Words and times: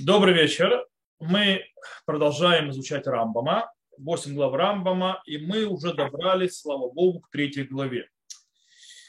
Добрый 0.00 0.34
вечер. 0.34 0.86
Мы 1.20 1.64
продолжаем 2.04 2.70
изучать 2.70 3.06
Рамбама, 3.06 3.72
8 3.96 4.34
глав 4.34 4.52
Рамбама, 4.52 5.22
и 5.24 5.38
мы 5.38 5.64
уже 5.64 5.94
добрались, 5.94 6.60
слава 6.60 6.90
Богу, 6.90 7.20
к 7.20 7.30
третьей 7.30 7.64
главе. 7.64 8.10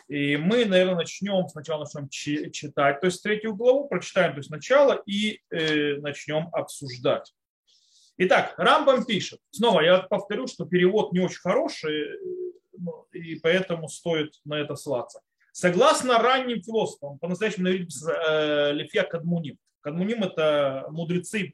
И 0.07 0.37
мы, 0.37 0.63
наверное, 0.63 0.95
начнем, 0.95 1.45
сначала 1.49 1.83
начнем 1.83 2.07
читать, 2.09 3.01
то 3.01 3.07
есть 3.07 3.21
третью 3.21 3.53
главу, 3.55 3.89
прочитаем 3.89 4.31
то 4.31 4.37
есть 4.37 4.49
начало 4.49 5.01
и 5.05 5.41
э, 5.49 5.97
начнем 5.97 6.47
обсуждать. 6.53 7.33
Итак, 8.17 8.53
Рамбам 8.57 9.05
пишет, 9.05 9.41
снова 9.51 9.81
я 9.81 9.99
повторю, 9.99 10.47
что 10.47 10.65
перевод 10.65 11.11
не 11.11 11.19
очень 11.19 11.41
хороший, 11.41 12.17
ну, 12.77 13.07
и 13.11 13.35
поэтому 13.39 13.89
стоит 13.89 14.35
на 14.45 14.55
это 14.55 14.75
ссылаться. 14.75 15.19
Согласно 15.51 16.19
ранним 16.19 16.61
философам, 16.61 17.19
по-настоящему 17.19 17.67
э, 17.67 18.71
Лефья 18.71 19.03
Кадмуним, 19.03 19.57
Кадмуним– 19.87 20.21
это 20.25 20.85
мудрецы 20.89 21.53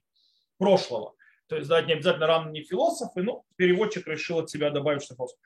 прошлого. 0.57 1.13
То 1.47 1.55
есть, 1.55 1.69
да, 1.69 1.83
не 1.83 1.93
обязательно 1.93 2.25
ранние 2.25 2.63
философы, 2.63 3.21
но 3.21 3.43
переводчик 3.57 4.07
решил 4.07 4.39
от 4.39 4.49
себя 4.49 4.71
добавить, 4.71 5.03
что 5.03 5.13
философ. 5.13 5.37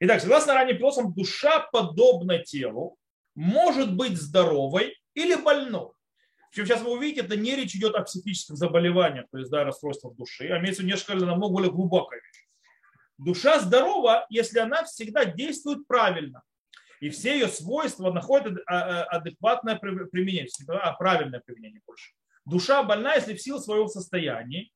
Итак, 0.00 0.20
согласно 0.20 0.54
ранним 0.54 0.76
философам, 0.76 1.14
душа 1.14 1.60
подобна 1.60 2.38
телу, 2.38 2.96
может 3.36 3.94
быть 3.94 4.20
здоровой 4.20 4.96
или 5.14 5.36
больной. 5.36 5.92
Причем 6.50 6.66
сейчас 6.66 6.82
вы 6.82 6.96
увидите, 6.96 7.20
это 7.20 7.36
не 7.36 7.54
речь 7.54 7.76
идет 7.76 7.94
о 7.94 8.02
психических 8.02 8.56
заболеваниях, 8.56 9.26
то 9.30 9.38
есть 9.38 9.50
да, 9.50 9.62
расстройствах 9.62 10.16
души, 10.16 10.48
а 10.48 10.58
имеется 10.58 10.82
в 10.82 10.84
виду 10.84 10.96
несколько 10.96 11.24
намного 11.24 11.52
более 11.52 11.70
глубокая. 11.70 12.20
Душа 13.18 13.60
здорова, 13.60 14.26
если 14.30 14.58
она 14.58 14.82
всегда 14.82 15.24
действует 15.24 15.86
правильно. 15.86 16.42
И 16.98 17.10
все 17.10 17.34
ее 17.34 17.46
свойства 17.46 18.12
находят 18.12 18.58
а, 18.66 18.78
а, 18.78 19.02
адекватное 19.04 19.76
применение, 19.76 20.48
а, 20.68 20.92
правильное 20.94 21.40
применение 21.40 21.80
больше. 21.86 22.12
Душа 22.44 22.82
больна, 22.82 23.14
если 23.14 23.34
в 23.34 23.40
силу 23.40 23.60
своего 23.60 23.88
состояния 23.88 24.68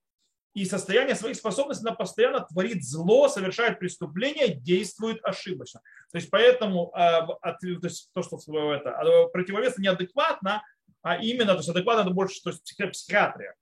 и 0.55 0.65
состояния 0.65 1.15
своих 1.15 1.37
способностей 1.37 1.87
она 1.87 1.95
постоянно 1.95 2.41
творит 2.41 2.85
зло, 2.85 3.29
совершает 3.29 3.79
преступления, 3.79 4.55
действует 4.55 5.19
ошибочно. 5.23 5.81
То 6.13 6.19
есть 6.19 6.31
поэтому 6.31 6.93
а, 6.95 7.27
то, 7.27 7.67
есть, 7.67 8.11
то 8.15 8.23
что 8.23 8.39
это, 8.75 9.29
противовес 9.33 9.79
неадекватно, 9.79 10.63
а 11.03 11.17
именно, 11.17 11.53
то 11.53 11.59
есть 11.59 11.69
адекватно 11.69 12.03
это 12.03 12.11
больше 12.11 12.41
то 12.43 12.51
есть, 12.51 12.63
психиатрия. 12.63 13.55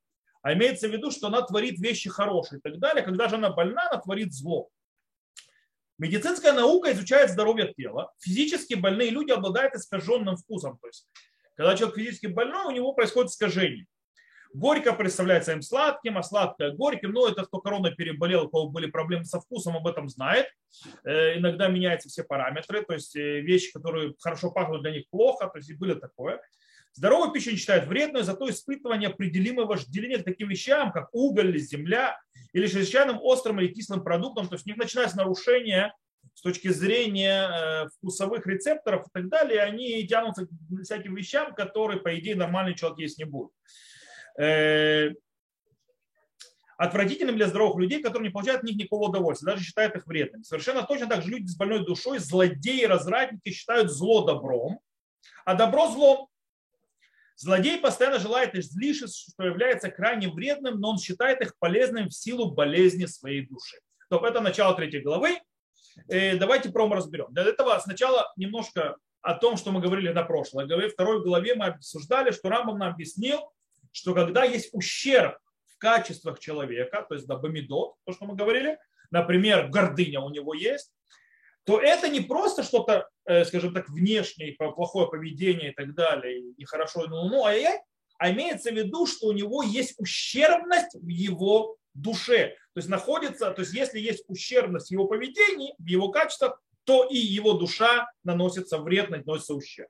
А 0.43 0.53
имеется 0.53 0.89
в 0.89 0.93
виду, 0.93 1.11
что 1.11 1.29
она 1.29 1.41
творит 1.41 1.79
вещи 1.79 2.11
хорошие 2.11 2.59
и 2.59 2.63
так 2.63 2.79
далее. 2.79 3.03
Когда 3.03 3.29
же 3.29 3.37
она 3.37 3.51
больна, 3.51 3.89
она 3.91 4.01
творит 4.01 4.35
зло. 4.35 4.69
Медицинская 5.99 6.53
наука 6.53 6.93
изучает 6.93 7.31
здоровье 7.31 7.73
тела. 7.73 8.13
Физически 8.19 8.75
больные 8.75 9.11
люди 9.11 9.31
обладают 9.31 9.75
искаженным 9.75 10.37
вкусом. 10.37 10.77
То 10.79 10.87
есть, 10.89 11.09
когда 11.55 11.75
человек 11.77 11.97
физически 11.97 12.27
больной, 12.27 12.67
у 12.67 12.71
него 12.73 12.93
происходит 12.93 13.31
искажение. 13.31 13.87
Горько 14.55 14.93
представляется 14.93 15.51
им 15.51 15.63
сладким, 15.63 16.17
а 16.17 16.23
сладкое 16.23 16.71
горьким. 16.71 17.11
Но 17.11 17.27
это 17.27 17.45
кто 17.45 17.59
корона 17.59 17.91
переболел, 17.91 18.45
у 18.45 18.49
кого 18.49 18.69
были 18.69 18.87
проблемы 18.87 19.25
со 19.25 19.41
вкусом, 19.41 19.77
об 19.77 19.89
этом 19.89 20.09
знает. 20.09 20.47
Э, 21.05 21.37
иногда 21.37 21.67
меняются 21.67 22.09
все 22.09 22.23
параметры, 22.23 22.85
то 22.85 22.95
есть 22.95 23.17
э, 23.17 23.41
вещи, 23.41 23.73
которые 23.73 24.15
хорошо 24.21 24.53
пахнут, 24.53 24.83
для 24.83 24.93
них 24.93 25.11
плохо, 25.11 25.49
то 25.49 25.59
есть 25.59 25.71
и 25.71 25.75
были 25.75 25.95
такое. 25.95 26.41
Здоровую 26.93 27.33
пищу 27.33 27.51
не 27.51 27.57
считают 27.57 27.89
вредной, 27.89 28.23
зато 28.23 28.49
испытывание 28.49 29.09
определимое 29.09 29.67
вожделение 29.67 30.19
к 30.19 30.25
таким 30.25 30.49
вещам, 30.49 30.93
как 30.93 31.09
уголь, 31.11 31.59
земля 31.59 32.17
или 32.53 32.69
чрезвычайным 32.69 33.19
острым 33.21 33.61
или 33.61 33.73
кислым 33.73 34.05
продуктом. 34.05 34.47
То 34.47 34.55
есть 34.55 34.67
у 34.67 34.71
них 34.71 34.79
начинается 34.79 35.17
нарушение 35.17 35.93
с 36.33 36.43
точки 36.43 36.69
зрения 36.69 37.49
э, 37.49 37.89
вкусовых 37.97 38.47
рецепторов 38.47 39.05
и 39.09 39.11
так 39.13 39.29
далее, 39.29 39.63
они 39.63 40.07
тянутся 40.07 40.47
к 40.47 40.83
всяким 40.85 41.17
вещам, 41.17 41.57
которые, 41.57 42.01
по 42.01 42.17
идее, 42.17 42.37
нормальный 42.37 42.77
человек 42.77 43.01
есть 43.01 43.19
не 43.19 43.25
будет. 43.25 43.51
Э, 44.39 45.11
отвратительным 46.77 47.37
для 47.37 47.47
здоровых 47.47 47.79
людей, 47.79 48.03
которые 48.03 48.29
не 48.29 48.33
получают 48.33 48.61
от 48.61 48.65
них 48.65 48.77
никакого 48.77 49.09
удовольствия, 49.09 49.53
даже 49.53 49.65
считают 49.65 49.95
их 49.95 50.07
вредными. 50.07 50.43
Совершенно 50.43 50.83
точно 50.83 51.09
так 51.09 51.23
же 51.23 51.31
люди 51.31 51.47
с 51.47 51.57
больной 51.57 51.85
душой, 51.85 52.19
злодеи, 52.19 52.85
развратники 52.85 53.51
считают 53.51 53.91
зло 53.91 54.25
добром, 54.25 54.81
а 55.45 55.55
добро 55.55 55.89
злом. 55.91 56.29
Злодей 57.37 57.79
постоянно 57.79 58.19
желает 58.19 58.55
излишеств, 58.55 59.31
что 59.33 59.45
является 59.45 59.91
крайне 59.91 60.29
вредным, 60.29 60.81
но 60.81 60.91
он 60.91 60.99
считает 60.99 61.41
их 61.41 61.57
полезным 61.59 62.09
в 62.09 62.15
силу 62.15 62.53
болезни 62.53 63.07
своей 63.07 63.47
души. 63.47 63.79
То 64.09 64.25
это 64.27 64.41
начало 64.41 64.75
третьей 64.77 65.01
главы. 65.01 65.39
Э, 66.09 66.37
давайте 66.37 66.71
пром 66.71 66.93
разберем. 66.93 67.27
Для 67.31 67.45
этого 67.45 67.79
сначала 67.79 68.33
немножко 68.37 68.97
о 69.21 69.35
том, 69.35 69.57
что 69.57 69.73
мы 69.73 69.81
говорили 69.81 70.11
на 70.11 70.23
прошлой 70.23 70.67
главе. 70.67 70.89
Второй 70.89 71.23
главе 71.23 71.55
мы 71.55 71.67
обсуждали, 71.67 72.31
что 72.31 72.49
Рамбам 72.51 72.79
нам 72.79 72.93
объяснил, 72.93 73.51
что 73.95 74.13
когда 74.13 74.45
есть 74.45 74.71
ущерб 74.73 75.39
в 75.67 75.79
качествах 75.79 76.41
человека, 76.41 77.07
то 77.09 77.15
есть 77.15 77.27
да, 77.27 77.37
бомидот, 77.37 77.95
то, 78.05 78.13
что 78.13 78.25
мы 78.27 78.35
говорили, 78.35 78.79
например, 79.11 79.69
гордыня 79.69 80.21
у 80.21 80.31
него 80.31 80.53
есть, 80.53 80.93
то 81.65 81.81
это 81.81 82.09
не 82.09 82.21
просто 82.21 82.65
что-то, 82.65 83.09
э, 83.25 83.45
скажем 83.45 83.73
так, 83.73 83.89
внешнее, 83.89 84.53
плохое 84.53 85.09
поведение 85.09 85.71
и 85.71 85.75
так 85.75 85.95
далее, 85.95 86.41
и 86.41 86.65
хорошо, 86.65 87.07
ну, 87.07 87.29
ну, 87.29 87.45
а, 87.47 87.53
а 88.19 88.31
имеется 88.33 88.71
в 88.71 88.75
виду, 88.75 89.07
что 89.07 89.29
у 89.29 89.33
него 89.33 89.63
есть 89.63 89.95
ущербность 89.99 90.95
в 90.95 91.09
его 91.09 91.77
душе. 91.95 92.57
То 92.75 92.79
есть 92.79 92.89
находится, 92.89 93.53
то 93.53 93.61
есть 93.61 93.73
если 93.73 94.01
есть 94.01 94.25
ущербность 94.27 94.89
в 94.89 94.91
его 94.91 95.07
поведении, 95.07 95.75
в 95.79 95.87
его 95.87 96.11
качествах, 96.11 96.61
то 96.83 97.05
и 97.05 97.17
его 97.17 97.53
душа 97.53 98.11
наносится 98.25 98.79
вред, 98.79 99.09
наносится 99.09 99.55
ущерб. 99.55 99.89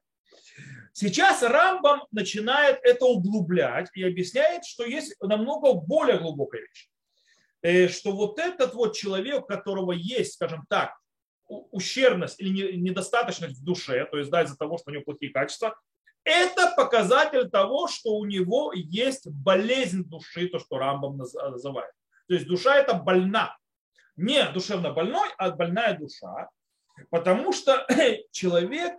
Сейчас 0.97 1.43
Рамбам 1.43 2.05
начинает 2.12 2.78
это 2.84 3.05
углублять 3.05 3.91
и 3.94 4.05
объясняет, 4.05 4.65
что 4.65 4.84
есть 4.84 5.16
намного 5.21 5.72
более 5.72 6.21
глубокая 6.21 6.60
вещь. 6.60 6.88
Э, 7.62 7.88
что 7.88 8.12
вот 8.12 8.38
этот 8.38 8.75
вот 8.75 8.94
человек, 8.94 9.43
у 9.43 9.47
которого 9.47 9.91
есть, 9.91 10.34
скажем 10.34 10.65
так, 10.69 10.94
ущербность 11.49 12.41
или 12.41 12.77
недостаточность 12.77 13.59
в 13.60 13.65
душе, 13.65 14.06
то 14.06 14.19
есть 14.19 14.31
да, 14.31 14.44
из-за 14.44 14.56
того, 14.56 14.78
что 14.78 14.93
у 14.93 14.94
него 14.94 15.03
плохие 15.03 15.33
качества, 15.33 15.77
это 16.22 16.72
показатель 16.77 17.50
того, 17.50 17.88
что 17.88 18.10
у 18.15 18.25
него 18.25 18.72
есть 18.72 19.27
болезнь 19.27 20.04
души, 20.04 20.49
то, 20.49 20.60
что 20.60 20.78
Рамбам 20.78 21.16
называет. 21.16 21.91
То 22.28 22.34
есть 22.34 22.47
душа 22.47 22.77
это 22.77 22.94
больна. 22.94 23.56
Не 24.15 24.49
душевно 24.50 24.93
больной, 24.93 25.28
а 25.38 25.50
больная 25.50 25.99
душа. 25.99 26.49
Потому 27.10 27.53
что 27.53 27.84
человек 28.31 28.94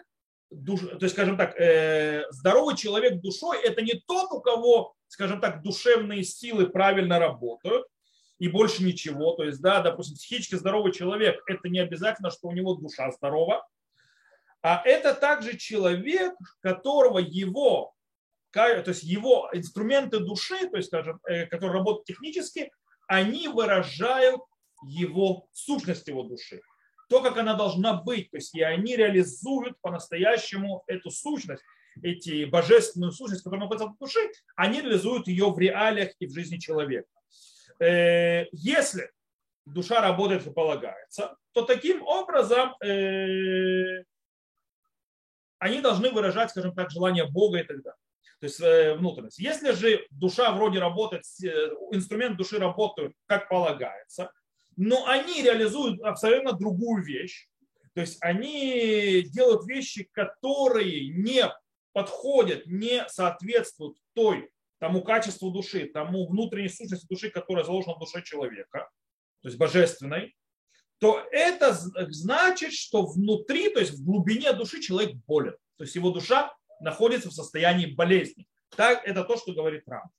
душ, 0.56 0.82
то 0.82 1.00
есть, 1.02 1.14
скажем 1.14 1.38
так, 1.38 1.60
э, 1.60 2.24
здоровый 2.32 2.76
человек 2.76 3.22
душой– 3.22 3.62
это 3.64 3.82
не 3.82 3.94
тот, 4.08 4.32
у 4.32 4.42
кого, 4.42 4.96
скажем 5.08 5.42
так, 5.42 5.62
душевные 5.62 6.24
силы 6.24 6.68
правильно 6.68 7.20
работают, 7.20 7.86
и 8.40 8.48
больше 8.48 8.84
ничего. 8.84 9.34
То 9.36 9.44
есть, 9.44 9.62
да, 9.62 9.82
допустим, 9.82 10.16
психически 10.16 10.56
здоровый 10.56 10.92
человек– 10.92 11.42
это 11.48 11.70
не 11.70 11.80
обязательно, 11.80 12.32
что 12.32 12.48
у 12.48 12.52
него 12.52 12.76
душа 12.76 13.12
здорова, 13.12 13.68
а 14.62 14.82
это 14.84 15.14
также 15.14 15.58
человек, 15.58 16.34
которого 16.62 17.20
его, 17.20 17.94
то 18.52 18.84
есть 18.86 19.04
его 19.04 19.50
инструменты 19.54 20.20
души, 20.20 20.68
то 20.70 20.78
есть, 20.78 20.88
скажем, 20.88 21.20
э, 21.26 21.46
которые 21.46 21.78
работают 21.78 22.06
технически, 22.06 22.72
они 23.08 23.48
выражают 23.48 24.42
его 24.88 25.48
сущность 25.52 26.08
его 26.08 26.24
души 26.24 26.62
то, 27.10 27.22
как 27.22 27.38
она 27.38 27.56
должна 27.56 27.94
быть. 27.94 28.32
То 28.32 28.38
есть 28.38 28.56
и 28.56 28.62
они 28.62 28.96
реализуют 28.96 29.80
по-настоящему 29.82 30.84
эту 30.88 31.12
сущность, 31.12 31.64
эти 32.02 32.46
божественную 32.46 33.12
сущность, 33.12 33.44
которая 33.44 33.62
находится 33.62 33.90
в 33.90 33.98
душе, 33.98 34.20
они 34.56 34.82
реализуют 34.82 35.28
ее 35.28 35.52
в 35.52 35.58
реалиях 35.58 36.12
и 36.20 36.28
в 36.28 36.34
жизни 36.34 36.58
человека. 36.58 37.08
Э, 37.80 38.46
если 38.52 39.12
душа 39.66 40.02
работает 40.02 40.46
и 40.46 40.52
полагается, 40.52 41.36
то 41.54 41.64
таким 41.64 42.04
образом 42.04 42.76
э, 42.84 44.04
они 45.60 45.82
должны 45.82 46.12
выражать, 46.12 46.52
скажем 46.52 46.74
так, 46.76 46.92
желание 46.92 47.26
Бога 47.26 47.60
и 47.60 47.64
так 47.64 47.82
далее. 47.82 48.00
То 48.40 48.46
есть 48.46 48.62
э, 48.62 48.96
внутренность. 48.96 49.40
Если 49.40 49.72
же 49.72 50.06
душа 50.12 50.52
вроде 50.52 50.80
работает, 50.80 51.24
инструмент 51.92 52.38
души 52.38 52.60
работает 52.60 53.14
как 53.26 53.50
полагается, 53.50 54.32
но 54.76 55.08
они 55.08 55.42
реализуют 55.42 56.02
абсолютно 56.02 56.54
другую 56.54 57.04
вещь. 57.04 57.48
То 57.94 58.02
есть 58.02 58.18
они 58.22 59.24
делают 59.24 59.66
вещи, 59.68 60.10
которые 60.12 61.10
не 61.10 61.46
подходят, 61.94 62.66
не 62.66 63.08
соответствуют 63.08 63.98
той, 64.14 64.50
тому 64.80 65.02
качеству 65.02 65.52
души, 65.52 65.86
тому 65.86 66.28
внутренней 66.28 66.70
сущности 66.70 67.08
души, 67.08 67.30
которая 67.30 67.64
заложена 67.64 67.96
в 67.96 68.00
душе 68.00 68.22
человека, 68.22 68.90
то 69.42 69.48
есть 69.48 69.58
божественной, 69.58 70.36
то 71.00 71.26
это 71.32 71.74
значит, 71.74 72.74
что 72.74 73.06
внутри, 73.06 73.70
то 73.70 73.80
есть 73.80 73.94
в 73.94 74.04
глубине 74.04 74.54
души 74.54 74.82
человек 74.82 75.16
болен. 75.28 75.56
То 75.78 75.84
есть 75.84 75.96
его 75.96 76.10
душа 76.10 76.54
находится 76.82 77.30
в 77.30 77.34
состоянии 77.34 77.86
болезни. 77.86 78.48
Так, 78.76 79.06
это 79.06 79.24
то, 79.24 79.38
что 79.38 79.54
говорит 79.54 79.84
Рам. 79.88 80.10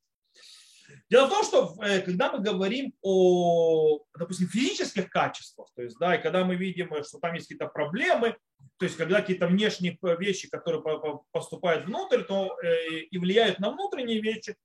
Дело 1.08 1.26
в 1.26 1.30
том, 1.30 1.44
что 1.44 1.76
э, 1.82 2.00
когда 2.00 2.32
мы 2.32 2.40
говорим 2.40 2.92
о, 3.00 4.00
допустим, 4.18 4.48
физических 4.48 5.08
качествах, 5.08 5.68
то 5.76 5.82
есть, 5.82 5.96
да, 5.98 6.16
и 6.16 6.22
когда 6.22 6.44
мы 6.44 6.56
видим, 6.56 6.92
э, 6.92 7.04
что 7.04 7.18
там 7.18 7.34
есть 7.34 7.46
какие-то 7.46 7.68
проблемы, 7.68 8.36
то 8.78 8.84
есть, 8.84 8.96
когда 8.96 9.20
какие-то 9.20 9.46
внешние 9.46 9.96
вещи, 10.18 10.50
которые 10.50 10.82
поступают 11.30 11.86
внутрь, 11.86 12.22
то 12.22 12.58
э, 12.60 12.98
и 13.10 13.18
влияют 13.18 13.60
на 13.60 13.70
внутренние 13.70 14.20
вещи, 14.20 14.56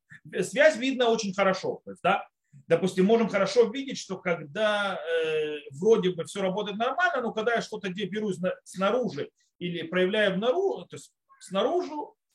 связь 0.42 0.78
видна 0.78 1.10
очень 1.10 1.34
хорошо. 1.34 1.82
То 1.86 1.92
есть, 1.92 2.02
да, 2.02 2.28
допустим, 2.68 3.06
можем 3.06 3.30
хорошо 3.30 3.66
видеть, 3.70 4.00
что 4.00 4.18
когда 4.18 5.00
э, 5.00 5.58
вроде 5.74 6.12
бы 6.12 6.24
все 6.24 6.42
работает 6.42 6.78
нормально, 6.78 7.22
но 7.22 7.34
когда 7.34 7.56
я 7.56 7.62
что-то 7.62 7.90
беру 7.90 8.32
снаружи 8.64 9.30
или 9.60 9.84
проявляю 9.84 10.36
внаружи, 10.36 10.88
то 10.88 10.96
есть 10.96 11.14
снаружи, 11.40 11.92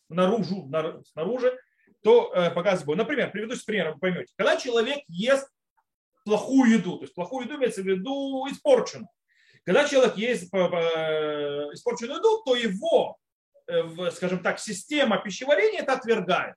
наружу, 0.09 0.71
снаружи, 1.13 1.59
то 2.07 2.33
э, 2.33 2.51
показываю. 2.53 2.97
Например, 2.97 3.33
приведу 3.33 3.57
с 3.57 3.65
примером, 3.65 3.95
вы 3.95 3.99
поймете. 3.99 4.33
Когда 4.37 4.57
человек 4.57 5.01
ест 5.09 5.51
плохую 6.25 6.71
еду, 6.71 6.99
то 6.99 7.03
есть 7.03 7.15
плохую 7.17 7.47
еду 7.47 7.57
имеется 7.57 7.83
в 7.83 7.85
виду 7.85 8.47
испорченную. 8.49 9.09
Когда 9.65 9.89
человек 9.89 10.17
ест 10.17 10.45
испорченную 10.45 12.19
еду, 12.19 12.43
то 12.45 12.55
его, 12.55 13.19
э, 13.67 14.11
скажем 14.13 14.41
так, 14.41 14.61
система 14.61 15.19
пищеварения 15.19 15.81
это 15.81 15.95
отвергает 15.95 16.55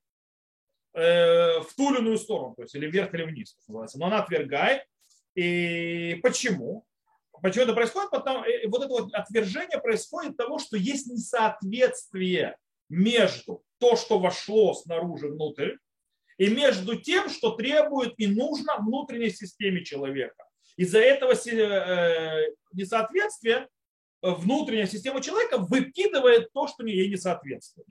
э, 0.94 1.62
в 1.62 1.74
ту 1.76 1.94
или 1.94 2.00
иную 2.00 2.20
сторону, 2.20 2.54
то 2.54 2.62
есть 2.62 2.76
или 2.76 2.86
вверх, 2.86 3.12
или 3.16 3.24
вниз, 3.24 3.58
называется. 3.68 3.98
Но 3.98 4.06
она 4.06 4.20
отвергает. 4.20 4.84
И 5.34 6.20
почему? 6.22 6.86
Почему 7.42 7.64
это 7.64 7.74
происходит? 7.74 8.12
Потому, 8.12 8.46
вот 8.68 8.84
это 8.84 8.90
вот 8.90 9.14
отвержение 9.16 9.80
происходит 9.80 10.34
от 10.34 10.38
того, 10.38 10.60
что 10.60 10.78
есть 10.78 11.08
несоответствие 11.08 12.56
между 12.88 13.64
то, 13.80 13.96
что 13.96 14.20
вошло 14.20 14.74
снаружи 14.74 15.28
внутрь, 15.28 15.76
и 16.38 16.48
между 16.50 16.96
тем, 16.96 17.30
что 17.30 17.52
требует 17.52 18.14
и 18.18 18.28
нужно 18.28 18.78
внутренней 18.80 19.30
системе 19.30 19.84
человека. 19.84 20.46
Из-за 20.78 21.00
этого 21.00 21.34
э, 21.34 22.54
несоответствия 22.72 23.68
внутренняя 24.22 24.88
система 24.88 25.22
человека 25.22 25.58
выкидывает 25.58 26.52
то, 26.54 26.68
что 26.68 26.86
ей 26.86 27.10
не 27.10 27.18
соответствует. 27.18 27.88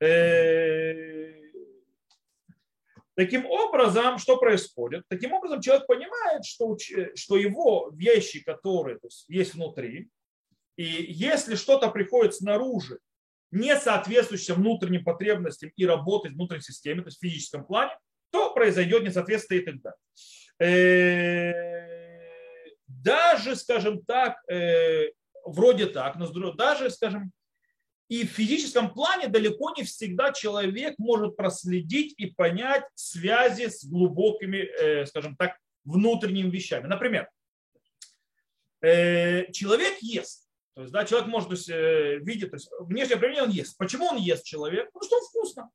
Э, 0.00 1.34
таким 3.14 3.44
образом, 3.46 4.18
что 4.18 4.38
происходит? 4.38 5.04
Таким 5.08 5.32
образом, 5.32 5.60
человек 5.60 5.86
понимает, 5.86 6.46
что, 6.46 6.76
что 7.14 7.36
его 7.36 7.90
вещи, 7.92 8.42
которые 8.42 8.98
то 8.98 9.08
есть, 9.08 9.26
есть 9.28 9.54
внутри, 9.54 10.08
и 10.76 10.84
если 10.84 11.54
что-то 11.54 11.90
приходит 11.90 12.34
снаружи, 12.34 12.98
не 13.54 13.76
соответствующее 13.76 14.56
внутренним 14.56 15.04
потребностям 15.04 15.70
и 15.76 15.86
работать 15.86 16.32
в 16.32 16.34
внутренней 16.34 16.62
системе, 16.62 17.02
то 17.02 17.08
есть 17.08 17.18
в 17.18 17.20
физическом 17.20 17.64
плане, 17.64 17.96
то 18.30 18.52
произойдет 18.52 19.04
несоответствие 19.04 19.62
и 19.62 19.64
так 19.64 19.76
далее. 19.80 19.98
Э, 20.58 21.52
даже, 22.88 23.54
скажем 23.54 24.04
так, 24.04 24.36
э, 24.50 25.10
вроде 25.44 25.86
так, 25.86 26.16
но 26.16 26.26
даже, 26.52 26.90
скажем, 26.90 27.32
и 28.08 28.26
в 28.26 28.30
физическом 28.30 28.92
плане 28.92 29.28
далеко 29.28 29.72
не 29.76 29.84
всегда 29.84 30.32
человек 30.32 30.94
может 30.98 31.36
проследить 31.36 32.14
и 32.18 32.26
понять 32.26 32.84
связи 32.94 33.68
с 33.68 33.84
глубокими, 33.84 34.58
э, 34.58 35.06
скажем 35.06 35.36
так, 35.36 35.56
внутренними 35.84 36.50
вещами. 36.50 36.86
Например, 36.86 37.28
человек 38.80 39.98
ест, 40.02 40.43
то 40.74 40.82
есть, 40.82 40.92
да, 40.92 41.04
человек 41.04 41.28
может 41.28 41.48
то 41.48 41.54
есть, 41.54 41.68
э, 41.68 42.18
видеть, 42.18 42.50
то 42.50 42.56
есть, 42.56 42.68
внешнее 42.80 43.16
проявление 43.16 43.44
он 43.44 43.50
ест. 43.50 43.78
Почему 43.78 44.06
он 44.06 44.16
ест 44.16 44.44
человек? 44.44 44.90
Потому 44.92 45.04
что 45.04 45.16
он 45.16 45.24
вкусно. 45.24 45.70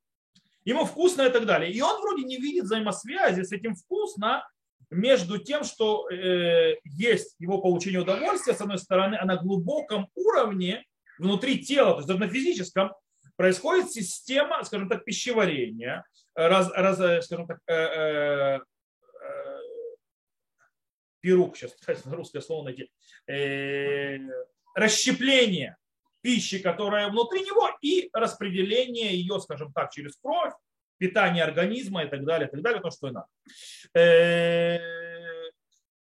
Ему 0.66 0.86
вкусно 0.86 1.22
и 1.22 1.30
так 1.30 1.46
далее. 1.46 1.72
И 1.72 1.82
он 1.82 2.02
вроде 2.02 2.24
не 2.24 2.38
видит 2.38 2.66
взаимосвязи 2.66 3.44
с 3.44 3.52
этим 3.54 3.76
вкусно 3.76 4.46
между 4.90 5.38
тем, 5.38 5.64
что 5.64 6.10
э, 6.10 6.76
есть 6.84 7.36
его 7.40 7.62
получение 7.62 8.02
удовольствия, 8.02 8.54
с 8.54 8.62
одной 8.62 8.78
стороны, 8.78 9.16
а 9.16 9.26
на 9.26 9.38
глубоком 9.38 10.10
уровне 10.16 10.86
внутри 11.18 11.64
тела, 11.64 11.92
то 11.92 11.98
есть 11.98 12.08
даже 12.08 12.20
на 12.20 12.28
физическом, 12.28 12.92
происходит 13.38 13.92
система, 13.92 14.64
скажем 14.66 14.90
так, 14.90 15.06
пищеварения, 15.06 16.04
раз, 16.36 16.70
раз, 16.74 17.00
э, 17.00 17.22
скажем 17.22 17.48
так, 17.48 17.60
э, 17.68 17.74
э, 17.74 18.60
э, 21.24 21.40
сейчас 21.56 21.72
русское 22.06 22.42
слово 22.42 22.66
найти, 22.66 22.92
э, 23.28 24.18
расщепление 24.80 25.78
пищи, 26.22 26.60
которая 26.60 27.10
внутри 27.10 27.42
него, 27.42 27.70
и 27.82 28.10
распределение 28.14 29.14
ее, 29.16 29.40
скажем 29.40 29.72
так, 29.74 29.92
через 29.92 30.18
кровь, 30.22 30.54
питание 30.98 31.44
организма 31.44 32.04
и 32.04 32.10
так 32.10 32.26
далее, 32.26 32.48
и 32.48 32.52
так 32.52 32.62
далее, 32.62 32.82
то, 32.82 32.92
что 32.92 33.08
и 33.08 33.12
надо. 33.12 33.28
Э, 33.98 34.80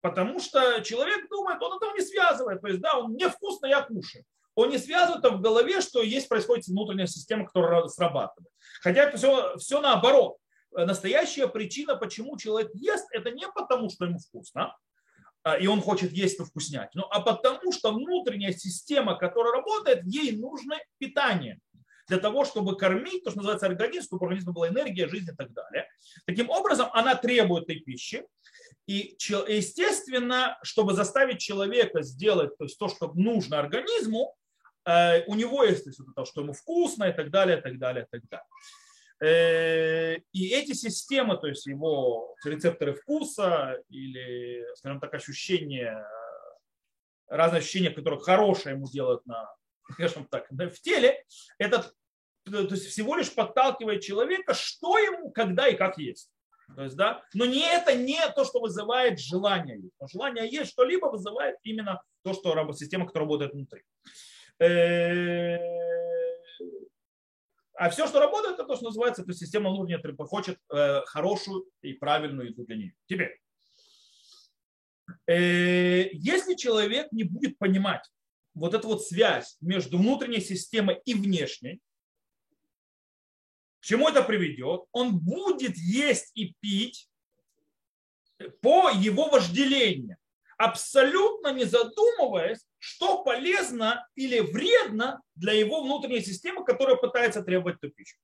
потому 0.01 0.39
что 0.39 0.81
человек 0.81 1.29
думает, 1.29 1.61
он 1.61 1.77
этого 1.77 1.93
не 1.93 2.01
связывает. 2.01 2.61
То 2.61 2.67
есть, 2.67 2.81
да, 2.81 2.97
он 2.97 3.11
мне 3.13 3.29
вкусно, 3.29 3.67
я 3.67 3.81
кушаю. 3.81 4.25
Он 4.55 4.69
не 4.69 4.77
связывает 4.77 5.23
в 5.23 5.39
голове, 5.39 5.79
что 5.79 6.01
есть 6.01 6.27
происходит 6.27 6.67
внутренняя 6.67 7.07
система, 7.07 7.45
которая 7.45 7.87
срабатывает. 7.87 8.51
Хотя 8.81 9.03
это 9.03 9.17
все, 9.17 9.57
все 9.57 9.79
наоборот. 9.79 10.37
Настоящая 10.71 11.47
причина, 11.47 11.95
почему 11.95 12.37
человек 12.37 12.69
ест, 12.73 13.07
это 13.11 13.31
не 13.31 13.47
потому, 13.47 13.89
что 13.89 14.05
ему 14.05 14.19
вкусно, 14.19 14.75
и 15.59 15.67
он 15.67 15.81
хочет 15.81 16.11
есть 16.11 16.35
эту 16.35 16.45
вкуснятину, 16.45 17.05
а 17.09 17.21
потому 17.21 17.71
что 17.71 17.91
внутренняя 17.93 18.51
система, 18.51 19.15
которая 19.17 19.53
работает, 19.53 20.03
ей 20.05 20.35
нужно 20.37 20.75
питание 20.97 21.59
для 22.09 22.17
того, 22.17 22.43
чтобы 22.43 22.75
кормить, 22.75 23.23
то, 23.23 23.29
что 23.29 23.39
называется 23.39 23.67
организм, 23.67 24.07
чтобы 24.07 24.25
у 24.25 24.25
организма 24.25 24.51
была 24.51 24.67
энергия, 24.67 25.07
жизнь 25.07 25.29
и 25.31 25.35
так 25.35 25.53
далее. 25.53 25.87
Таким 26.25 26.49
образом, 26.49 26.89
она 26.91 27.15
требует 27.15 27.65
этой 27.65 27.79
пищи. 27.79 28.25
И, 28.87 29.15
естественно, 29.19 30.57
чтобы 30.63 30.93
заставить 30.93 31.39
человека 31.39 32.01
сделать 32.01 32.57
то, 32.57 32.63
есть 32.63 32.79
то 32.79 32.89
что 32.89 33.11
нужно 33.13 33.59
организму, 33.59 34.35
э, 34.85 35.23
у 35.27 35.35
него 35.35 35.63
есть, 35.63 35.85
то, 36.15 36.25
что 36.25 36.41
ему 36.41 36.53
вкусно 36.53 37.03
и 37.03 37.13
так 37.13 37.29
далее, 37.29 37.59
и 37.59 37.61
так 37.61 37.77
далее, 37.77 38.05
и 38.05 38.07
так 38.09 38.27
далее. 38.27 38.47
Э, 39.21 40.15
и 40.31 40.49
эти 40.49 40.73
системы, 40.73 41.37
то 41.37 41.47
есть 41.47 41.65
его 41.65 42.35
рецепторы 42.45 42.93
вкуса 42.93 43.81
или, 43.89 44.65
скажем 44.75 44.99
так, 44.99 45.13
ощущения, 45.13 46.05
разные 47.27 47.59
ощущения, 47.59 47.89
которые 47.89 48.21
хорошее 48.21 48.75
ему 48.75 48.87
делают 48.87 49.25
на, 49.25 49.53
скажем 49.93 50.25
так, 50.25 50.49
в 50.49 50.81
теле, 50.81 51.23
это 51.57 51.91
то 52.45 52.57
есть 52.57 52.87
всего 52.87 53.15
лишь 53.15 53.33
подталкивает 53.33 54.01
человека, 54.01 54.53
что 54.53 54.97
ему, 54.97 55.31
когда 55.31 55.67
и 55.67 55.75
как 55.75 55.97
есть. 55.97 56.31
То 56.75 56.83
есть, 56.83 56.95
да, 56.95 57.23
но 57.33 57.45
не 57.45 57.61
это 57.61 57.95
не 57.95 58.19
то, 58.35 58.45
что 58.45 58.59
вызывает 58.59 59.19
желание. 59.19 59.81
Но 59.99 60.07
желание 60.07 60.49
есть, 60.49 60.71
что-либо 60.71 61.07
вызывает 61.07 61.57
именно 61.63 62.01
то, 62.23 62.33
что 62.33 62.73
система, 62.73 63.05
которая 63.05 63.25
работает 63.25 63.53
внутри. 63.53 63.83
А 67.79 67.89
все, 67.89 68.07
что 68.07 68.19
работает, 68.19 68.55
это 68.55 68.65
то, 68.65 68.75
что 68.75 68.85
называется, 68.87 69.23
то 69.23 69.31
система 69.31 69.69
внутренняя 69.69 70.01
хочет 70.25 70.59
э, 70.69 70.99
хорошую 71.05 71.65
и 71.81 71.93
правильную 71.93 72.49
еду 72.49 72.65
для 72.65 72.75
нее. 72.75 72.93
Теперь, 73.05 73.39
э, 75.27 76.09
если 76.11 76.55
человек 76.55 77.09
не 77.13 77.23
будет 77.23 77.57
понимать 77.57 78.05
вот 78.53 78.73
эту 78.73 78.89
вот 78.89 79.05
связь 79.05 79.55
между 79.61 79.97
внутренней 79.97 80.41
системой 80.41 80.99
и 81.05 81.13
внешней, 81.13 81.79
к 83.79 83.85
чему 83.85 84.09
это 84.09 84.23
приведет? 84.23 84.81
Он 84.91 85.17
будет 85.17 85.77
есть 85.77 86.31
и 86.35 86.53
пить 86.59 87.09
по 88.61 88.89
его 88.89 89.29
вожделению, 89.29 90.17
абсолютно 90.57 91.53
не 91.53 91.63
задумываясь, 91.63 92.65
что 92.79 93.23
полезно 93.23 94.07
или 94.15 94.39
вредно 94.39 95.21
для 95.35 95.53
его 95.53 95.83
внутренней 95.83 96.21
системы, 96.21 96.65
которая 96.65 96.95
пытается 96.95 97.43
требовать 97.43 97.77
эту 97.81 97.91
пищу. 97.91 98.17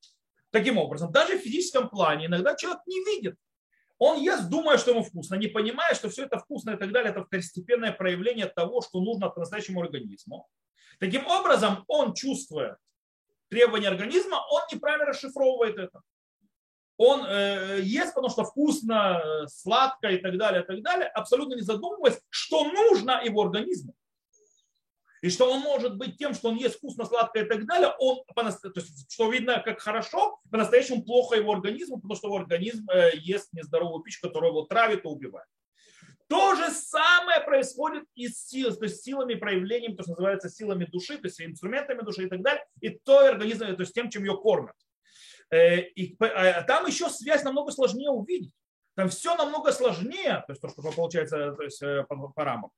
Таким 0.50 0.78
образом, 0.78 1.12
даже 1.12 1.38
в 1.38 1.42
физическом 1.42 1.88
плане 1.88 2.26
иногда 2.26 2.56
человек 2.56 2.80
не 2.86 3.04
видит. 3.04 3.36
Он 3.98 4.18
ест, 4.20 4.48
думая, 4.48 4.78
что 4.78 4.90
ему 4.90 5.02
вкусно, 5.02 5.36
не 5.36 5.48
понимая, 5.48 5.94
что 5.94 6.08
все 6.08 6.24
это 6.24 6.38
вкусно 6.38 6.70
и 6.70 6.76
так 6.76 6.92
далее, 6.92 7.10
это 7.12 7.24
второстепенное 7.24 7.92
проявление 7.92 8.46
того, 8.46 8.82
что 8.82 9.00
нужно 9.00 9.32
настоящему 9.36 9.82
организму. 9.82 10.48
Таким 10.98 11.26
образом, 11.26 11.84
он, 11.88 12.14
чувствуя 12.14 12.78
требования 13.48 13.88
организма, 13.88 14.36
он 14.50 14.62
неправильно 14.72 15.06
расшифровывает 15.06 15.78
это. 15.78 16.00
Он 16.98 17.24
э, 17.26 17.80
ест, 17.82 18.14
потому 18.14 18.30
что 18.30 18.44
вкусно, 18.44 19.46
сладко 19.48 20.08
и 20.08 20.18
так 20.18 20.38
далее, 20.38 20.62
и 20.62 20.66
так 20.66 20.82
далее, 20.82 21.08
абсолютно 21.08 21.54
не 21.54 21.60
задумываясь, 21.60 22.18
что 22.30 22.64
нужно 22.64 23.22
его 23.22 23.42
организму 23.42 23.94
и 25.22 25.30
что 25.30 25.50
он 25.50 25.60
может 25.60 25.96
быть 25.96 26.16
тем, 26.18 26.34
что 26.34 26.48
он 26.48 26.56
ест 26.56 26.76
вкусно, 26.76 27.04
сладкое 27.04 27.44
и 27.44 27.48
так 27.48 27.66
далее, 27.66 27.92
он, 27.98 28.18
то 28.34 28.72
есть, 28.74 29.10
что 29.10 29.30
видно 29.30 29.62
как 29.64 29.80
хорошо, 29.80 30.38
по-настоящему 30.50 31.04
плохо 31.04 31.36
его 31.36 31.52
организму, 31.52 31.96
потому 31.96 32.14
что 32.14 32.28
его 32.28 32.36
организм 32.36 32.88
э, 32.90 33.12
ест 33.16 33.52
нездоровую 33.52 34.02
пищу, 34.02 34.20
которая 34.22 34.50
его 34.50 34.62
травит 34.62 35.04
и 35.04 35.08
убивает. 35.08 35.46
То 36.28 36.56
же 36.56 36.70
самое 36.70 37.40
происходит 37.40 38.04
и 38.16 38.28
с 38.28 38.48
сил, 38.48 38.74
то 38.74 38.84
есть 38.84 39.02
силами, 39.04 39.34
проявлением, 39.34 39.96
то, 39.96 40.02
что 40.02 40.12
называется 40.12 40.48
силами 40.48 40.84
души, 40.84 41.18
то 41.18 41.28
есть 41.28 41.40
инструментами 41.40 42.02
души 42.02 42.24
и 42.24 42.28
так 42.28 42.42
далее, 42.42 42.64
и 42.80 42.90
той 42.90 43.30
организм, 43.30 43.64
то 43.76 43.82
есть 43.82 43.94
тем, 43.94 44.10
чем 44.10 44.24
ее 44.24 44.36
кормят. 44.36 44.74
Э, 45.50 45.80
и 45.80 46.16
а 46.20 46.62
там 46.62 46.86
еще 46.86 47.08
связь 47.08 47.44
намного 47.44 47.70
сложнее 47.70 48.10
увидеть. 48.10 48.52
Там 48.96 49.10
все 49.10 49.36
намного 49.36 49.72
сложнее, 49.72 50.42
то 50.46 50.52
есть 50.52 50.62
то, 50.62 50.70
что 50.70 50.80
получается 50.90 51.52
то 51.52 51.62
есть, 51.62 51.82
э, 51.82 52.04
по, 52.08 52.28
по 52.28 52.44
рамам, 52.44 52.70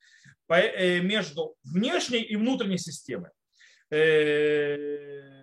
по, 0.46 0.54
э, 0.54 1.00
между 1.00 1.54
внешней 1.62 2.22
и 2.22 2.34
внутренней 2.34 2.78
системой. 2.78 3.30
Э, 3.90 5.38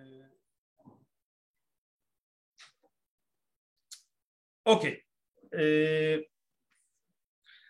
Окей. 4.64 5.02
Э, 5.50 6.22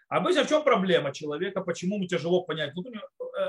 обычно 0.08 0.42
в 0.42 0.48
чем 0.48 0.64
проблема 0.64 1.12
человека, 1.12 1.60
почему 1.60 1.96
ему 1.96 2.08
тяжело 2.08 2.42
понять? 2.42 2.74
Ну, 2.74 2.82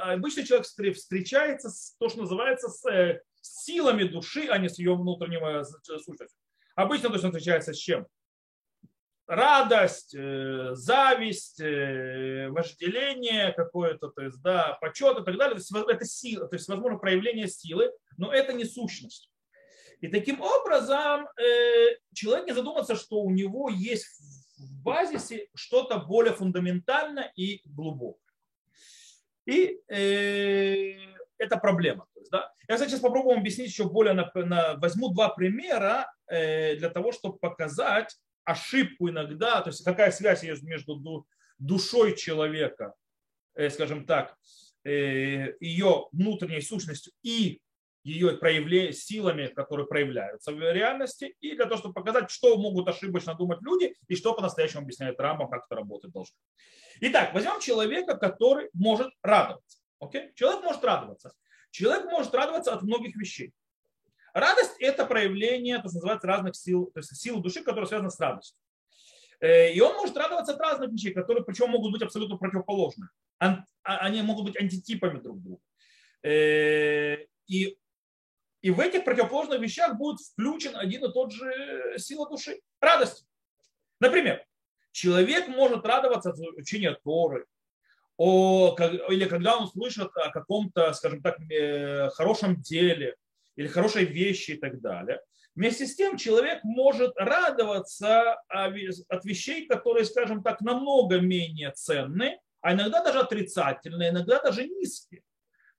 обычно 0.03 0.45
человек 0.45 0.67
встречается 0.67 1.69
с 1.69 1.95
то, 1.97 2.09
что 2.09 2.21
называется 2.21 2.69
с 2.69 3.21
силами 3.41 4.03
души, 4.03 4.49
а 4.49 4.59
не 4.59 4.69
с 4.69 4.77
ее 4.77 4.95
внутреннего 4.95 5.63
сущностью. 5.63 6.27
Обычно 6.75 7.09
он 7.09 7.15
встречается 7.15 7.73
с 7.73 7.77
чем? 7.77 8.05
Радость, 9.27 10.15
э, 10.15 10.69
зависть, 10.73 11.59
э, 11.59 12.47
вожделение 12.49 13.51
какое-то, 13.51 14.07
то 14.07 14.21
есть, 14.21 14.41
да, 14.41 14.77
почет 14.79 15.19
и 15.19 15.23
так 15.23 15.37
далее. 15.37 15.55
То 15.55 15.59
есть, 15.59 15.71
это 15.71 16.05
сила, 16.05 16.47
то 16.47 16.55
есть, 16.55 16.67
возможно, 16.69 16.97
проявление 16.97 17.47
силы, 17.47 17.91
но 18.17 18.31
это 18.31 18.53
не 18.53 18.63
сущность. 18.63 19.29
И 19.99 20.07
таким 20.07 20.41
образом 20.41 21.27
э, 21.37 21.97
человек 22.13 22.47
не 22.47 22.53
задумается, 22.53 22.95
что 22.95 23.17
у 23.17 23.29
него 23.29 23.69
есть 23.69 24.05
в 24.57 24.81
базисе 24.81 25.49
что-то 25.53 25.97
более 25.97 26.33
фундаментальное 26.33 27.31
и 27.35 27.61
глубокое. 27.65 28.21
И 29.45 29.79
это 29.87 31.57
проблема. 31.57 32.05
То 32.13 32.19
есть, 32.19 32.31
да? 32.31 32.51
Я 32.67 32.77
сейчас 32.77 32.99
попробую 32.99 33.37
объяснить 33.37 33.69
еще 33.69 33.85
более, 33.89 34.13
на, 34.13 34.29
на, 34.35 34.75
возьму 34.75 35.09
два 35.13 35.29
примера 35.29 36.13
для 36.27 36.89
того, 36.89 37.13
чтобы 37.13 37.37
показать, 37.37 38.17
ошибку 38.47 39.09
иногда, 39.09 39.61
то 39.61 39.69
есть 39.69 39.83
какая 39.83 40.11
связь 40.11 40.43
есть 40.43 40.63
между 40.63 41.25
душой 41.59 42.15
человека, 42.15 42.93
э, 43.55 43.69
скажем 43.69 44.05
так, 44.05 44.35
э, 44.85 45.53
ее 45.59 46.07
внутренней 46.13 46.61
сущностью 46.61 47.11
и 47.23 47.59
ее 48.03 48.37
проявление, 48.37 48.93
силами, 48.93 49.47
которые 49.47 49.85
проявляются 49.85 50.53
в 50.53 50.59
реальности, 50.59 51.35
и 51.41 51.55
для 51.55 51.65
того, 51.65 51.75
чтобы 51.75 51.93
показать, 51.93 52.31
что 52.31 52.57
могут 52.57 52.87
ошибочно 52.87 53.35
думать 53.35 53.61
люди, 53.61 53.93
и 54.07 54.15
что 54.15 54.33
по-настоящему 54.33 54.83
объясняет 54.83 55.19
Рамбам, 55.19 55.49
как 55.49 55.65
это 55.65 55.75
работать 55.75 56.11
должно. 56.11 56.37
Итак, 57.01 57.33
возьмем 57.33 57.59
человека, 57.59 58.15
который 58.15 58.69
может 58.73 59.11
радоваться. 59.21 59.79
Okay? 60.01 60.33
Человек 60.35 60.63
может 60.63 60.83
радоваться. 60.85 61.33
Человек 61.71 62.05
может 62.05 62.33
радоваться 62.33 62.73
от 62.73 62.81
многих 62.81 63.17
вещей. 63.17 63.51
Радость– 64.37 64.75
это 64.79 65.03
проявление, 65.07 65.77
то, 65.77 65.89
что 65.89 65.95
называется, 65.95 66.27
разных 66.27 66.55
сил, 66.55 66.91
то 66.93 66.99
есть 66.99 67.15
сил 67.17 67.39
души, 67.39 67.63
которые 67.63 67.87
связаны 67.87 68.11
с 68.11 68.19
радостью. 68.19 68.55
Э, 69.39 69.73
и 69.73 69.81
он 69.81 69.95
может 69.95 70.15
радоваться 70.15 70.53
от 70.53 70.59
разных 70.59 70.91
вещей, 70.91 71.11
которые 71.11 71.43
причем 71.43 71.71
могут 71.71 71.91
быть 71.91 72.03
абсолютно 72.03 72.37
противоположны. 72.37 73.09
А, 73.39 73.63
они 73.81 74.21
могут 74.21 74.45
быть 74.45 74.55
антитипами 74.55 75.19
друг 75.19 75.41
друга. 75.41 75.61
Э, 76.21 77.17
и, 77.47 77.79
и 78.61 78.69
в 78.69 78.79
этих 78.79 79.05
противоположных 79.05 79.59
вещах 79.59 79.97
будет 79.97 80.19
включен 80.19 80.75
один 80.75 81.05
и 81.05 81.11
тот 81.11 81.31
же 81.31 81.95
сила 81.97 82.29
души– 82.29 82.61
радость. 82.79 83.25
Например, 83.99 84.45
человек 84.91 85.47
может 85.47 85.83
радоваться 85.83 86.29
от 86.29 86.37
учения 86.57 86.95
Торы, 87.03 87.47
о, 88.17 88.75
или 89.09 89.25
когда 89.25 89.57
он 89.57 89.67
слышит 89.67 90.15
о 90.15 90.29
каком-то, 90.29 90.93
скажем 90.93 91.23
так, 91.23 91.39
э, 91.49 92.11
хорошем 92.11 92.61
деле– 92.61 93.15
или 93.57 93.67
хорошие 93.67 94.05
вещи 94.05 94.51
и 94.51 94.57
так 94.57 94.79
далее. 94.79 95.19
Вместе 95.55 95.87
с 95.87 95.95
тем 95.95 96.17
человек 96.17 96.63
может 96.63 97.13
радоваться 97.17 98.35
от 98.47 99.25
вещей, 99.25 99.67
которые, 99.67 100.05
скажем 100.05 100.43
так, 100.43 100.61
намного 100.61 101.19
менее 101.19 101.71
ценны, 101.71 102.39
а 102.61 102.73
иногда 102.73 103.03
даже 103.03 103.19
отрицательные, 103.19 104.11
иногда 104.11 104.41
даже 104.41 104.67
низкие. 104.67 105.23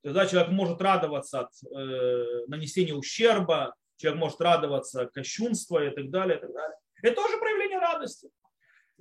Тогда 0.03 0.27
человек 0.27 0.51
может 0.51 0.81
радоваться 0.81 1.41
от 1.41 1.51
э, 1.63 2.47
нанесения 2.49 2.95
ущерба, 2.95 3.75
человек 3.97 4.21
может 4.21 4.41
радоваться 4.41 5.07
кощунства 5.07 5.85
и 5.85 5.91
так 5.91 6.11
далее, 6.11 6.39
и 6.39 6.41
так 6.41 6.53
далее. 6.53 6.77
Это 7.03 7.15
тоже 7.15 7.39
проявление 7.39 7.79
радости. 7.79 8.29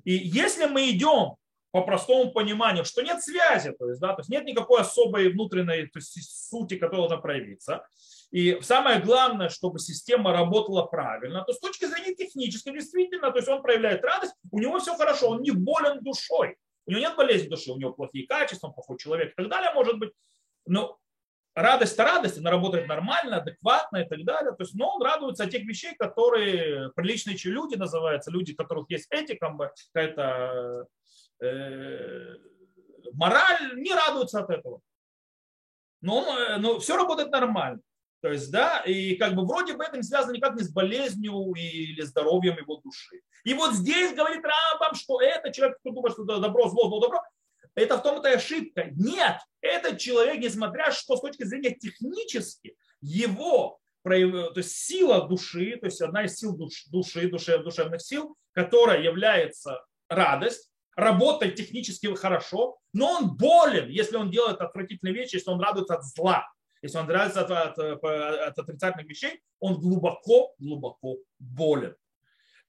И 0.04 0.14
если 0.14 0.66
мы 0.66 0.90
идем 0.90 1.36
по 1.72 1.82
простому 1.82 2.32
пониманию, 2.32 2.86
что 2.86 3.02
нет 3.02 3.22
связи, 3.22 3.72
то 3.72 3.90
есть, 3.90 4.00
да, 4.00 4.14
то 4.14 4.22
есть 4.22 4.30
нет 4.30 4.46
никакой 4.46 4.82
особой 4.82 5.30
внутренней 5.30 5.88
то 5.88 6.00
есть, 6.00 6.50
сути, 6.50 6.78
которая 6.78 7.08
должна 7.08 7.18
проявиться, 7.18 7.86
и 8.32 8.60
самое 8.62 9.00
главное, 9.00 9.50
чтобы 9.50 9.80
система 9.80 10.34
работала 10.34 10.84
правильно, 10.84 11.44
то 11.46 11.54
с 11.54 11.60
точки 11.60 11.86
зрения 11.86 12.14
технической, 12.14 12.74
действительно, 12.74 13.32
то 13.32 13.38
есть 13.38 13.48
он 13.48 13.62
проявляет 13.62 14.04
радость, 14.04 14.34
у 14.52 14.60
него 14.60 14.80
все 14.80 14.96
хорошо, 14.96 15.30
он 15.30 15.42
не 15.42 15.52
болен 15.52 16.04
душой, 16.04 16.58
у 16.86 16.92
него 16.92 17.00
нет 17.00 17.16
болезни 17.16 17.48
души, 17.48 17.72
у 17.72 17.78
него 17.78 17.94
плохие 17.94 18.28
качества, 18.28 18.68
он 18.68 18.74
плохой 18.74 18.98
человек 18.98 19.32
и 19.32 19.36
так 19.36 19.50
далее, 19.50 19.72
может 19.74 19.98
быть. 19.98 20.12
Но 20.66 21.00
радость-то 21.56 22.04
радость, 22.04 22.38
она 22.38 22.52
работает 22.52 22.88
нормально, 22.88 23.38
адекватно 23.38 23.98
и 23.98 24.08
так 24.08 24.24
далее. 24.26 24.52
То 24.52 24.64
есть, 24.64 24.76
но 24.76 24.96
он 24.96 25.02
радуется 25.02 25.46
от 25.46 25.52
тех 25.52 25.64
вещей, 25.64 25.96
которые 25.96 26.92
приличные 26.96 27.38
люди 27.46 27.76
называются, 27.76 28.32
люди, 28.32 28.52
у 28.52 28.56
которых 28.56 28.90
есть 28.90 29.08
этика, 29.10 29.56
какая-то 29.94 30.86
э, 31.42 32.36
мораль, 33.14 33.76
не 33.76 33.94
радуются 33.94 34.42
от 34.42 34.50
этого. 34.50 34.82
Но, 36.02 36.38
э, 36.38 36.58
но 36.58 36.80
все 36.80 36.96
работает 36.96 37.32
нормально. 37.32 37.82
То 38.22 38.32
есть, 38.32 38.52
да, 38.52 38.80
и 38.80 39.16
как 39.16 39.36
бы 39.36 39.46
вроде 39.46 39.74
бы 39.74 39.84
это 39.84 39.98
не 39.98 40.04
связано 40.04 40.34
никак 40.34 40.56
не 40.56 40.64
с 40.64 40.72
болезнью 40.72 41.54
или 41.56 42.02
здоровьем 42.02 42.58
его 42.58 42.78
души. 42.78 43.22
И 43.44 43.54
вот 43.54 43.74
здесь 43.74 44.16
говорит 44.16 44.44
Рамбам, 44.44 44.96
что 44.96 45.22
это 45.22 45.52
человек, 45.52 45.78
кто 45.80 45.92
думает, 45.92 46.14
что 46.14 46.24
добро, 46.24 46.68
зло, 46.70 46.88
зло, 46.90 47.00
добро, 47.00 47.22
это 47.76 47.98
в 47.98 48.04
том-то 48.04 48.30
и 48.30 48.34
ошибка. 48.34 48.86
Нет, 48.96 49.38
этот 49.62 50.00
человек, 50.00 50.40
несмотря 50.40 50.92
что 50.92 51.16
с 51.16 51.22
точки 51.22 51.44
зрения 51.44 51.76
технически, 51.76 52.76
его 53.02 53.80
то 54.04 54.54
есть 54.56 54.72
сила 54.72 55.28
души, 55.28 55.78
то 55.78 55.88
есть 55.88 56.02
одна 56.02 56.24
из 56.24 56.36
сил 56.36 56.56
души, 56.56 56.90
души 56.90 57.28
душевных 57.28 58.02
сил, 58.02 58.36
которая 58.54 59.02
является 59.02 59.84
радость, 60.08 60.72
работает 60.96 61.56
технически 61.56 62.14
хорошо, 62.16 62.78
но 62.94 63.12
он 63.18 63.36
болен, 63.36 63.90
если 63.90 64.16
он 64.16 64.32
делает 64.32 64.62
отвратительные 64.62 65.14
вещи, 65.14 65.36
если 65.36 65.52
он 65.52 65.60
радуется 65.60 65.96
от 65.96 66.06
зла. 66.06 66.48
Если 66.82 66.98
он 66.98 67.08
нравится 67.08 67.42
от, 67.42 67.78
от, 67.80 68.04
от 68.04 68.60
отрицательных 68.60 69.08
вещей, 69.08 69.42
он 69.60 69.80
глубоко-глубоко 69.80 71.18
болен. 71.40 71.96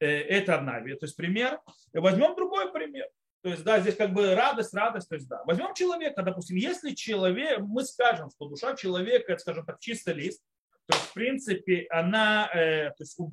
Э, 0.01 0.07
это 0.07 0.57
одна 0.57 0.81
вещь. 0.81 0.99
То 0.99 1.07
есть 1.07 1.17
пример. 1.17 1.61
Возьмем 1.93 2.35
другой 2.35 2.73
пример. 2.73 3.09
То 3.43 3.51
есть, 3.51 3.63
да, 3.63 3.81
здесь 3.81 3.95
как 3.95 4.13
бы 4.13 4.35
радость, 4.35 4.75
радость, 4.75 5.09
то 5.09 5.15
есть, 5.15 5.29
да. 5.29 5.43
Возьмем 5.45 5.73
человека, 5.75 6.23
допустим, 6.23 6.57
если 6.57 6.91
человек, 6.91 7.61
мы 7.61 7.85
скажем, 7.85 8.31
что 8.31 8.49
душа 8.49 8.75
человека, 8.75 9.33
это, 9.33 9.41
скажем 9.41 9.65
так, 9.65 9.79
чистый 9.79 10.15
лист, 10.15 10.43
то 10.87 10.97
есть, 10.97 11.11
в 11.11 11.13
принципе, 11.13 11.87
она, 11.91 12.51
э, 12.53 12.91
то 12.91 13.03
есть, 13.03 13.19
у, 13.19 13.33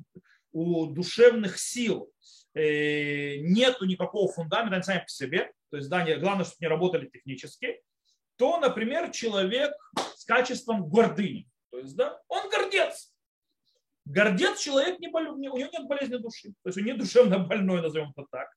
у 0.52 0.86
душевных 0.86 1.58
сил 1.58 2.12
э, 2.54 3.38
нету 3.38 3.84
никакого 3.84 4.30
фундамента, 4.30 4.76
они 4.76 4.84
сами 4.84 5.00
по 5.00 5.08
себе, 5.08 5.52
то 5.70 5.76
есть, 5.76 5.88
да, 5.88 6.04
не, 6.04 6.14
главное, 6.16 6.44
чтобы 6.44 6.58
не 6.60 6.68
работали 6.68 7.08
технически, 7.08 7.82
то, 8.36 8.58
например, 8.58 9.10
человек 9.10 9.72
с 10.14 10.24
качеством 10.24 10.88
гордыни. 10.88 11.48
То 11.70 11.78
есть, 11.78 11.96
да, 11.96 12.20
он 12.28 12.48
гордец. 12.50 13.12
Гордец 14.04 14.60
человек, 14.60 15.00
не 15.00 15.08
боль, 15.08 15.28
у 15.28 15.36
него 15.36 15.58
нет 15.58 15.86
болезни 15.86 16.16
души. 16.16 16.50
То 16.62 16.68
есть 16.68 16.78
он 16.78 16.84
не 16.84 16.92
душевно 16.92 17.38
больной, 17.38 17.82
назовем 17.82 18.12
это 18.16 18.26
так. 18.30 18.48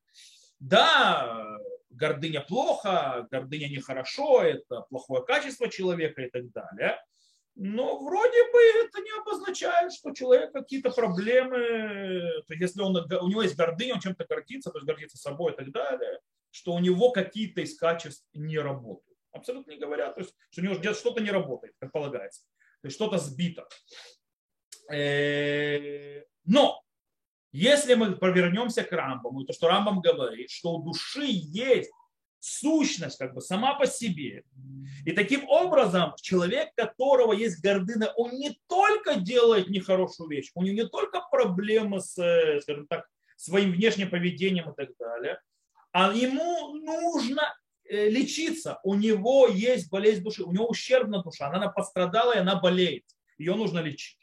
Да, 0.60 1.58
гордыня 1.90 2.42
плохо, 2.42 3.28
гордыня 3.32 3.68
нехорошо, 3.70 4.44
это 4.44 4.82
плохое 4.90 5.24
качество 5.26 5.70
человека 5.70 6.22
и 6.22 6.30
так 6.30 6.52
далее. 6.52 7.02
Но 7.56 8.00
вроде 8.00 8.44
бы 8.52 8.60
это 8.84 9.02
не 9.02 9.12
обозначает, 9.20 9.92
что 9.92 10.14
человек 10.14 10.54
какие-то 10.54 10.92
проблемы, 10.92 12.42
то 12.48 12.54
если 12.54 12.82
он, 12.82 12.96
у 12.96 13.28
него 13.28 13.42
есть 13.42 13.56
гордыня, 13.56 13.96
он 13.96 14.00
чем-то 14.00 14.26
гордится, 14.26 14.70
то 14.70 14.78
есть 14.78 14.88
гордится 14.88 15.18
собой 15.18 15.54
и 15.54 15.56
так 15.56 15.72
далее, 15.72 16.20
что 16.52 16.74
у 16.74 16.80
него 16.80 17.12
какие-то 17.12 17.62
из 17.62 17.78
качеств 17.78 18.26
не 18.34 18.58
работают. 18.60 19.09
Абсолютно 19.32 19.72
не 19.72 19.78
говорят, 19.78 20.16
то 20.16 20.22
есть, 20.22 20.36
что 20.50 20.62
у 20.62 20.64
него 20.66 20.76
где-то 20.76 20.98
что-то 20.98 21.22
не 21.22 21.32
работает, 21.32 21.76
как 21.80 21.92
полагается. 21.92 22.44
То 22.82 22.88
есть 22.88 22.96
что-то 22.96 23.18
сбито. 23.18 23.68
Э, 24.92 26.24
но 26.46 26.82
если 27.52 27.96
мы 27.96 28.16
повернемся 28.16 28.84
к 28.84 28.92
Рамбаму, 28.92 29.44
то, 29.44 29.54
что 29.54 29.68
Рамбам 29.68 30.02
говорит, 30.02 30.50
что 30.50 30.76
у 30.76 30.84
души 30.84 31.26
есть 31.26 31.92
сущность 32.40 33.18
как 33.18 33.34
бы 33.34 33.42
сама 33.42 33.76
по 33.76 33.86
себе. 33.86 34.44
И 35.06 35.12
таким 35.12 35.48
образом 35.50 36.14
человек, 36.22 36.70
которого 36.76 37.34
есть 37.34 37.62
гордыня, 37.62 38.12
он 38.16 38.32
не 38.32 38.60
только 38.68 39.16
делает 39.16 39.70
нехорошую 39.70 40.30
вещь, 40.30 40.52
у 40.56 40.64
него 40.64 40.84
не 40.84 40.88
только 40.88 41.22
проблемы 41.32 42.02
с, 42.02 42.18
э, 42.18 42.62
скажем 42.62 42.88
так, 42.88 43.08
своим 43.36 43.72
внешним 43.72 44.10
поведением 44.10 44.72
и 44.72 44.76
так 44.76 44.90
далее, 44.98 45.40
а 45.92 46.14
ему 46.14 46.74
нужно 46.76 47.56
лечиться. 47.90 48.80
У 48.84 48.96
него 48.96 49.48
есть 49.48 49.90
болезнь 49.90 50.24
души, 50.24 50.44
у 50.44 50.52
него 50.52 50.68
ущербная 50.68 51.22
душа, 51.22 51.48
она 51.48 51.70
пострадала 51.70 52.34
и 52.34 52.40
она 52.40 52.60
болеет. 52.60 53.06
Ее 53.38 53.56
нужно 53.56 53.80
лечить. 53.80 54.20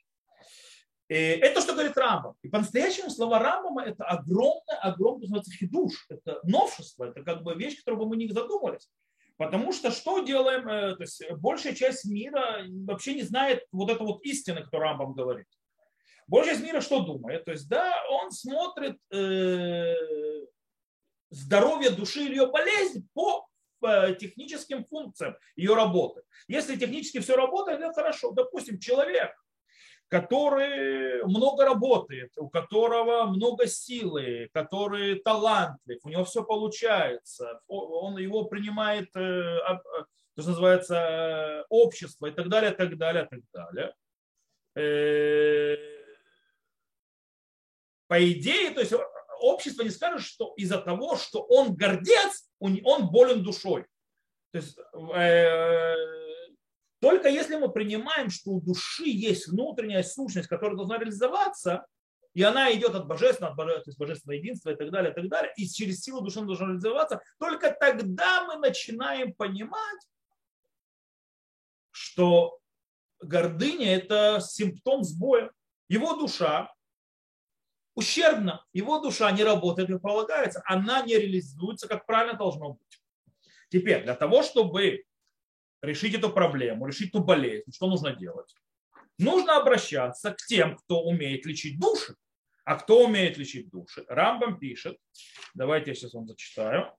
И 1.09 1.15
э, 1.15 1.39
это 1.39 1.61
что 1.61 1.73
говорит 1.73 1.97
Рамбам. 1.97 2.35
И 2.43 2.49
по-настоящему 2.49 3.11
слова 3.11 3.39
Рамбама 3.39 3.85
это 3.85 4.05
огромное, 4.05 4.79
огромное, 4.81 5.23
называется 5.23 5.53
хидуш. 5.53 6.07
Это 6.09 6.41
новшество, 6.43 7.05
это 7.05 7.23
как 7.23 7.43
бы 7.43 7.55
вещь, 7.55 7.79
которую 7.79 8.09
мы 8.09 8.17
не 8.17 8.29
задумывались. 8.29 8.91
Потому 9.37 9.73
что 9.73 9.91
что 9.91 10.21
делаем? 10.21 10.69
Э, 10.69 10.97
то 10.97 11.03
есть 11.03 11.23
большая 11.39 11.75
часть 11.75 12.05
мира 12.07 12.65
вообще 12.87 13.15
не 13.15 13.23
знает 13.23 13.65
вот 13.71 13.91
эту 13.91 14.05
вот 14.05 14.25
истины, 14.25 14.63
которую 14.63 14.89
Рамбам 14.89 15.15
говорит. 15.15 15.47
Большая 16.27 16.55
часть 16.55 16.67
мира 16.67 16.81
что 16.81 17.01
думает? 17.01 17.45
То 17.45 17.53
есть, 17.53 17.69
да, 17.69 17.95
он 18.11 18.33
смотрит 18.33 18.99
э, 19.13 19.95
здоровье 21.31 21.91
души 21.91 22.25
или 22.25 22.37
ее 22.37 22.47
болезнь 22.49 23.09
по 23.15 23.47
э, 23.47 23.56
техническим 24.19 24.85
функциям 24.85 25.37
ее 25.57 25.75
работы. 25.75 26.23
Если 26.49 26.77
технически 26.77 27.21
все 27.21 27.37
работает, 27.37 27.81
это 27.81 27.93
хорошо. 27.93 28.33
Допустим, 28.33 28.79
человек, 28.79 29.33
который 30.09 31.25
много 31.25 31.65
работает, 31.65 32.33
у 32.37 32.49
которого 32.49 33.25
много 33.25 33.67
силы, 33.67 34.49
который 34.53 35.17
талантлив, 35.17 35.99
у 36.05 36.09
него 36.09 36.25
все 36.25 36.45
получается, 36.45 37.61
он 37.67 38.17
его 38.19 38.45
принимает, 38.45 39.09
э, 39.17 39.21
э, 39.21 39.79
то, 40.35 40.43
что 40.43 40.51
называется, 40.51 41.65
общество 41.71 42.27
и 42.27 42.31
так 42.31 42.49
далее, 42.49 42.71
так 42.71 42.97
далее, 42.97 43.29
так 43.31 43.41
далее. 43.53 43.95
По 48.09 48.33
идее, 48.33 48.71
то 48.71 48.81
есть 48.81 48.93
общество 49.53 49.83
не 49.83 49.91
скажет, 49.91 50.23
что 50.23 50.55
из-за 50.57 50.79
того, 50.79 51.17
что 51.17 51.43
он 51.43 51.75
гордец, 51.75 52.49
он 52.59 53.09
болен 53.09 53.43
душой. 53.43 53.87
То 54.53 54.59
есть, 54.59 54.79
э, 55.15 55.95
только 57.01 57.29
если 57.29 57.57
мы 57.57 57.71
принимаем, 57.71 58.31
что 58.31 58.51
у 58.53 58.61
души 58.61 59.09
есть 59.09 59.49
внутренняя 59.49 60.03
сущность, 60.03 60.49
которая 60.49 60.77
должна 60.77 60.99
реализоваться, 60.99 61.87
и 62.35 62.43
она 62.43 62.73
идет 62.73 62.95
от 62.95 63.07
божественного, 63.07 63.77
от 63.77 63.97
божественного, 63.97 64.39
единства 64.39 64.71
и 64.71 64.77
так 64.77 64.91
далее, 64.91 65.13
и 65.13 65.15
так 65.15 65.29
далее, 65.29 65.53
и 65.57 65.67
через 65.67 66.01
силу 66.01 66.21
души 66.21 66.39
она 66.39 66.49
должна 66.49 66.67
реализоваться, 66.67 67.23
только 67.39 67.71
тогда 67.71 68.45
мы 68.45 68.57
начинаем 68.57 69.33
понимать, 69.35 70.09
что 71.91 72.59
гордыня– 73.21 73.97
это 73.97 74.41
симптом 74.41 75.03
сбоя. 75.03 75.51
Его 75.89 76.17
душа 76.17 76.71
ущербна, 77.97 78.65
его 78.73 79.01
душа 79.01 79.33
не 79.33 79.43
работает, 79.43 79.89
как 79.89 80.03
полагается, 80.03 80.63
она 80.67 81.03
не 81.03 81.17
реализуется, 81.17 81.89
как 81.89 82.07
правильно 82.07 82.39
должно 82.39 82.75
быть. 82.75 83.03
Теперь, 83.71 84.05
для 84.05 84.15
того, 84.15 84.43
чтобы 84.43 85.05
решить 85.83 86.15
эту 86.15 86.31
проблему, 86.31 86.87
решить 86.87 87.09
эту 87.09 87.25
болезнь, 87.25 87.73
что 87.73 87.89
нужно 87.89 88.15
делать? 88.15 88.55
Нужно 89.19 89.57
обращаться 89.57 90.33
к 90.33 90.37
тем, 90.47 90.77
кто 90.77 91.03
умеет 91.03 91.47
лечить 91.47 91.81
души. 91.81 92.15
А 92.65 92.77
кто 92.77 93.05
умеет 93.05 93.39
лечить 93.39 93.71
души? 93.71 94.05
Рамбам 94.09 94.59
пишет, 94.59 94.99
давайте 95.55 95.91
я 95.91 95.95
сейчас 95.95 96.15
вам 96.15 96.27
зачитаю. 96.27 96.93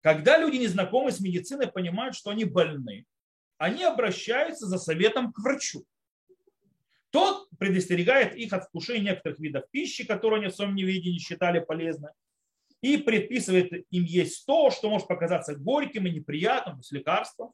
Когда 0.00 0.36
люди, 0.36 0.56
незнакомые 0.56 1.12
с 1.12 1.20
медициной, 1.20 1.68
понимают, 1.68 2.14
что 2.14 2.30
они 2.30 2.44
больны, 2.44 3.06
они 3.56 3.84
обращаются 3.84 4.66
за 4.66 4.78
советом 4.78 5.32
к 5.32 5.38
врачу. 5.38 5.84
Тот 7.12 7.48
предостерегает 7.58 8.34
их 8.34 8.54
от 8.54 8.64
вкушения 8.64 9.12
некоторых 9.12 9.38
видов 9.38 9.64
пищи, 9.70 10.04
которые 10.04 10.40
они 10.40 10.48
в 10.48 10.56
своем 10.56 10.74
неведении 10.74 11.18
считали 11.18 11.60
полезной, 11.60 12.10
и 12.80 12.96
предписывает 12.96 13.70
им 13.90 14.04
есть 14.04 14.46
то, 14.46 14.70
что 14.70 14.88
может 14.88 15.06
показаться 15.06 15.54
горьким 15.54 16.06
и 16.06 16.10
неприятным, 16.10 16.78
есть 16.78 16.90
лекарством. 16.90 17.52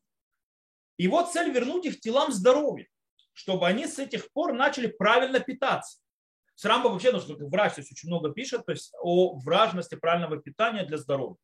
Вот 0.98 1.32
цель 1.32 1.50
вернуть 1.50 1.86
их 1.86 2.00
телам 2.00 2.32
здоровья, 2.32 2.86
чтобы 3.32 3.66
они 3.66 3.86
с 3.88 3.98
этих 3.98 4.30
пор 4.32 4.52
начали 4.52 4.86
правильно 4.86 5.40
питаться. 5.40 5.98
С 6.54 6.64
Рамбо 6.64 6.88
вообще, 6.88 7.12
ну, 7.12 7.20
что 7.20 7.34
врач 7.34 7.74
то 7.74 7.80
есть 7.80 7.92
очень 7.92 8.08
много 8.08 8.32
пишет 8.32 8.64
то 8.64 8.72
есть 8.72 8.92
о 9.00 9.38
важности 9.40 9.96
правильного 9.96 10.38
питания 10.38 10.84
для 10.84 10.98
здоровья. 10.98 11.36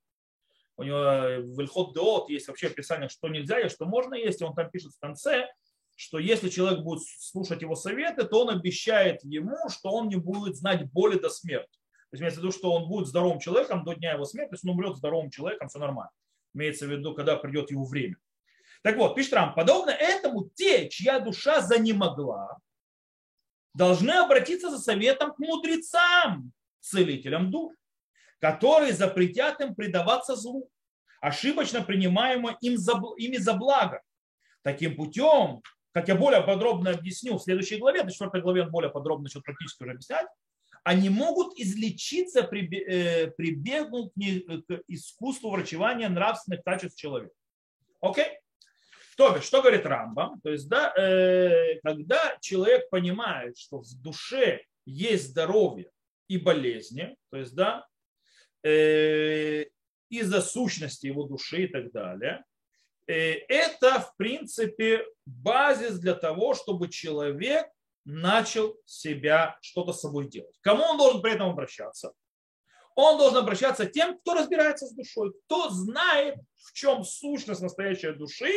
У 0.76 0.82
него 0.82 0.98
в 0.98 1.60
Ильхот 1.60 1.94
Деот 1.94 2.30
есть 2.30 2.48
вообще 2.48 2.68
описание, 2.68 3.08
что 3.08 3.28
нельзя 3.28 3.58
есть, 3.58 3.74
что 3.74 3.86
можно 3.86 4.14
есть. 4.14 4.40
И 4.40 4.44
он 4.44 4.54
там 4.54 4.70
пишет 4.70 4.92
в 4.92 4.98
конце, 4.98 5.48
что 5.96 6.18
если 6.18 6.48
человек 6.48 6.80
будет 6.80 7.02
слушать 7.04 7.62
его 7.62 7.76
советы, 7.76 8.24
то 8.24 8.42
он 8.42 8.50
обещает 8.50 9.22
ему, 9.24 9.56
что 9.68 9.90
он 9.90 10.08
не 10.08 10.16
будет 10.16 10.56
знать 10.56 10.90
боли 10.90 11.18
до 11.18 11.28
смерти. 11.28 11.78
То 12.10 12.16
есть 12.16 12.22
имеется 12.22 12.40
в 12.40 12.44
виду, 12.44 12.52
что 12.52 12.72
он 12.72 12.88
будет 12.88 13.08
здоровым 13.08 13.40
человеком 13.40 13.84
до 13.84 13.94
дня 13.94 14.12
его 14.12 14.24
смерти, 14.24 14.50
то 14.50 14.54
есть 14.54 14.64
он 14.64 14.70
умрет 14.70 14.96
здоровым 14.96 15.30
человеком, 15.30 15.68
все 15.68 15.78
нормально. 15.78 16.12
Имеется 16.54 16.86
в 16.86 16.90
виду, 16.90 17.14
когда 17.14 17.36
придет 17.36 17.70
его 17.70 17.84
время. 17.84 18.16
Так 18.82 18.96
вот, 18.96 19.14
пишет 19.14 19.32
Рам, 19.32 19.54
подобно 19.54 19.90
этому 19.90 20.50
те, 20.54 20.88
чья 20.88 21.18
душа 21.18 21.60
занемогла, 21.60 22.58
должны 23.72 24.10
обратиться 24.12 24.70
за 24.70 24.78
советом 24.78 25.32
к 25.32 25.38
мудрецам, 25.38 26.52
целителям 26.80 27.50
душ, 27.50 27.74
которые 28.38 28.92
запретят 28.92 29.60
им 29.60 29.74
предаваться 29.74 30.36
злу, 30.36 30.70
ошибочно 31.20 31.82
принимаемо 31.82 32.58
им 32.60 32.76
за, 32.76 33.00
ими 33.16 33.38
за 33.38 33.54
благо. 33.54 34.02
Таким 34.62 34.96
путем, 34.96 35.62
как 35.94 36.08
я 36.08 36.16
более 36.16 36.42
подробно 36.42 36.90
объясню 36.90 37.38
в 37.38 37.42
следующей 37.42 37.76
главе, 37.76 38.02
в 38.02 38.10
четвертой 38.10 38.42
главе 38.42 38.62
он 38.62 38.70
более 38.70 38.90
подробно 38.90 39.24
начал 39.24 39.42
практически 39.42 39.84
уже 39.84 39.92
объяснять, 39.92 40.26
они 40.82 41.08
могут 41.08 41.56
излечиться, 41.56 42.40
э, 42.40 43.28
прибегнуть 43.30 44.12
к 44.12 44.82
искусству 44.88 45.50
врачевания 45.50 46.08
нравственных 46.08 46.64
качеств 46.64 46.98
человека. 46.98 47.32
Окей? 48.00 48.26
То 49.16 49.36
есть, 49.36 49.46
что 49.46 49.62
говорит 49.62 49.86
Рамбам? 49.86 50.40
То 50.40 50.50
есть, 50.50 50.68
да, 50.68 50.92
э, 50.96 51.78
когда 51.84 52.36
человек 52.40 52.90
понимает, 52.90 53.56
что 53.56 53.78
в 53.78 54.02
душе 54.02 54.62
есть 54.84 55.30
здоровье 55.30 55.90
и 56.26 56.38
болезни, 56.38 57.16
то 57.30 57.38
есть, 57.38 57.54
да, 57.54 57.86
э, 58.64 59.66
из-за 60.08 60.42
сущности 60.42 61.06
его 61.06 61.22
души 61.22 61.64
и 61.64 61.68
так 61.68 61.92
далее, 61.92 62.44
это, 63.06 64.00
в 64.00 64.16
принципе, 64.16 65.06
базис 65.26 65.98
для 65.98 66.14
того, 66.14 66.54
чтобы 66.54 66.88
человек 66.88 67.66
начал 68.04 68.76
себя 68.84 69.58
что-то 69.62 69.92
с 69.92 70.00
собой 70.00 70.28
делать. 70.28 70.56
Кому 70.60 70.84
он 70.84 70.98
должен 70.98 71.22
при 71.22 71.32
этом 71.32 71.50
обращаться? 71.50 72.12
Он 72.94 73.18
должен 73.18 73.38
обращаться 73.38 73.86
тем, 73.86 74.18
кто 74.18 74.34
разбирается 74.34 74.86
с 74.86 74.94
душой, 74.94 75.32
кто 75.44 75.70
знает, 75.70 76.36
в 76.54 76.72
чем 76.72 77.04
сущность 77.04 77.60
настоящей 77.60 78.12
души, 78.12 78.52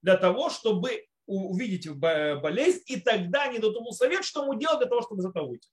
для 0.00 0.16
того, 0.16 0.48
чтобы 0.48 1.06
увидеть 1.26 1.90
болезнь, 1.90 2.82
и 2.86 3.00
тогда 3.00 3.44
они 3.44 3.58
дадут 3.58 3.76
ему 3.76 3.92
совет, 3.92 4.24
что 4.24 4.42
ему 4.42 4.54
делать 4.54 4.78
для 4.78 4.88
того, 4.88 5.02
чтобы 5.02 5.22
из 5.22 5.26
этого 5.26 5.48
выйти. 5.48 5.68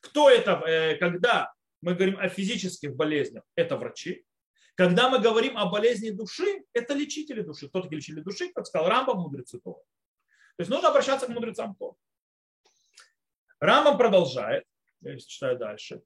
Кто 0.00 0.28
это, 0.28 0.62
э, 0.66 0.96
когда 0.96 1.52
мы 1.80 1.94
говорим 1.94 2.18
о 2.18 2.28
физических 2.28 2.94
болезнях, 2.96 3.44
это 3.54 3.76
врачи. 3.76 4.24
Когда 4.82 5.08
мы 5.08 5.20
говорим 5.20 5.56
о 5.56 5.66
болезни 5.66 6.10
души, 6.10 6.64
это 6.72 6.92
лечители 6.92 7.42
души. 7.42 7.68
Кто 7.68 7.82
такие 7.82 7.98
лечители 7.98 8.20
души? 8.20 8.52
Как 8.52 8.66
сказал 8.66 8.88
Рамба, 8.88 9.14
мудрецы 9.14 9.60
То 9.60 9.76
есть 10.58 10.68
нужно 10.68 10.88
обращаться 10.88 11.26
к 11.26 11.28
мудрецам 11.28 11.76
Тора. 11.76 11.94
Рамбам 13.60 13.96
продолжает, 13.96 14.64
я 15.02 15.16
читаю 15.20 15.56
дальше. 15.56 16.02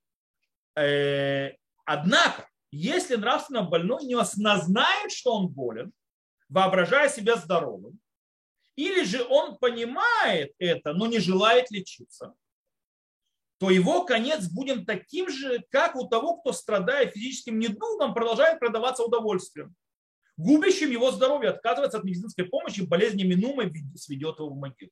Э, 0.79 1.53
однако, 1.87 2.51
если 2.71 3.17
нравственно 3.17 3.63
больной 3.63 4.05
не 4.05 4.13
осознает, 4.15 5.11
что 5.11 5.33
он 5.33 5.49
болен, 5.49 5.95
воображая 6.51 7.09
себя 7.09 7.37
здоровым, 7.37 7.99
или 8.75 9.05
же 9.05 9.25
он 9.25 9.57
понимает 9.57 10.53
это, 10.59 10.93
но 10.93 11.07
не 11.07 11.19
желает 11.19 11.71
лечиться, 11.71 12.35
то 13.59 13.71
его 13.71 14.05
конец 14.05 14.49
будет 14.49 14.87
таким 14.87 15.29
же, 15.31 15.65
как 15.71 15.97
у 15.97 16.07
того, 16.09 16.39
кто, 16.39 16.53
страдая 16.53 17.07
физическим 17.07 17.59
недугом, 17.59 18.13
продолжает 18.13 18.59
продаваться 18.59 19.03
удовольствием. 19.03 19.75
Губящим 20.37 20.91
его 20.91 21.11
здоровье 21.11 21.51
отказывается 21.51 21.99
от 21.99 22.05
медицинской 22.05 22.45
помощи, 22.45 22.83
болезнь 22.83 23.17
неминуемо 23.17 23.73
сведет 23.97 24.39
его 24.39 24.51
в 24.51 24.57
могилу. 24.57 24.91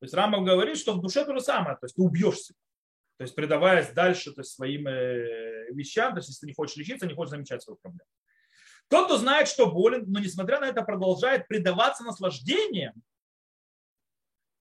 То 0.00 0.04
есть 0.04 0.14
Рамбам 0.14 0.44
говорит, 0.44 0.76
что 0.76 0.92
в 0.92 1.00
душе 1.00 1.24
то 1.24 1.32
же 1.32 1.40
самое, 1.40 1.76
то 1.76 1.86
есть 1.86 1.96
ты 1.96 2.02
убьешь 2.02 2.38
себя. 2.38 2.58
То 3.16 3.24
есть 3.24 3.34
предаваясь 3.34 3.88
дальше 3.90 4.32
то 4.32 4.42
есть, 4.42 4.52
своим 4.52 4.86
э, 4.86 5.72
вещам, 5.72 6.12
то 6.12 6.18
есть 6.18 6.28
если 6.28 6.40
ты 6.42 6.46
не 6.48 6.54
хочешь 6.54 6.76
лечиться, 6.76 7.06
не 7.06 7.14
хочешь 7.14 7.30
замечать 7.30 7.62
свою 7.62 7.76
проблему. 7.78 8.08
Тот, 8.88 9.06
кто 9.06 9.18
знает, 9.18 9.48
что 9.48 9.70
болен, 9.70 10.04
но 10.06 10.20
несмотря 10.20 10.60
на 10.60 10.66
это 10.66 10.82
продолжает 10.82 11.48
предаваться 11.48 12.04
наслаждениям, 12.04 12.94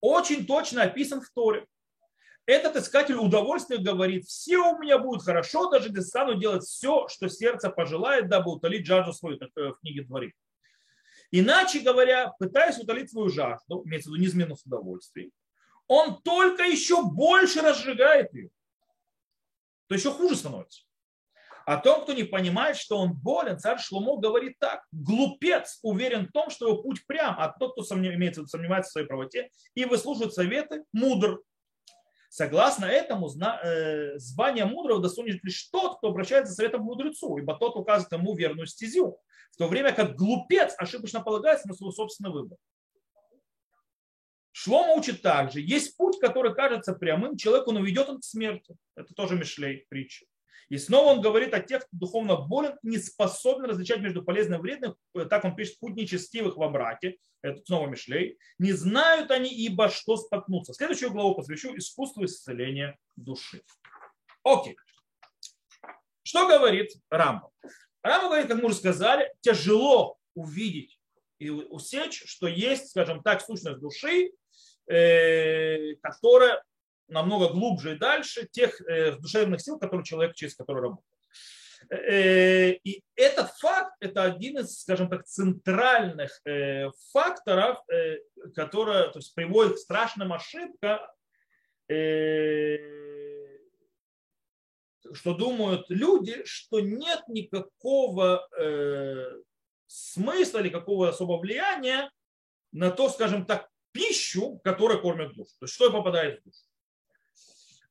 очень 0.02 0.46
точно 0.46 0.84
описан 0.84 1.22
в 1.22 1.30
Торе. 1.30 1.68
Этот 2.48 2.78
искатель 2.78 3.16
удовольствия 3.16 3.78
говорит, 3.78 4.26
все 4.26 4.58
у 4.58 4.80
меня 4.80 4.98
будет 4.98 5.22
хорошо, 5.22 5.70
даже 5.70 5.90
если 5.90 6.00
стану 6.00 6.36
делать 6.36 6.64
все, 6.64 7.10
что 7.10 7.28
сердце 7.28 7.70
пожелает, 7.70 8.30
дабы 8.30 8.54
утолить 8.54 8.86
жажду 8.86 9.12
свою, 9.12 9.38
как 9.38 9.50
в 9.54 9.80
книге 9.82 10.06
Творит. 10.06 10.34
Иначе 11.30 11.82
говоря, 11.82 12.34
пытаясь 12.40 12.80
утолить 12.80 13.12
свою 13.12 13.28
жажду, 13.28 13.84
имеется 13.86 14.10
в 14.10 14.14
виду 14.14 14.24
неизменность 14.24 14.66
удовольствий, 14.66 15.34
он 15.88 16.22
только 16.22 16.64
еще 16.64 17.04
больше 17.04 17.62
разжигает 17.62 18.34
ее. 18.34 18.50
То 19.88 19.96
еще 19.96 20.12
хуже 20.12 20.38
становится. 20.38 20.84
О 21.66 21.76
том, 21.76 22.04
кто 22.04 22.14
не 22.14 22.24
понимает, 22.24 22.78
что 22.78 22.98
он 22.98 23.14
болен, 23.14 23.60
царь 23.60 23.78
Шломо 23.78 24.22
говорит 24.22 24.58
так. 24.58 24.86
Глупец 24.94 25.80
уверен 25.82 26.28
в 26.28 26.32
том, 26.32 26.50
что 26.50 26.70
его 26.70 26.82
путь 26.82 27.06
прям, 27.06 27.36
а 27.38 27.50
тот, 27.50 27.74
кто 27.74 27.84
сомневается, 27.84 28.48
сомневается 28.48 28.90
в 28.90 28.92
своей 28.94 29.08
правоте 29.08 29.50
и 29.76 29.84
выслушивает 29.84 30.34
советы, 30.34 30.86
мудр. 30.94 31.42
Согласно 32.30 32.86
этому, 32.86 33.30
э, 33.30 34.18
звание 34.18 34.66
мудрого 34.66 35.02
достанет 35.02 35.44
лишь 35.44 35.70
тот, 35.72 35.98
кто 35.98 36.10
обращается 36.10 36.52
за 36.52 36.58
советом 36.58 36.82
к 36.82 36.86
мудрецу, 36.86 37.38
ибо 37.38 37.58
тот 37.58 37.76
указывает 37.76 38.12
ему 38.12 38.36
верную 38.36 38.68
стезю 38.68 39.20
в 39.52 39.58
то 39.58 39.68
время 39.68 39.92
как 39.92 40.16
глупец 40.16 40.76
ошибочно 40.78 41.20
полагается 41.22 41.68
на 41.68 41.74
свой 41.74 41.92
собственный 41.92 42.32
выбор. 42.32 42.60
Шлома 44.52 44.94
учит 44.94 45.24
также, 45.24 45.62
есть 45.62 45.98
путь, 45.98 46.20
который 46.20 46.54
кажется 46.54 46.94
прямым, 46.94 47.38
человеку 47.38 47.72
но 47.72 47.80
ведет 47.80 48.08
он 48.08 48.20
к 48.20 48.24
смерти. 48.24 48.76
Это 48.96 49.16
тоже 49.16 49.36
Мишлей 49.36 49.86
притча. 49.90 50.26
И 50.70 50.78
снова 50.78 51.14
он 51.14 51.22
говорит 51.22 51.54
о 51.54 51.60
тех, 51.60 51.86
кто 51.86 51.98
духовно 51.98 52.36
болен, 52.36 52.78
не 52.84 52.98
способен 52.98 53.66
различать 53.66 54.00
между 54.00 54.24
полезным 54.24 54.60
и 54.60 54.62
вредным. 54.64 54.96
Так 55.30 55.46
он 55.46 55.56
пишет, 55.56 55.80
путь 55.80 55.96
нечестивых 55.96 56.58
во 56.58 56.70
браке. 56.70 57.18
Это 57.42 57.64
снова 57.66 57.88
Мишлей. 57.88 58.38
Не 58.60 58.74
знают 58.74 59.32
они, 59.32 59.50
ибо 59.50 59.90
что 59.90 60.18
споткнуться. 60.18 60.74
Следующую 60.74 61.12
главу 61.12 61.36
посвящу 61.36 61.76
искусству 61.78 62.26
исцеления 62.26 62.98
души. 63.16 63.62
Окей. 64.44 64.76
Что 66.24 66.48
говорит 66.48 66.92
Рамбо? 67.10 67.52
Рамбо 68.02 68.28
говорит, 68.28 68.48
как 68.48 68.58
мы 68.58 68.66
уже 68.66 68.76
сказали, 68.76 69.34
тяжело 69.42 70.18
увидеть 70.36 71.00
и 71.40 71.50
усечь, 71.50 72.24
что 72.26 72.48
есть, 72.48 72.90
скажем 72.90 73.22
так, 73.22 73.42
сущность 73.42 73.80
души, 73.80 74.32
э, 74.88 75.96
которая 76.02 76.64
намного 77.08 77.50
глубже 77.50 77.96
и 77.96 77.98
дальше 77.98 78.48
тех 78.52 78.82
э, 78.82 79.14
душевных 79.18 79.62
сил, 79.62 79.80
которые 79.80 80.06
человек 80.06 80.36
через 80.36 80.56
который 80.56 80.84
работает. 80.84 81.06
Э, 81.90 82.72
и 82.72 83.04
этот 83.16 83.52
факт– 83.52 83.96
это 84.00 84.24
один 84.24 84.60
из, 84.60 84.82
скажем 84.82 85.10
так, 85.10 85.26
центральных 85.26 86.42
э, 86.46 86.90
факторов, 87.12 87.80
который 88.56 89.12
то 89.12 89.20
есть, 89.20 89.34
приводит 89.36 89.76
к 89.76 89.80
страшным 89.80 90.34
ошибкам, 90.34 91.00
что 95.14 95.34
думают 95.34 95.86
люди, 95.90 96.44
что 96.44 96.82
нет 96.82 97.24
никакого 97.30 98.46
смысла 99.88 100.60
или 100.60 100.68
какого 100.68 101.10
особого 101.10 101.40
влияния 101.40 102.12
на 102.74 102.92
то, 102.92 103.08
скажем 103.10 103.46
так, 103.46 103.70
пищу, 103.92 104.60
которая 104.64 104.98
кормит 104.98 105.34
душу. 105.34 105.52
То 105.60 105.66
есть 105.66 105.74
что 105.74 105.92
попадает 105.92 106.42
в 106.42 106.44
душу. 106.44 106.67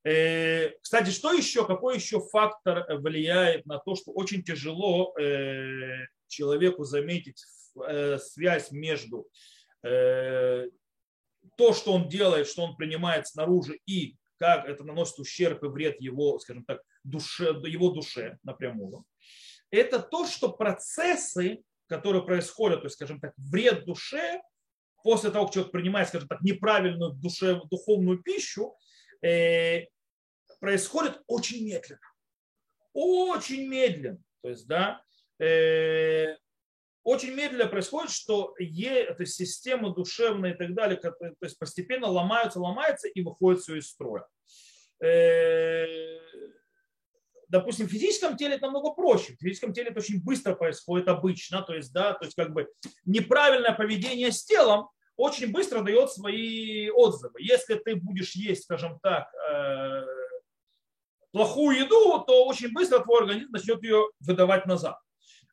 Э, 0.06 0.70
кстати, 0.80 1.10
что 1.10 1.32
еще, 1.32 1.66
какой 1.66 1.96
еще 1.96 2.20
фактор 2.20 2.86
влияет 2.98 3.66
на 3.66 3.78
то, 3.78 3.96
что 3.96 4.12
очень 4.12 4.44
тяжело 4.44 5.12
э, 5.18 6.06
человеку 6.28 6.84
заметить 6.84 7.42
э, 7.88 8.18
связь 8.18 8.70
между 8.70 9.28
то, 9.82 11.72
что 11.72 11.92
он 11.92 12.08
делает, 12.08 12.48
что 12.48 12.64
он 12.64 12.76
принимает 12.76 13.28
снаружи, 13.28 13.78
и 13.86 14.16
как 14.36 14.66
это 14.66 14.82
наносит 14.82 15.20
ущерб 15.20 15.62
и 15.62 15.68
вред 15.68 16.00
его, 16.00 16.40
скажем 16.40 16.64
так, 16.64 16.82
душе, 17.04 17.54
его 17.64 17.90
душе 17.90 18.36
напрямую. 18.42 19.04
Это 19.70 20.00
то, 20.00 20.26
что 20.26 20.50
процессы, 20.50 21.62
которые 21.86 22.24
происходят, 22.24 22.80
то 22.80 22.86
есть, 22.86 22.96
скажем 22.96 23.20
так, 23.20 23.32
вред 23.36 23.84
душе, 23.84 24.40
после 25.04 25.30
того, 25.30 25.44
как 25.44 25.54
человек 25.54 25.72
принимает, 25.72 26.08
скажем 26.08 26.26
так, 26.26 26.40
неправильную 26.40 27.12
душе, 27.12 27.60
духовную 27.70 28.20
пищу, 28.20 28.74
происходит 30.60 31.20
очень 31.26 31.64
медленно. 31.64 32.00
Очень 32.92 33.68
медленно. 33.68 34.18
То 34.42 34.50
есть, 34.50 34.66
да, 34.66 35.02
э, 35.38 36.36
очень 37.02 37.34
медленно 37.34 37.66
происходит, 37.66 38.10
что 38.10 38.54
е, 38.58 39.04
то 39.14 39.22
есть 39.22 39.68
душевная 39.94 40.54
и 40.54 40.56
так 40.56 40.74
далее, 40.74 40.98
то 40.98 41.14
есть 41.40 41.58
постепенно 41.58 42.08
ломаются, 42.08 42.58
ломаются 42.58 43.06
и 43.08 43.22
выходит 43.22 43.60
все 43.60 43.76
из 43.76 43.88
строя. 43.88 44.26
Э, 45.00 46.18
допустим, 47.48 47.86
в 47.86 47.90
физическом 47.90 48.36
теле 48.36 48.56
это 48.56 48.66
намного 48.66 48.90
проще. 48.90 49.34
В 49.34 49.40
физическом 49.40 49.72
теле 49.72 49.90
это 49.90 50.00
очень 50.00 50.22
быстро 50.22 50.54
происходит 50.54 51.08
обычно. 51.08 51.62
То 51.62 51.74
есть, 51.74 51.92
да, 51.92 52.14
то 52.14 52.24
есть 52.24 52.36
как 52.36 52.52
бы 52.52 52.68
неправильное 53.04 53.72
поведение 53.72 54.32
с 54.32 54.44
телом 54.44 54.88
очень 55.16 55.50
быстро 55.52 55.82
дает 55.82 56.10
свои 56.10 56.90
отзывы. 56.90 57.40
Если 57.40 57.74
ты 57.76 57.96
будешь 57.96 58.32
есть, 58.32 58.64
скажем 58.64 58.98
так, 59.00 59.28
э, 59.50 60.02
плохую 61.36 61.76
еду, 61.76 62.24
то 62.26 62.46
очень 62.46 62.72
быстро 62.72 63.00
твой 63.00 63.20
организм 63.20 63.52
начнет 63.52 63.82
ее 63.82 64.08
выдавать 64.20 64.64
назад. 64.64 64.96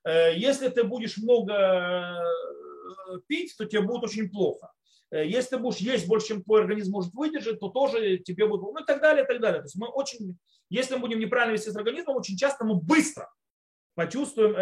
Э, 0.06 0.34
если 0.34 0.70
ты 0.70 0.86
будешь 0.86 1.18
много 1.18 1.54
э, 1.54 3.20
пить, 3.28 3.54
то 3.58 3.66
тебе 3.66 3.82
будет 3.82 4.04
очень 4.04 4.30
плохо. 4.30 4.72
Э, 5.12 5.28
если 5.28 5.50
ты 5.50 5.58
будешь 5.58 5.80
есть 5.80 6.08
больше, 6.08 6.28
чем 6.28 6.44
твой 6.44 6.62
организм 6.62 6.92
может 6.92 7.14
выдержать, 7.14 7.60
то 7.60 7.68
тоже 7.68 8.18
тебе 8.20 8.48
будет, 8.48 8.62
ну 8.62 8.82
и 8.82 8.86
так 8.86 9.02
далее, 9.02 9.26
и 9.26 9.28
так 9.28 9.42
далее. 9.42 9.60
То 9.60 9.66
есть 9.66 9.76
мы 9.76 9.90
очень, 9.90 10.38
если 10.70 10.96
мы 10.96 11.02
будем 11.02 11.20
неправильно 11.20 11.58
вести 11.58 11.70
с 11.70 11.76
организмом, 11.76 12.16
очень 12.16 12.38
часто 12.38 12.64
мы 12.64 12.76
быстро 12.76 13.30
почувствуем 13.96 14.56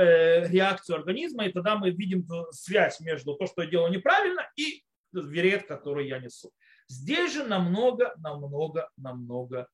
реакцию 0.52 0.96
организма, 0.96 1.46
и 1.46 1.52
тогда 1.52 1.76
мы 1.76 1.92
видим 1.92 2.26
связь 2.50 3.00
между 3.00 3.36
то, 3.36 3.46
что 3.46 3.62
я 3.62 3.70
делаю 3.70 3.92
неправильно, 3.92 4.42
и 4.56 4.84
вред, 5.12 5.68
который 5.68 6.08
я 6.08 6.18
несу. 6.18 6.52
Здесь 6.88 7.32
же 7.32 7.44
намного, 7.44 8.14
намного, 8.18 8.90
намного 8.98 9.68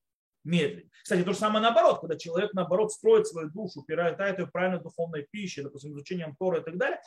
медленнее. 0.48 0.90
Кстати, 1.02 1.22
то 1.22 1.32
же 1.32 1.38
самое 1.38 1.62
наоборот, 1.62 2.00
когда 2.00 2.16
человек, 2.16 2.52
наоборот, 2.54 2.92
строит 2.92 3.26
свою 3.26 3.50
душу, 3.50 3.82
питает 3.82 4.38
ее 4.38 4.46
правильной 4.46 4.82
духовной 4.82 5.26
пищей, 5.30 5.62
допустим, 5.62 5.92
изучением 5.92 6.34
Тора 6.36 6.60
и 6.60 6.64
так 6.64 6.76
далее, 6.76 7.00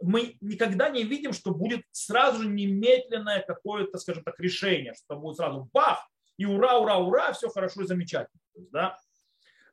мы 0.00 0.36
никогда 0.40 0.88
не 0.88 1.04
видим, 1.04 1.32
что 1.32 1.54
будет 1.54 1.82
сразу 1.92 2.42
же 2.42 2.48
немедленное 2.48 3.42
какое-то, 3.46 3.98
скажем 3.98 4.24
так, 4.24 4.38
решение, 4.40 4.94
что 4.94 5.16
будет 5.16 5.36
сразу 5.36 5.68
бах, 5.72 6.08
и 6.36 6.44
ура, 6.44 6.78
ура, 6.78 6.98
ура, 6.98 7.32
все 7.32 7.48
хорошо 7.48 7.82
и 7.82 7.86
замечательно. 7.86 8.40
Есть, 8.54 8.70
да? 8.70 8.98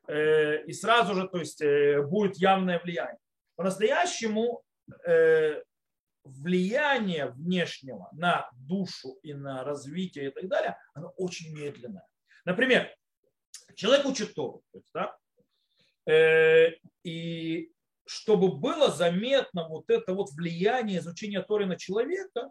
Э, 0.08 0.62
и 0.64 0.72
сразу 0.72 1.14
же 1.14 1.28
то 1.28 1.38
есть, 1.38 1.60
э, 1.60 2.02
будет 2.02 2.36
явное 2.36 2.78
влияние. 2.78 3.18
По-настоящему 3.56 4.62
э, 5.06 5.62
влияние 6.24 7.26
внешнего 7.26 8.08
на 8.12 8.48
душу 8.52 9.18
и 9.22 9.34
на 9.34 9.64
развитие 9.64 10.28
и 10.28 10.30
так 10.30 10.48
далее, 10.48 10.76
оно 10.94 11.08
очень 11.16 11.54
медленное. 11.54 12.06
Например, 12.44 12.88
Человек 13.74 14.06
учит 14.06 14.34
Тору. 14.34 14.62
Да? 14.94 15.16
Э, 16.06 16.70
и 17.04 17.70
чтобы 18.06 18.52
было 18.52 18.90
заметно 18.90 19.68
вот 19.68 19.88
это 19.88 20.14
вот 20.14 20.30
влияние 20.32 20.98
изучения 20.98 21.42
Торы 21.42 21.66
на 21.66 21.76
человека, 21.76 22.50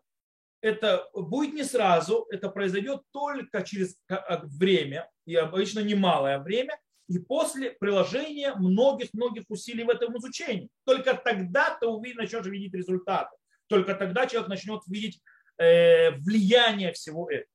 это 0.61 1.09
будет 1.13 1.53
не 1.53 1.63
сразу, 1.63 2.25
это 2.29 2.49
произойдет 2.49 3.01
только 3.11 3.63
через 3.63 3.97
время, 4.43 5.09
и 5.25 5.35
обычно 5.35 5.79
немалое 5.79 6.39
время, 6.39 6.79
и 7.07 7.17
после 7.17 7.71
приложения 7.71 8.53
многих-многих 8.55 9.43
усилий 9.49 9.83
в 9.83 9.89
этом 9.89 10.17
изучении. 10.17 10.69
Только 10.85 11.13
тогда 11.15 11.77
ты 11.79 11.87
увидишь, 11.87 12.17
начнешь 12.17 12.45
видеть 12.45 12.73
результаты. 12.73 13.35
Только 13.67 13.95
тогда 13.95 14.27
человек 14.27 14.49
начнет 14.49 14.81
видеть 14.87 15.21
э, 15.57 16.11
влияние 16.11 16.91
всего 16.93 17.29
этого. 17.29 17.51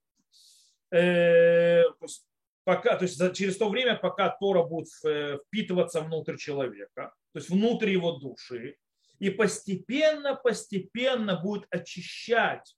Э, 0.92 1.84
пока, 2.64 2.96
то 2.96 3.04
есть 3.04 3.20
через 3.34 3.56
то 3.56 3.68
время, 3.68 3.96
пока 3.96 4.30
Тора 4.30 4.64
будет 4.64 4.88
э, 5.04 5.38
впитываться 5.46 6.00
внутрь 6.00 6.36
человека, 6.36 7.14
то 7.32 7.38
есть 7.38 7.50
внутрь 7.50 7.90
его 7.90 8.12
души, 8.12 8.76
и 9.18 9.30
постепенно, 9.30 10.34
постепенно 10.34 11.40
будет 11.40 11.66
очищать 11.70 12.74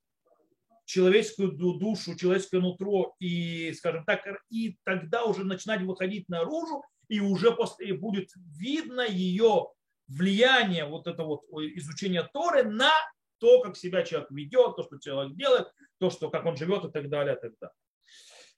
человеческую 0.85 1.53
душу, 1.53 2.16
человеческое 2.16 2.61
нутро, 2.61 3.14
и, 3.18 3.72
скажем 3.72 4.05
так, 4.05 4.25
и 4.51 4.79
тогда 4.85 5.25
уже 5.25 5.44
начинать 5.44 5.83
выходить 5.83 6.29
наружу, 6.29 6.85
и 7.09 7.20
уже 7.20 7.53
после, 7.53 7.88
и 7.88 7.92
будет 7.92 8.31
видно 8.57 9.07
ее 9.07 9.68
влияние, 10.09 10.85
вот 10.85 11.07
это 11.07 11.25
вот 11.25 11.42
изучение 11.53 12.29
Торы 12.33 12.62
на 12.64 12.92
то, 13.38 13.61
как 13.62 13.77
себя 13.77 14.03
человек 14.03 14.31
ведет, 14.31 14.77
то, 14.77 14.85
что 14.85 14.99
человек 14.99 15.37
делает, 15.37 15.68
то, 15.99 16.11
что, 16.11 16.31
как 16.31 16.46
он 16.46 16.57
живет 16.57 16.85
и 16.85 16.90
так 16.90 17.09
далее, 17.09 17.37
и 17.37 17.40
так 17.40 17.53
далее. 17.61 17.75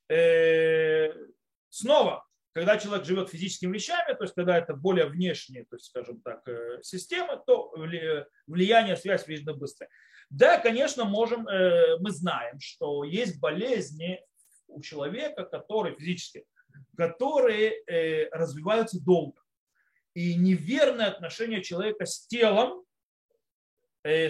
Э, 0.08 1.12
снова, 1.68 2.26
когда 2.52 2.78
человек 2.78 3.04
живет 3.04 3.30
физическими 3.30 3.74
вещами, 3.74 4.14
то 4.14 4.24
есть 4.24 4.34
когда 4.34 4.56
это 4.58 4.74
более 4.74 5.06
внешние, 5.06 5.64
то 5.64 5.76
есть, 5.76 5.86
скажем 5.86 6.20
так, 6.22 6.46
э, 6.48 6.82
системы, 6.82 7.40
то 7.46 7.72
влияние, 8.46 8.96
связь 8.96 9.28
видно 9.28 9.54
быстро. 9.54 9.88
Да, 10.30 10.58
конечно, 10.58 11.04
можем, 11.04 11.46
э, 11.46 11.98
мы 11.98 12.10
знаем, 12.10 12.58
что 12.60 13.04
есть 13.04 13.38
болезни 13.38 14.20
у 14.66 14.80
человека, 14.82 15.44
которые 15.44 15.96
физически, 15.96 16.44
которые 16.96 18.28
развиваются 18.30 19.02
долго. 19.02 19.40
И 20.14 20.34
неверное 20.34 21.06
отношение 21.06 21.62
человека 21.62 22.04
с 22.04 22.26
телом, 22.26 22.84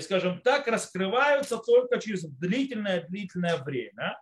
скажем 0.00 0.40
так, 0.42 0.68
раскрываются 0.68 1.58
только 1.58 1.98
через 1.98 2.22
длительное-длительное 2.24 3.56
время. 3.56 4.16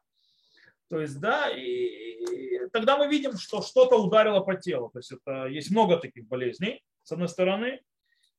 То 0.88 1.00
есть, 1.00 1.18
да, 1.20 1.50
и 1.50 2.68
тогда 2.72 2.96
мы 2.96 3.08
видим, 3.08 3.36
что 3.36 3.62
что-то 3.62 3.96
ударило 3.96 4.40
по 4.40 4.54
телу. 4.54 4.90
То 4.90 4.98
есть 4.98 5.12
это, 5.12 5.46
есть 5.46 5.70
много 5.70 5.96
таких 5.96 6.26
болезней, 6.26 6.84
с 7.02 7.12
одной 7.12 7.28
стороны. 7.28 7.80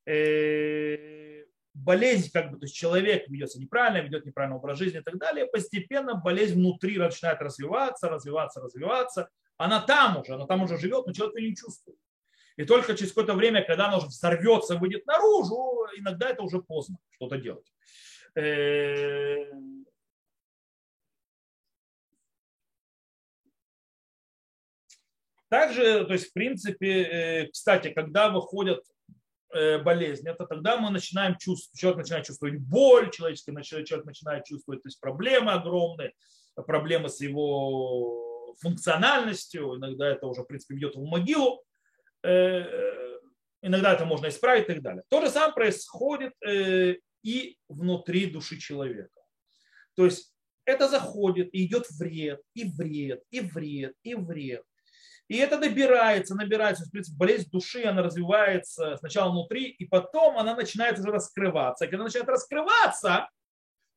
Э, 0.06 1.44
болезнь, 1.74 2.32
как 2.32 2.52
бы, 2.52 2.58
то 2.58 2.66
есть 2.66 2.76
человек 2.76 3.28
ведется 3.28 3.60
неправильно, 3.60 4.04
ведет 4.04 4.26
неправильный 4.26 4.58
образ 4.58 4.78
жизни 4.78 5.00
и 5.00 5.04
так 5.04 5.18
далее, 5.18 5.46
постепенно 5.48 6.16
болезнь 6.16 6.56
внутри 6.56 6.98
начинает 6.98 7.42
развиваться, 7.42 8.10
развиваться, 8.10 8.62
развиваться. 8.62 9.30
Она 9.58 9.82
там 9.82 10.22
уже, 10.22 10.36
она 10.36 10.46
там 10.46 10.64
уже 10.64 10.78
живет, 10.78 11.06
но 11.06 11.14
человек 11.14 11.38
ее 11.38 11.50
не 11.50 11.56
чувствует. 11.56 11.98
И 12.58 12.64
только 12.64 12.96
через 12.96 13.12
какое-то 13.12 13.34
время, 13.34 13.64
когда 13.64 13.88
она 13.88 13.98
уже 13.98 14.08
взорвется, 14.08 14.78
выйдет 14.78 15.06
наружу, 15.06 15.88
иногда 15.98 16.30
это 16.30 16.42
уже 16.42 16.62
поздно 16.62 16.98
что-то 17.12 17.38
делать. 17.38 17.72
Также, 25.50 26.06
то 26.06 26.14
есть, 26.14 26.30
в 26.30 26.34
принципе, 26.34 27.50
кстати, 27.52 27.90
когда 27.90 28.30
выходят 28.30 28.84
болезни, 29.84 30.30
это 30.30 30.46
тогда 30.46 30.78
мы 30.78 30.90
начинаем 30.90 31.38
чувствовать, 31.38 31.80
человек 31.80 32.00
начинает 32.00 32.26
чувствовать 32.26 32.60
боль, 32.60 33.10
человеческий 33.12 33.54
человек 33.64 34.06
начинает 34.06 34.44
чувствовать 34.44 34.84
то 34.84 34.88
есть, 34.88 35.00
проблемы 35.00 35.54
огромные, 35.54 36.14
проблемы 36.56 37.08
с 37.08 37.22
его 37.22 38.56
функциональностью, 38.60 39.78
иногда 39.78 40.10
это 40.10 40.28
уже, 40.28 40.42
в 40.42 40.48
принципе, 40.48 40.76
ведет 40.76 40.96
в 40.96 41.04
могилу, 41.04 41.64
иногда 42.24 43.94
это 43.94 44.06
можно 44.06 44.28
исправить 44.28 44.66
и 44.66 44.74
так 44.74 44.82
далее. 44.82 45.04
То 45.08 45.22
же 45.22 45.30
самое 45.30 45.54
происходит 45.54 46.34
и 47.24 47.58
внутри 47.70 48.26
души 48.26 48.58
человека. 48.60 49.22
То 49.96 50.06
есть 50.06 50.34
это 50.66 50.90
заходит 50.90 51.54
и 51.54 51.66
идет 51.66 51.90
вред, 51.92 52.42
и 52.54 52.66
вред, 52.66 53.24
и 53.32 53.40
вред, 53.40 53.94
и 54.04 54.16
вред. 54.16 54.64
И 55.28 55.38
это 55.38 55.58
набирается, 55.58 56.36
набирается. 56.36 56.86
В 56.86 56.92
принципе, 56.92 57.18
болезнь 57.18 57.50
души, 57.52 57.84
она 57.84 58.02
развивается 58.02 58.96
сначала 58.98 59.32
внутри, 59.32 59.66
и 59.66 59.86
потом 59.86 60.38
она 60.38 60.56
начинает 60.56 61.00
уже 61.00 61.12
раскрываться. 61.12 61.86
И 61.86 61.90
когда 61.90 62.06
начинает 62.06 62.30
раскрываться, 62.30 63.28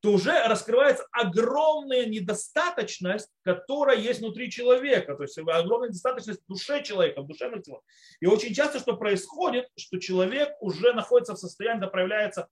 то 0.01 0.13
уже 0.13 0.33
раскрывается 0.47 1.07
огромная 1.13 2.07
недостаточность, 2.07 3.29
которая 3.43 3.99
есть 3.99 4.21
внутри 4.21 4.51
человека, 4.51 5.15
то 5.15 5.23
есть 5.23 5.39
огромная 5.39 5.89
недостаточность 5.89 6.41
в 6.43 6.49
душе 6.49 6.83
человека, 6.83 7.21
в 7.21 7.27
душевных 7.27 7.63
телах. 7.63 7.83
И 8.21 8.27
очень 8.27 8.55
часто 8.55 8.79
что 8.79 8.97
происходит, 8.97 9.69
что 9.77 9.99
человек 9.99 10.55
уже 10.61 10.95
находится 10.95 11.35
в 11.35 11.39
состоянии, 11.39 11.81
когда 11.81 11.91
проявляется, 11.93 12.49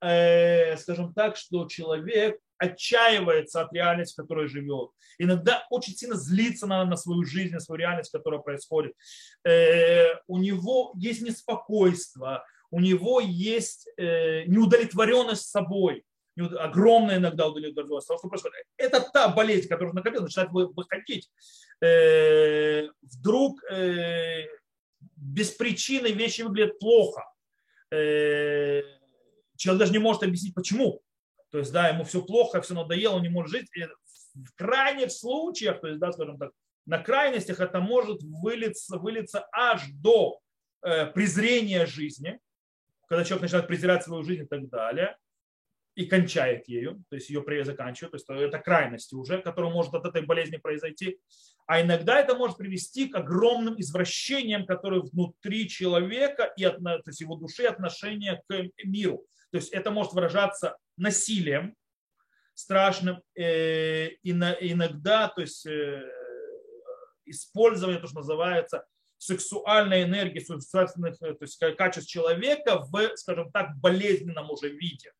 э, 0.00 0.76
скажем 0.76 1.12
так, 1.12 1.36
что 1.36 1.66
человек 1.66 2.38
отчаивается 2.62 3.62
от 3.62 3.72
реальности, 3.72 4.14
в 4.14 4.22
которой 4.22 4.48
живет. 4.48 4.90
Иногда 5.18 5.66
очень 5.70 5.94
сильно 5.94 6.16
злится 6.16 6.66
на, 6.66 6.84
на 6.84 6.96
свою 6.96 7.24
жизнь, 7.24 7.54
на 7.54 7.60
свою 7.60 7.80
реальность, 7.80 8.12
которая 8.12 8.40
происходит. 8.40 8.94
Э, 9.44 10.14
у 10.26 10.38
него 10.38 10.92
есть 10.96 11.22
неспокойство, 11.22 12.44
у 12.70 12.80
него 12.80 13.20
есть 13.20 13.88
э, 13.96 14.44
неудовлетворенность 14.44 15.50
собой 15.50 16.04
огромная 16.36 17.18
иногда 17.18 17.46
удовлетворенность 17.46 18.08
того, 18.08 18.18
что 18.18 18.28
происходит. 18.28 18.56
Это 18.78 19.00
та 19.12 19.28
болезнь, 19.28 19.68
которая 19.68 19.92
накопилась, 19.92 20.34
начинает 20.34 20.50
выходить. 20.50 21.30
Э, 21.82 22.88
вдруг 23.02 23.62
э, 23.70 24.46
без 25.16 25.50
причины 25.50 26.06
вещи 26.08 26.42
выглядят 26.42 26.78
плохо. 26.78 27.22
Э, 27.90 28.82
человек 29.56 29.80
даже 29.80 29.92
не 29.92 29.98
может 29.98 30.22
объяснить, 30.22 30.54
почему. 30.54 31.02
То 31.52 31.58
есть, 31.58 31.70
да, 31.70 31.88
ему 31.88 32.04
все 32.04 32.22
плохо, 32.22 32.62
все 32.62 32.74
надоело, 32.74 33.16
он 33.16 33.22
не 33.22 33.28
может 33.28 33.50
жить. 33.50 33.68
И 33.76 33.84
в 34.34 34.54
крайних 34.56 35.12
случаях, 35.12 35.80
то 35.80 35.88
есть, 35.88 36.00
да, 36.00 36.10
скажем 36.10 36.38
так, 36.38 36.50
на 36.86 36.98
крайностях 36.98 37.60
это 37.60 37.78
может 37.80 38.22
вылиться, 38.22 38.98
вылиться 38.98 39.46
аж 39.52 39.82
до 39.92 40.40
презрения 40.80 41.86
жизни, 41.86 42.40
когда 43.06 43.24
человек 43.24 43.42
начинает 43.42 43.68
презирать 43.68 44.02
свою 44.02 44.24
жизнь 44.24 44.44
и 44.44 44.46
так 44.46 44.68
далее 44.68 45.16
и 45.94 46.06
кончает 46.06 46.68
ею, 46.68 47.04
то 47.10 47.16
есть 47.16 47.28
ее 47.28 47.64
заканчивает, 47.64 48.12
то 48.12 48.34
есть 48.34 48.48
это 48.48 48.58
крайности 48.58 49.14
уже, 49.14 49.42
которые 49.42 49.72
может 49.72 49.92
от 49.94 50.06
этой 50.06 50.22
болезни 50.22 50.56
произойти. 50.56 51.18
А 51.66 51.82
иногда 51.82 52.18
это 52.18 52.34
может 52.34 52.56
привести 52.56 53.08
к 53.08 53.16
огромным 53.16 53.78
извращениям, 53.78 54.66
которые 54.66 55.02
внутри 55.02 55.68
человека 55.68 56.52
и 56.56 56.64
от, 56.64 56.82
то 56.82 57.02
есть 57.06 57.20
его 57.20 57.36
души 57.36 57.64
отношения 57.64 58.42
к 58.48 58.54
миру. 58.84 59.26
То 59.50 59.58
есть 59.58 59.70
это 59.70 59.90
может 59.90 60.12
выражаться 60.12 60.78
насилием 60.96 61.76
страшным, 62.54 63.22
э, 63.36 64.10
иногда 64.22 65.28
то 65.28 65.42
есть, 65.42 65.66
э, 65.66 66.02
использование, 67.26 68.00
то, 68.00 68.06
что 68.06 68.18
называется, 68.18 68.86
сексуальной 69.22 70.02
энергии, 70.02 70.40
сексуальных 70.40 71.18
то 71.18 71.36
есть, 71.40 71.58
качеств 71.76 72.10
человека 72.10 72.80
в, 72.80 73.16
скажем 73.16 73.52
так, 73.52 73.76
болезненном 73.76 74.50
уже 74.50 74.68
виде. 74.68 75.12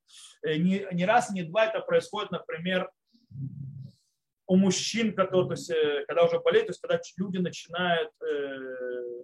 Э, 0.42 0.56
не, 0.56 0.86
не 0.92 1.06
раз, 1.06 1.30
не 1.30 1.44
два 1.44 1.66
это 1.66 1.80
происходит, 1.80 2.32
например, 2.32 2.90
у 4.48 4.56
мужчин, 4.56 5.14
которые, 5.14 5.46
то 5.46 5.54
есть, 5.54 5.70
э, 5.70 6.04
когда 6.08 6.24
уже 6.24 6.40
болеют, 6.40 6.66
то 6.66 6.70
есть 6.72 6.80
когда 6.80 7.00
люди 7.16 7.38
начинают, 7.38 8.10
э, 8.22 9.22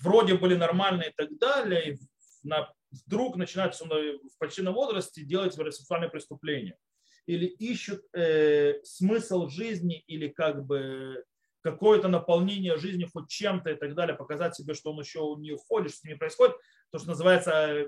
вроде 0.00 0.34
были 0.34 0.54
нормальные 0.54 1.10
и 1.10 1.14
так 1.14 1.36
далее, 1.38 1.92
и 1.92 1.98
на, 2.42 2.72
вдруг 2.90 3.36
начинают 3.36 3.74
в 3.78 4.38
почтенном 4.38 4.72
возрасте 4.72 5.24
делать 5.24 5.54
сексуальные 5.72 6.10
преступления. 6.10 6.78
Или 7.26 7.46
ищут 7.46 8.02
э, 8.14 8.80
смысл 8.82 9.48
жизни, 9.48 10.02
или 10.06 10.28
как 10.28 10.64
бы 10.64 11.22
какое-то 11.70 12.08
наполнение 12.08 12.76
жизни 12.76 13.08
хоть 13.12 13.28
чем-то 13.28 13.70
и 13.70 13.74
так 13.74 13.94
далее, 13.94 14.16
показать 14.16 14.54
себе, 14.54 14.74
что 14.74 14.92
он 14.92 15.00
еще 15.00 15.34
не 15.38 15.52
уходит, 15.52 15.90
что 15.90 16.00
с 16.00 16.04
ними 16.04 16.16
происходит, 16.16 16.54
то, 16.92 16.98
что 16.98 17.08
называется 17.08 17.50
э, 17.50 17.86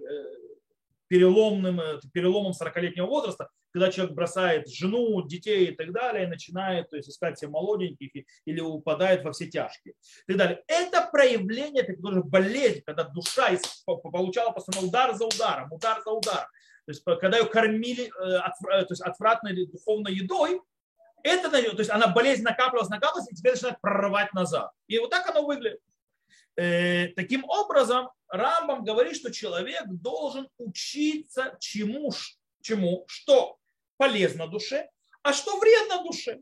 переломным, 1.07 1.81
э, 1.81 2.01
переломом 2.13 2.53
40-летнего 2.61 3.07
возраста, 3.07 3.49
когда 3.71 3.93
человек 3.93 4.17
бросает 4.17 4.69
жену, 4.69 5.23
детей 5.23 5.67
и 5.67 5.77
так 5.77 5.93
далее, 5.93 6.25
и 6.25 6.29
начинает 6.29 6.91
то 6.91 6.97
есть, 6.97 7.09
искать 7.09 7.39
себе 7.39 7.51
молоденьких 7.51 8.25
или 8.47 8.61
упадает 8.61 9.23
во 9.25 9.31
все 9.31 9.47
тяжкие. 9.47 9.95
И 10.27 10.33
так 10.33 10.37
далее. 10.37 10.65
Это 10.67 11.09
проявление, 11.13 11.85
это 11.85 12.03
тоже 12.03 12.23
болезнь, 12.23 12.83
когда 12.85 13.05
душа 13.05 13.51
получала 13.87 14.51
постоянно 14.51 14.89
удар 14.89 15.15
за 15.15 15.27
ударом, 15.27 15.73
удар 15.73 16.03
за 16.05 16.11
ударом. 16.11 16.49
То 16.87 16.91
есть, 16.93 17.05
когда 17.05 17.39
ее 17.39 17.45
кормили 17.45 18.07
э, 18.07 18.39
то 18.69 18.87
есть, 18.91 19.03
отвратной 19.03 19.67
духовной 19.67 20.15
едой, 20.15 20.61
это, 21.23 21.51
то 21.51 21.59
есть 21.59 21.91
она 21.91 22.09
болезнь 22.09 22.43
накапливалась, 22.43 22.89
накапливалась, 22.89 23.31
и 23.31 23.35
теперь 23.35 23.53
начинает 23.53 23.81
прорывать 23.81 24.33
назад. 24.33 24.71
И 24.87 24.99
вот 24.99 25.11
так 25.11 25.29
оно 25.29 25.45
выглядит. 25.45 25.81
Э, 26.57 27.09
таким 27.09 27.45
образом, 27.45 28.11
Рамбам 28.29 28.85
говорит, 28.85 29.17
что 29.17 29.33
человек 29.33 29.85
должен 29.87 30.49
учиться 30.59 31.57
чему, 31.61 32.13
чему 32.61 33.05
что 33.07 33.59
полезно 33.97 34.49
душе, 34.49 34.89
а 35.23 35.33
что 35.33 35.59
вредно 35.59 36.03
душе. 36.03 36.41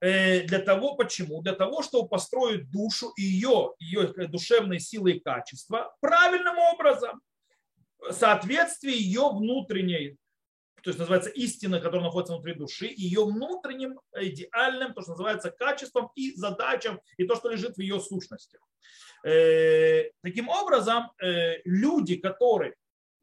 Э, 0.00 0.42
для 0.42 0.60
того, 0.60 0.94
почему? 0.94 1.42
Для 1.42 1.54
того, 1.54 1.82
чтобы 1.82 2.08
построить 2.08 2.70
душу, 2.70 3.12
ее, 3.16 3.74
ее 3.78 4.12
душевные 4.28 4.80
силы 4.80 5.12
и 5.12 5.20
качества 5.20 5.94
правильным 6.00 6.58
образом, 6.58 7.20
в 7.98 8.12
соответствии 8.12 8.94
ее 8.94 9.28
внутренней 9.30 10.16
то 10.82 10.90
есть 10.90 10.98
называется 10.98 11.30
истина, 11.30 11.80
которая 11.80 12.04
находится 12.06 12.34
внутри 12.34 12.54
души, 12.54 12.86
и 12.86 13.02
ее 13.02 13.24
внутренним 13.24 14.00
идеальным, 14.14 14.94
то, 14.94 15.02
что 15.02 15.12
называется 15.12 15.50
качеством 15.50 16.10
и 16.14 16.34
задачам, 16.34 17.00
и 17.16 17.24
то, 17.24 17.36
что 17.36 17.50
лежит 17.50 17.76
в 17.76 17.80
ее 17.80 18.00
сущности. 18.00 18.58
Э, 19.24 20.10
таким 20.22 20.48
образом, 20.48 21.10
э, 21.22 21.60
люди, 21.64 22.16
которые 22.16 22.74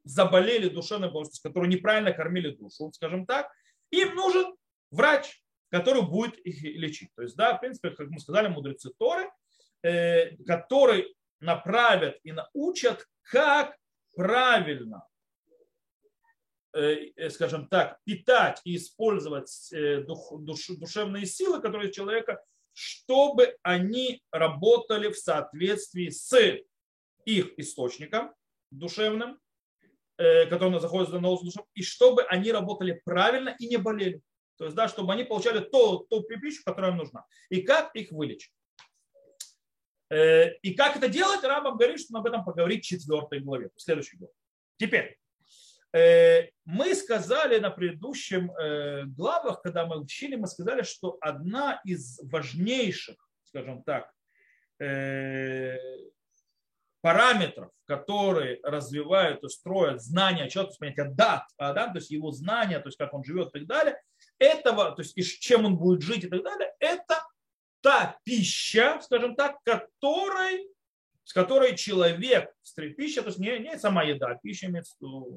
заболели 0.04 0.70
душевной 0.70 1.12
болезнью, 1.12 1.42
которые 1.44 1.70
неправильно 1.70 2.12
кормили 2.12 2.52
душу, 2.52 2.92
скажем 2.94 3.26
так, 3.26 3.50
им 3.92 4.16
нужен 4.16 4.56
врач, 4.92 5.42
который 5.70 6.04
будет 6.04 6.38
их 6.40 6.62
лечить. 6.62 7.10
То 7.16 7.24
есть, 7.24 7.36
да, 7.36 7.58
в 7.58 7.60
принципе, 7.60 7.92
как 7.92 8.08
мы 8.10 8.20
сказали, 8.20 8.48
мудрецы 8.48 8.92
Торы, 8.98 9.30
э, 9.84 10.36
которые 10.46 11.08
направят 11.40 12.18
и 12.24 12.32
научат, 12.32 13.06
как 13.24 13.76
правильно 14.16 15.07
Э, 15.07 15.07
э, 15.07 15.07
скажем 17.30 17.68
так, 17.68 18.00
питать 18.04 18.62
и 18.64 18.76
использовать 18.76 19.72
э, 19.72 20.02
дух, 20.02 20.34
душ, 20.40 20.68
душевные 20.68 21.26
силы, 21.26 21.62
которые 21.62 21.90
у 21.90 21.94
человека, 21.94 22.44
чтобы 22.74 23.58
они 23.64 24.22
работали 24.32 25.12
в 25.12 25.18
соответствии 25.18 26.10
с 26.10 26.32
их 27.26 27.58
источником 27.58 28.34
душевным, 28.70 29.40
который 30.18 30.72
находится 30.72 31.20
на 31.20 31.30
душем, 31.30 31.66
и 31.74 31.84
чтобы 31.84 32.24
они 32.24 32.52
работали 32.52 33.02
правильно 33.06 33.56
и 33.60 33.68
не 33.68 33.78
болели. 33.78 34.22
То 34.58 34.66
есть, 34.66 34.76
да, 34.76 34.88
чтобы 34.88 35.14
они 35.14 35.24
получали 35.24 35.60
ту, 35.60 36.06
ту 36.10 36.24
пищу, 36.24 36.62
которая 36.66 36.92
им 36.92 36.98
нужна. 36.98 37.26
И 37.50 37.62
как 37.62 37.96
их 37.96 38.12
вылечить. 38.12 38.52
И 40.12 40.74
как 40.76 40.98
это 40.98 41.08
делать, 41.08 41.44
Рамбам 41.44 41.78
говорит, 41.78 42.00
что 42.00 42.14
мы 42.14 42.20
об 42.20 42.28
этом 42.28 42.44
поговорим 42.44 42.80
в 42.80 42.84
четвертой 42.84 43.40
главе, 43.40 43.70
в 43.76 43.82
следующей 43.82 44.18
главе. 44.18 44.34
Теперь, 44.78 45.18
Э, 45.18 45.27
мы 45.94 46.96
сказали 46.96 47.60
на 47.60 47.70
предыдущем 47.70 48.52
э, 48.52 49.04
главах, 49.06 49.62
когда 49.62 49.86
мы 49.86 50.00
учили, 50.00 50.36
мы 50.36 50.48
сказали, 50.48 50.84
что 50.84 51.18
одна 51.22 51.82
из 51.86 52.20
важнейших, 52.24 53.16
скажем 53.46 53.84
так, 53.84 54.12
э, 54.80 55.78
параметров, 57.02 57.72
которые 57.86 58.60
развивают 58.64 59.44
и 59.44 59.50
строят 59.50 60.02
знания 60.02 60.50
человека, 60.50 60.62
то 60.62 60.68
есть 60.68 60.80
понятие 60.80 61.16
дат, 61.16 61.44
а, 61.58 61.74
да, 61.74 61.88
то 61.88 62.00
есть 62.00 62.12
его 62.12 62.32
знания, 62.32 62.80
то 62.80 62.90
есть 62.90 62.98
как 62.98 63.14
он 63.14 63.24
живет 63.24 63.48
и 63.50 63.60
так 63.60 63.68
далее, 63.68 64.02
этого, 64.40 64.92
то 64.92 65.02
есть 65.02 65.18
и 65.18 65.24
чем 65.24 65.66
он 65.66 65.78
будет 65.78 66.02
жить 66.02 66.26
и 66.26 66.28
так 66.28 66.44
далее, 66.44 66.74
это 66.80 67.24
та 67.82 68.18
пища, 68.24 69.00
скажем 69.02 69.36
так, 69.36 69.58
которой 69.64 70.68
с 71.28 71.34
которой 71.34 71.76
человек, 71.76 72.54
пища, 72.96 73.22
то 73.22 73.28
есть 73.28 73.38
не, 73.38 73.60
не 73.60 73.78
сама 73.78 74.04
еда, 74.04 74.28
а 74.28 74.36
пища 74.36 74.68
имеется 74.68 74.96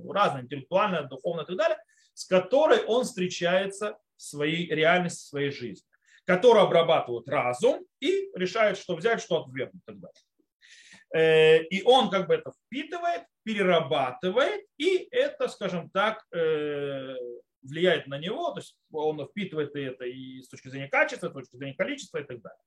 разная, 0.09 0.43
интеллектуальная, 0.43 1.03
духовная 1.03 1.43
и 1.43 1.49
так 1.49 1.57
далее, 1.57 1.79
с 2.15 2.27
которой 2.27 2.85
он 2.85 3.03
встречается 3.03 3.99
в 4.15 4.23
своей 4.23 4.73
реальности, 4.73 5.25
в 5.25 5.29
своей 5.31 5.51
жизни. 5.51 5.85
которые 6.31 6.63
обрабатывают 6.63 7.29
разум 7.29 7.85
и 7.99 8.31
решают, 8.35 8.79
что 8.79 8.95
взять, 8.95 9.21
что 9.21 9.43
отвергнуть 9.43 9.83
и 9.83 9.87
так 9.87 9.97
далее. 9.99 11.67
И 11.71 11.83
он 11.83 12.09
как 12.09 12.29
бы 12.29 12.35
это 12.35 12.53
впитывает, 12.53 13.23
перерабатывает, 13.43 14.65
и 14.77 15.09
это, 15.11 15.49
скажем 15.49 15.91
так, 15.91 16.25
влияет 16.31 18.07
на 18.07 18.17
него, 18.19 18.53
то 18.53 18.61
есть 18.61 18.79
он 18.93 19.27
впитывает 19.27 19.75
это 19.75 20.05
и 20.05 20.41
с 20.41 20.49
точки 20.49 20.69
зрения 20.69 20.89
качества, 20.89 21.31
с 21.31 21.33
точки 21.33 21.57
зрения 21.57 21.75
количества 21.75 22.19
и 22.19 22.25
так 22.25 22.39
далее. 22.41 22.61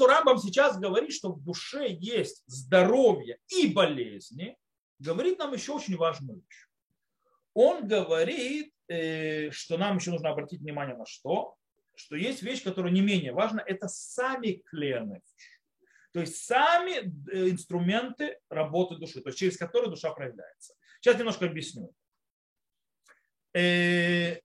То, 0.00 0.06
что 0.06 0.14
Рамбам 0.14 0.38
сейчас 0.38 0.78
говорит, 0.78 1.12
что 1.12 1.30
в 1.30 1.44
душе 1.44 1.86
есть 1.90 2.42
здоровье 2.46 3.36
и 3.48 3.66
болезни, 3.66 4.56
говорит 4.98 5.38
нам 5.38 5.52
еще 5.52 5.72
очень 5.72 5.98
важную 5.98 6.38
вещь. 6.38 6.68
Он 7.52 7.86
говорит, 7.86 8.72
э, 8.88 9.50
что 9.50 9.76
нам 9.76 9.98
еще 9.98 10.12
нужно 10.12 10.30
обратить 10.30 10.60
внимание 10.60 10.96
на 10.96 11.04
что? 11.04 11.54
Что 11.94 12.16
есть 12.16 12.42
вещь, 12.42 12.64
которая 12.64 12.90
не 12.90 13.02
менее 13.02 13.34
важна, 13.34 13.62
это 13.66 13.88
сами 13.88 14.62
клены. 14.70 15.20
То 16.12 16.20
есть 16.20 16.46
сами 16.46 17.12
э, 17.30 17.50
инструменты 17.50 18.38
работы 18.48 18.96
души, 18.96 19.20
то 19.20 19.28
есть 19.28 19.38
через 19.38 19.58
которые 19.58 19.90
душа 19.90 20.10
проявляется. 20.14 20.72
Сейчас 21.02 21.18
немножко 21.18 21.44
объясню. 21.44 21.92
Э, 23.52 24.38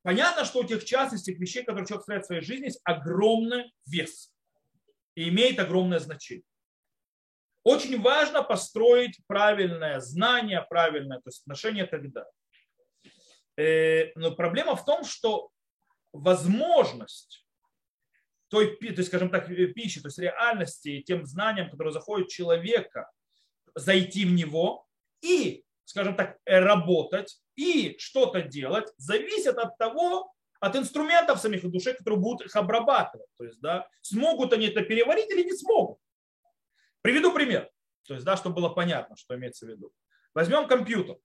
понятно, 0.00 0.46
что 0.46 0.60
у 0.60 0.64
тех 0.64 0.82
частностей, 0.86 1.34
вещей, 1.34 1.64
которые 1.64 1.86
человек 1.86 2.04
строит 2.04 2.22
в 2.24 2.26
своей 2.28 2.40
жизни, 2.40 2.64
есть 2.64 2.80
огромный 2.84 3.74
вес 3.84 4.32
и 5.18 5.28
имеет 5.30 5.58
огромное 5.58 5.98
значение. 5.98 6.44
Очень 7.64 8.00
важно 8.00 8.44
построить 8.44 9.18
правильное 9.26 9.98
знание, 9.98 10.64
правильное 10.70 11.18
то 11.18 11.26
есть 11.26 11.40
отношение 11.40 11.84
и 11.84 12.08
далее. 12.12 12.32
Э, 13.56 14.12
но 14.14 14.30
проблема 14.36 14.76
в 14.76 14.84
том, 14.84 15.04
что 15.04 15.50
возможность 16.12 17.44
той, 18.46 18.76
то 18.76 18.86
есть, 18.86 19.08
скажем 19.08 19.28
так, 19.28 19.48
пищи, 19.74 20.00
то 20.00 20.06
есть 20.06 20.20
реальности, 20.20 21.02
тем 21.02 21.26
знаниям, 21.26 21.68
которые 21.68 21.92
заходят 21.92 22.28
человека, 22.28 23.10
зайти 23.74 24.24
в 24.24 24.30
него 24.30 24.86
и, 25.20 25.64
скажем 25.84 26.14
так, 26.14 26.38
работать 26.46 27.40
и 27.56 27.96
что-то 27.98 28.42
делать, 28.42 28.86
зависит 28.98 29.58
от 29.58 29.76
того, 29.78 30.32
от 30.60 30.76
инструментов 30.76 31.40
самих 31.40 31.68
души, 31.70 31.94
которые 31.94 32.20
будут 32.20 32.46
их 32.46 32.56
обрабатывать. 32.56 33.28
То 33.36 33.44
есть, 33.44 33.60
да, 33.60 33.88
смогут 34.02 34.52
они 34.52 34.66
это 34.66 34.82
переварить 34.82 35.30
или 35.30 35.44
не 35.44 35.52
смогут. 35.52 35.98
Приведу 37.02 37.32
пример, 37.32 37.70
то 38.06 38.14
есть, 38.14 38.26
да, 38.26 38.36
чтобы 38.36 38.56
было 38.56 38.68
понятно, 38.68 39.16
что 39.16 39.36
имеется 39.36 39.66
в 39.66 39.68
виду. 39.68 39.92
Возьмем 40.34 40.66
компьютер. 40.66 41.16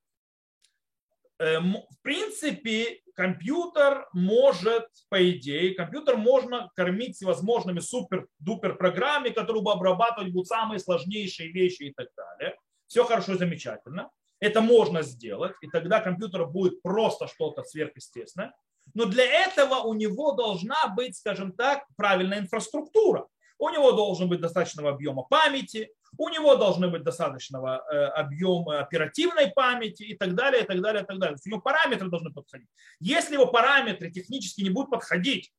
Эм, 1.40 1.78
в 1.90 2.02
принципе, 2.02 3.02
компьютер 3.16 4.08
может, 4.14 4.88
по 5.10 5.30
идее, 5.32 5.74
компьютер 5.74 6.16
можно 6.16 6.72
кормить 6.76 7.16
всевозможными 7.16 7.80
супер-дупер 7.80 8.76
программами, 8.76 9.30
которые 9.30 9.64
бы 9.64 9.72
обрабатывать 9.72 10.32
будут 10.32 10.48
самые 10.48 10.80
сложнейшие 10.80 11.52
вещи 11.52 11.84
и 11.84 11.94
так 11.94 12.08
далее. 12.16 12.56
Все 12.88 13.04
хорошо, 13.04 13.36
замечательно. 13.36 14.10
Это 14.40 14.62
можно 14.62 15.02
сделать, 15.02 15.54
и 15.62 15.68
тогда 15.70 16.02
компьютер 16.02 16.46
будет 16.46 16.82
просто 16.82 17.28
что-то 17.28 17.64
сверхъестественное. 17.64 18.54
Но 18.94 19.06
для 19.06 19.26
этого 19.26 19.76
у 19.76 19.94
него 19.94 20.34
должна 20.34 20.88
быть, 20.88 21.18
скажем 21.18 21.52
так, 21.54 21.86
правильная 21.96 22.40
инфраструктура. 22.40 23.28
У 23.58 23.70
него 23.70 23.92
должен 23.94 24.30
быть 24.30 24.42
достаточного 24.42 24.92
объема 24.92 25.24
памяти, 25.24 25.90
у 26.18 26.30
него 26.30 26.56
должны 26.56 26.90
быть 26.90 27.04
достаточного 27.04 27.84
э, 27.90 28.06
объема 28.08 28.80
оперативной 28.80 29.52
памяти 29.52 30.04
и 30.04 30.18
так 30.18 30.36
далее, 30.36 30.64
и 30.64 30.66
так 30.66 30.82
далее, 30.82 31.04
и 31.04 31.06
так 31.06 31.18
далее. 31.18 31.38
У 31.44 31.50
него 31.50 31.62
параметры 31.62 32.10
должны 32.10 32.32
подходить. 32.32 32.68
Если 33.00 33.34
его 33.34 33.48
параметры 33.48 34.12
технически 34.12 34.62
не 34.62 34.70
будут 34.70 34.92
подходить 34.92 35.52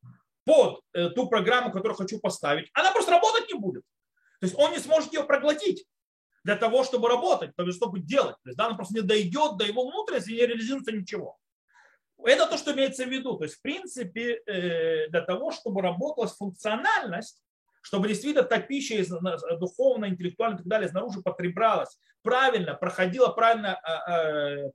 под 0.44 0.80
э, 0.92 1.10
ту 1.10 1.28
программу, 1.28 1.72
которую 1.72 1.96
хочу 1.96 2.20
поставить, 2.20 2.70
она 2.74 2.92
просто 2.92 3.12
работать 3.12 3.48
не 3.52 3.58
будет. 3.58 3.82
То 4.40 4.46
есть 4.46 4.58
он 4.58 4.72
не 4.72 4.78
сможет 4.78 5.12
ее 5.12 5.24
проглотить 5.24 5.86
для 6.44 6.56
того, 6.56 6.84
чтобы 6.84 7.08
работать, 7.08 7.56
то 7.56 7.64
есть 7.64 7.78
чтобы 7.78 8.00
делать. 8.00 8.36
То 8.42 8.50
есть 8.50 8.58
да, 8.58 8.68
он 8.68 8.76
просто 8.76 8.94
не 8.94 9.00
дойдет 9.00 9.56
до 9.56 9.64
его 9.64 9.88
внутренности 9.88 10.30
и 10.30 10.34
не 10.34 10.46
реализуется 10.46 10.92
ничего. 10.92 11.38
Это 12.24 12.46
то, 12.46 12.56
что 12.56 12.72
имеется 12.72 13.04
в 13.04 13.10
виду. 13.10 13.36
То 13.36 13.44
есть, 13.44 13.56
в 13.56 13.62
принципе, 13.62 14.40
э, 14.46 15.08
для 15.08 15.20
того, 15.20 15.52
чтобы 15.52 15.82
работала 15.82 16.26
функциональность, 16.26 17.42
чтобы 17.82 18.08
действительно 18.08 18.44
та 18.44 18.60
пища 18.60 18.94
из, 18.94 19.08
духовно, 19.58 20.08
интеллектуально 20.08 20.54
и 20.54 20.58
так 20.58 20.66
далее 20.66 20.88
снаружи 20.88 21.20
потреблялась 21.20 21.98
правильно, 22.22 22.74
проходила 22.74 23.28
правильно 23.28 23.74
а, 23.74 24.64
а, 24.66 24.70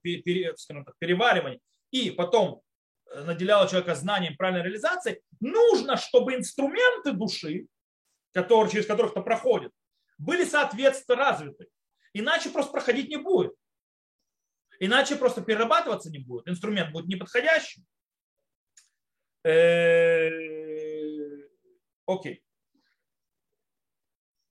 переваривание 1.00 1.60
и 1.90 2.12
потом 2.12 2.62
э, 3.12 3.24
наделяла 3.24 3.68
человека 3.68 3.96
знанием 3.96 4.38
правильной 4.38 4.64
реализации, 4.64 5.24
нужно, 5.40 5.98
чтобы 5.98 6.36
инструменты 6.36 7.14
души, 7.14 7.66
которые, 8.32 8.72
через 8.72 8.86
которых 8.86 9.12
это 9.14 9.22
проходит, 9.22 9.72
были 10.20 10.46
соответственно 10.46 11.18
развиты. 11.18 11.68
Иначе 12.14 12.52
просто 12.52 12.72
проходить 12.72 13.10
не 13.10 13.18
будет. 13.18 13.54
Иначе 14.80 15.16
просто 15.16 15.42
перерабатываться 15.42 16.10
не 16.10 16.20
будет. 16.20 16.48
Инструмент 16.48 16.92
будет 16.92 17.08
неподходящим. 17.08 17.86
Э, 19.44 20.30
окей. 22.06 22.44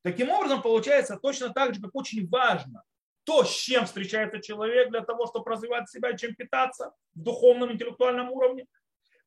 Таким 0.02 0.30
образом, 0.30 0.62
получается 0.62 1.18
точно 1.18 1.52
так 1.52 1.74
же, 1.74 1.80
как 1.80 1.94
очень 1.94 2.28
важно 2.28 2.84
то, 3.24 3.44
с 3.44 3.50
чем 3.50 3.84
встречается 3.84 4.40
человек 4.40 4.88
для 4.90 5.02
того, 5.02 5.26
чтобы 5.26 5.50
развивать 5.50 5.90
себя, 5.90 6.16
чем 6.16 6.34
питаться 6.34 6.94
в 7.14 7.22
духовном, 7.22 7.70
интеллектуальном 7.72 8.32
уровне. 8.32 8.66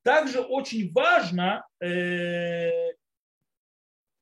Также 0.02 0.42
очень 0.42 0.92
важно 0.92 1.68
э, 1.80 2.94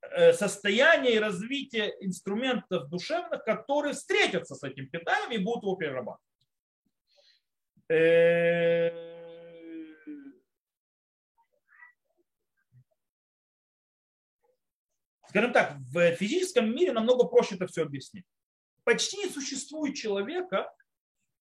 э, 0.02 0.34
состояние 0.34 1.14
и 1.14 1.20
развитие 1.20 1.96
инструментов 2.02 2.90
душевных, 2.90 3.46
которые 3.46 3.94
встретятся 3.94 4.56
с 4.56 4.64
этим 4.64 4.90
питанием 4.90 5.32
и 5.32 5.44
будут 5.44 5.64
его 5.64 5.76
перерабатывать. 5.78 6.29
Э, 7.92 8.92
скажем 15.28 15.54
так, 15.54 15.76
в 15.92 16.16
физическом 16.16 16.74
мире 16.76 16.92
намного 16.92 17.26
проще 17.26 17.56
это 17.56 17.66
все 17.66 17.84
объяснить. 17.84 18.26
Почти 18.84 19.18
не 19.18 19.30
существует 19.30 19.96
человека, 19.96 20.72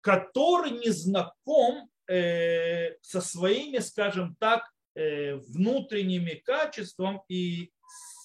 который 0.01 0.71
не 0.71 0.91
знаком 0.91 1.89
э, 2.07 2.95
со 3.01 3.19
своими, 3.19 3.79
скажем 3.79 4.35
так, 4.39 4.63
э, 4.95 5.35
внутренними 5.35 6.35
качествами 6.35 7.21
и 7.27 7.71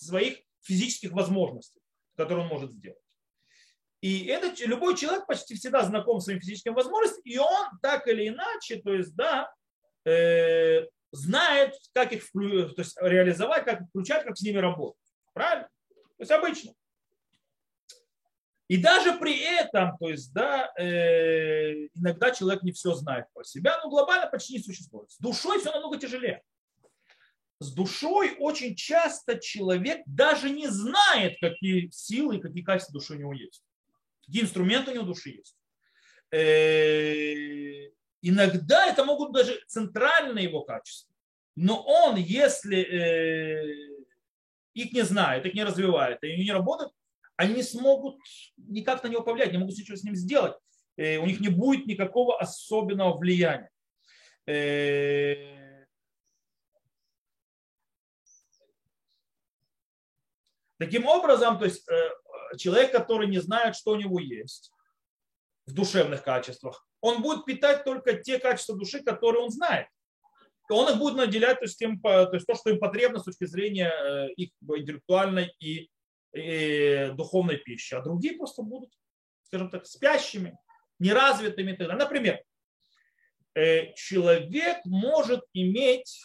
своих 0.00 0.38
физических 0.62 1.12
возможностей, 1.12 1.80
которые 2.16 2.44
он 2.44 2.48
может 2.48 2.72
сделать. 2.72 3.03
И 4.04 4.26
это 4.26 4.52
любой 4.66 4.98
человек 4.98 5.24
почти 5.26 5.54
всегда 5.54 5.82
знаком 5.82 6.20
с 6.20 6.24
своим 6.24 6.38
физическим 6.38 6.74
возможностям, 6.74 7.22
и 7.24 7.38
он 7.38 7.68
так 7.80 8.06
или 8.06 8.28
иначе, 8.28 8.76
то 8.82 8.92
есть, 8.92 9.16
да, 9.16 9.50
э, 10.04 10.86
знает, 11.10 11.74
как 11.94 12.12
их 12.12 12.30
то 12.30 12.82
есть, 12.82 12.98
реализовать, 13.00 13.64
как 13.64 13.88
включать, 13.88 14.24
как 14.24 14.36
с 14.36 14.42
ними 14.42 14.58
работать. 14.58 15.00
Правильно? 15.32 15.70
То 15.88 16.16
есть 16.18 16.30
обычно. 16.32 16.74
И 18.68 18.76
даже 18.76 19.14
при 19.14 19.40
этом, 19.40 19.96
то 19.96 20.10
есть, 20.10 20.34
да, 20.34 20.70
э, 20.78 21.86
иногда 21.94 22.30
человек 22.30 22.62
не 22.62 22.72
все 22.72 22.92
знает 22.92 23.24
про 23.32 23.42
себя, 23.42 23.80
но 23.82 23.88
глобально 23.88 24.26
почти 24.26 24.58
не 24.58 24.62
существует. 24.62 25.10
С 25.12 25.16
душой 25.16 25.60
все 25.60 25.72
намного 25.72 25.96
тяжелее. 25.96 26.42
С 27.58 27.72
душой 27.72 28.36
очень 28.38 28.76
часто 28.76 29.38
человек 29.38 30.02
даже 30.04 30.50
не 30.50 30.66
знает, 30.68 31.38
какие 31.40 31.88
силы 31.88 32.36
и 32.36 32.40
какие 32.42 32.62
качества 32.62 32.92
души 32.92 33.14
у 33.14 33.16
него 33.16 33.32
есть. 33.32 33.64
Какие 34.26 34.42
инструменты 34.42 34.90
у 34.90 34.94
него 34.94 35.04
души 35.04 35.30
есть. 35.30 35.56
Э, 36.30 37.90
иногда 38.22 38.86
это 38.86 39.04
могут 39.04 39.32
даже 39.32 39.60
центральные 39.66 40.44
его 40.44 40.62
качества. 40.62 41.14
Но 41.56 41.82
он, 41.82 42.16
если 42.16 42.78
э, 42.78 44.04
их 44.74 44.92
не 44.92 45.02
знают, 45.02 45.46
их 45.46 45.54
не 45.54 45.64
развивают, 45.64 46.22
и 46.24 46.42
не 46.42 46.50
работают, 46.52 46.92
они 47.36 47.62
смогут 47.62 48.16
никак 48.56 49.02
на 49.04 49.08
него 49.08 49.22
повлиять, 49.22 49.52
не 49.52 49.58
могут 49.58 49.76
ничего 49.76 49.96
с 49.96 50.02
ним 50.02 50.16
сделать. 50.16 50.54
Э, 50.96 51.18
у 51.18 51.26
них 51.26 51.40
не 51.40 51.48
будет 51.48 51.86
никакого 51.86 52.38
особенного 52.40 53.16
влияния. 53.16 53.70
Таким 60.78 61.06
образом, 61.06 61.58
то 61.58 61.64
есть 61.64 61.88
э, 61.88 62.56
человек, 62.56 62.92
который 62.92 63.26
не 63.28 63.38
знает, 63.38 63.76
что 63.76 63.92
у 63.92 63.96
него 63.96 64.18
есть 64.18 64.70
в 65.66 65.72
душевных 65.72 66.22
качествах, 66.22 66.86
он 67.00 67.22
будет 67.22 67.44
питать 67.44 67.84
только 67.84 68.14
те 68.14 68.38
качества 68.38 68.76
души, 68.76 69.02
которые 69.02 69.42
он 69.42 69.50
знает 69.50 69.88
он 70.70 70.90
их 70.90 70.98
будет 70.98 71.16
наделять 71.16 71.58
то 71.58 71.64
есть, 71.64 71.78
тем, 71.78 72.00
то, 72.00 72.32
есть 72.32 72.46
то, 72.46 72.54
что 72.54 72.70
им 72.70 72.78
потребно 72.78 73.18
с 73.18 73.24
точки 73.24 73.44
зрения 73.44 73.90
э, 73.90 74.32
их 74.34 74.50
интеллектуальной 74.62 75.54
и, 75.58 75.90
и 76.32 77.10
духовной 77.14 77.58
пищи. 77.58 77.94
А 77.94 78.00
другие 78.00 78.36
просто 78.36 78.62
будут, 78.62 78.90
скажем 79.42 79.70
так, 79.70 79.86
спящими, 79.86 80.56
неразвитыми. 80.98 81.76
Например, 81.76 82.42
э, 83.54 83.92
человек 83.94 84.78
может 84.84 85.44
иметь 85.52 86.22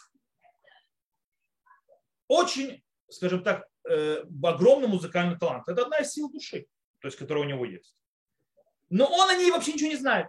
очень, 2.28 2.82
скажем 3.10 3.42
так, 3.42 3.66
огромный 4.42 4.88
музыкальный 4.88 5.38
талант. 5.38 5.68
Это 5.68 5.82
одна 5.82 5.98
из 5.98 6.12
сил 6.12 6.30
души, 6.30 6.66
то 7.00 7.08
есть, 7.08 7.18
которая 7.18 7.44
у 7.44 7.48
него 7.48 7.64
есть. 7.64 7.94
Но 8.88 9.06
он 9.06 9.30
о 9.30 9.36
ней 9.36 9.50
вообще 9.50 9.72
ничего 9.72 9.90
не 9.90 9.96
знает. 9.96 10.28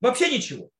Вообще 0.00 0.30
ничего. 0.30 0.70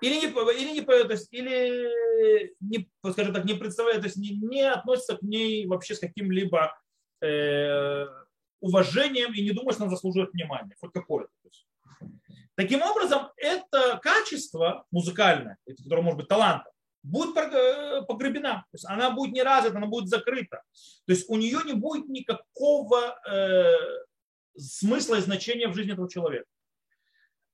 Или 0.00 0.16
не, 0.16 0.26
или 0.26 0.72
не, 0.72 0.80
то 0.82 1.12
есть, 1.12 1.32
или 1.32 2.52
не, 2.60 2.88
скажем 3.10 3.32
так, 3.32 3.44
не 3.44 3.54
представляет, 3.54 4.00
то 4.00 4.06
есть 4.06 4.16
не, 4.16 4.36
не 4.36 4.62
относится 4.62 5.16
к 5.16 5.22
ней 5.22 5.66
вообще 5.66 5.94
с 5.94 5.98
каким-либо 5.98 6.76
э, 7.22 8.06
уважением 8.60 9.32
и 9.32 9.42
не 9.42 9.52
думает, 9.52 9.76
что 9.76 9.84
она 9.84 9.94
заслуживает 9.94 10.32
внимания, 10.32 10.74
хоть 10.80 10.92
какое-то. 10.92 11.30
Таким 12.54 12.82
образом, 12.82 13.28
это 13.36 13.98
качество 14.02 14.84
музыкальное, 14.90 15.58
которое 15.82 16.02
может 16.02 16.18
быть 16.18 16.28
талантом, 16.28 16.72
будет 17.04 17.36
э, 17.36 18.02
погребена. 18.08 18.64
То 18.70 18.74
есть 18.74 18.86
она 18.86 19.10
будет 19.10 19.32
не 19.32 19.42
развита, 19.42 19.76
она 19.76 19.86
будет 19.86 20.08
закрыта. 20.08 20.62
То 21.06 21.12
есть 21.12 21.28
у 21.28 21.36
нее 21.36 21.60
не 21.64 21.74
будет 21.74 22.08
никакого 22.08 23.16
э, 23.28 23.76
смысла 24.56 25.16
и 25.16 25.20
значения 25.20 25.68
в 25.68 25.74
жизни 25.74 25.92
этого 25.92 26.10
человека. 26.10 26.46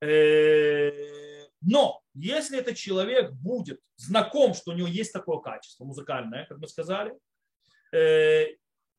Э, 0.00 0.90
но 1.60 2.00
если 2.14 2.58
этот 2.58 2.76
человек 2.76 3.32
будет 3.32 3.80
знаком, 3.96 4.54
что 4.54 4.70
у 4.70 4.74
него 4.74 4.88
есть 4.88 5.12
такое 5.12 5.38
качество 5.40 5.84
музыкальное, 5.84 6.46
как 6.46 6.58
мы 6.58 6.68
сказали, 6.68 7.12
э, 7.92 8.46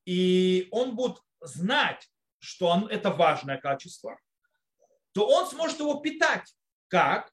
и 0.04 0.68
он 0.70 0.94
будет 0.94 1.18
знать, 1.40 2.08
что 2.38 2.66
он, 2.66 2.86
это 2.88 3.10
важное 3.10 3.56
качество, 3.56 4.18
то 5.12 5.26
он 5.26 5.48
сможет 5.48 5.78
его 5.80 5.94
питать. 5.94 6.54
Как? 6.88 7.32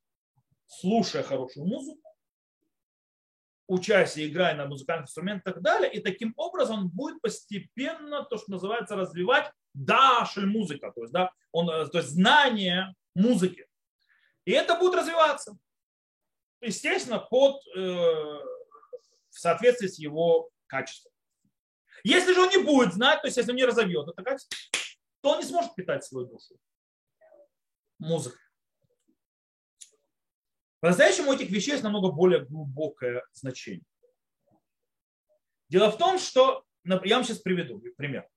Слушая 0.68 1.24
хорошую 1.24 1.66
музыку, 1.66 2.09
учась 3.70 4.18
играя 4.18 4.56
на 4.56 4.66
музыкальных 4.66 5.06
инструментах 5.06 5.52
и 5.52 5.54
так 5.54 5.64
далее. 5.64 5.94
И 5.94 6.00
таким 6.02 6.34
образом 6.36 6.80
он 6.80 6.90
будет 6.90 7.22
постепенно, 7.22 8.24
то, 8.24 8.38
что 8.38 8.52
называется, 8.52 8.96
развивать 8.96 9.52
дашель 9.76 10.48
музыка, 10.48 10.92
то 10.92 11.02
есть, 11.02 11.14
да, 11.14 11.32
он, 11.52 11.70
э, 11.70 11.88
то 11.88 12.00
есть 12.00 12.10
знание 12.10 12.96
музыки. 13.14 13.68
И 14.46 14.52
это 14.52 14.76
будет 14.76 14.96
развиваться. 14.96 15.56
Естественно, 16.62 17.20
под, 17.20 17.62
э, 17.76 17.80
в 17.80 19.40
соответствии 19.40 19.88
с 19.88 20.00
его 20.00 20.50
качеством. 20.66 21.14
Если 22.04 22.34
же 22.34 22.42
он 22.42 22.50
не 22.50 22.64
будет 22.64 22.94
знать, 22.94 23.22
то 23.22 23.28
есть 23.28 23.38
если 23.38 23.52
он 23.52 23.58
не 23.58 23.66
разовьет 23.66 24.08
это 24.08 24.24
качество, 24.24 24.58
то 25.22 25.32
он 25.32 25.40
не 25.40 25.46
сможет 25.46 25.76
питать 25.76 26.04
свою 26.04 26.26
душу 26.26 26.56
музыкой. 28.00 28.40
По-настоящему 30.80 31.32
у 31.32 31.34
этих 31.34 31.50
вещей 31.50 31.72
есть 31.72 31.84
намного 31.84 32.12
более 32.12 32.46
глубокое 32.46 33.24
значение. 33.34 33.84
Дело 35.68 35.92
в 35.92 35.98
том, 35.98 36.18
что, 36.18 36.64
я 36.84 37.16
вам 37.16 37.24
сейчас 37.24 37.40
приведу 37.40 37.82
пример. 37.98 38.28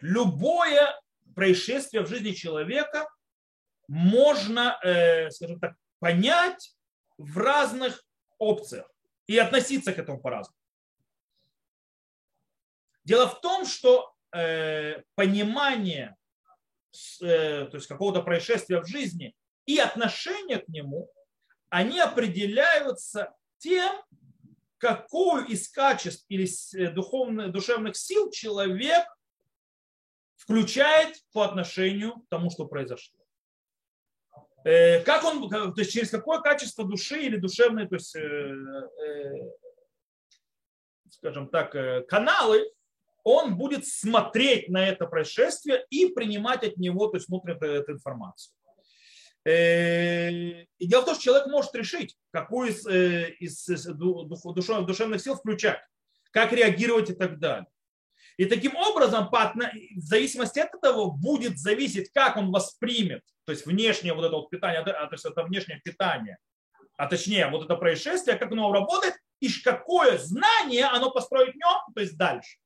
Любое 0.00 1.00
происшествие 1.34 2.02
в 2.02 2.08
жизни 2.08 2.32
человека 2.32 3.08
можно, 3.88 4.78
э, 4.82 5.30
скажем 5.30 5.60
так, 5.60 5.74
понять 5.98 6.76
в 7.18 7.36
разных 7.38 8.04
опциях 8.38 8.90
и 9.26 9.36
относиться 9.36 9.92
к 9.92 9.98
этому 9.98 10.20
по-разному. 10.20 10.56
Дело 13.04 13.28
в 13.28 13.40
том, 13.40 13.66
что 13.66 14.14
э, 14.32 15.02
понимание 15.14 16.16
э, 17.20 17.66
то 17.66 17.76
есть 17.76 17.86
какого-то 17.86 18.22
происшествия 18.22 18.80
в 18.80 18.86
жизни 18.86 19.34
и 19.66 19.78
отношение 19.78 20.58
к 20.58 20.68
нему, 20.68 21.10
они 21.70 22.00
определяются 22.00 23.34
тем, 23.58 23.90
какую 24.78 25.46
из 25.46 25.68
качеств 25.68 26.24
или 26.28 26.48
э, 26.76 26.90
духовных, 26.90 27.52
душевных 27.52 27.96
сил 27.96 28.30
человек 28.30 29.04
включает 30.36 31.16
по 31.32 31.44
отношению 31.44 32.20
к 32.20 32.28
тому, 32.28 32.50
что 32.50 32.66
произошло. 32.66 33.18
Э, 34.64 35.02
как 35.02 35.24
он, 35.24 35.48
то 35.48 35.74
есть 35.76 35.92
через 35.92 36.10
какое 36.10 36.40
качество 36.40 36.84
души 36.84 37.22
или 37.22 37.36
душевные, 37.36 37.88
то 37.88 37.94
есть, 37.96 38.16
скажем 41.10 41.48
так, 41.48 41.72
каналы 42.08 42.70
он 43.22 43.56
будет 43.56 43.86
смотреть 43.86 44.68
на 44.68 44.86
это 44.86 45.06
происшествие 45.06 45.84
и 45.90 46.06
принимать 46.06 46.64
от 46.64 46.76
него, 46.76 47.08
то 47.08 47.16
есть 47.16 47.28
внутреннюю 47.28 47.80
эту 47.80 47.92
информацию. 47.92 48.54
Э, 49.44 50.30
и 50.30 50.86
дело 50.86 51.02
в 51.02 51.04
том, 51.06 51.14
что 51.14 51.24
человек 51.24 51.46
может 51.46 51.74
решить, 51.74 52.16
какую 52.30 52.70
из, 52.70 52.86
э, 52.86 53.30
из 53.38 53.64
душевных 53.64 55.20
сил 55.20 55.36
включать, 55.36 55.80
как 56.30 56.52
реагировать 56.52 57.10
и 57.10 57.14
так 57.14 57.38
далее. 57.38 57.66
И 58.36 58.46
таким 58.46 58.74
образом, 58.76 59.28
в 59.30 60.00
зависимости 60.00 60.60
от 60.60 60.74
этого, 60.74 61.10
будет 61.10 61.58
зависеть, 61.58 62.10
как 62.12 62.36
он 62.36 62.50
воспримет, 62.50 63.22
то 63.44 63.52
есть 63.52 63.66
внешнее 63.66 64.14
вот 64.14 64.24
это 64.24 64.36
вот 64.36 64.50
питание, 64.50 64.80
а, 64.80 65.06
то 65.06 65.14
есть 65.14 65.24
это 65.24 65.42
внешнее 65.42 65.80
питание, 65.84 66.38
а 66.96 67.06
точнее 67.06 67.48
вот 67.48 67.64
это 67.64 67.76
происшествие, 67.76 68.38
как 68.38 68.52
оно 68.52 68.72
работает, 68.72 69.14
и 69.40 69.50
какое 69.62 70.18
знание 70.18 70.84
оно 70.86 71.10
построит 71.10 71.54
в 71.54 71.56
нем, 71.56 71.94
то 71.94 72.00
есть 72.00 72.16
дальше 72.16 72.58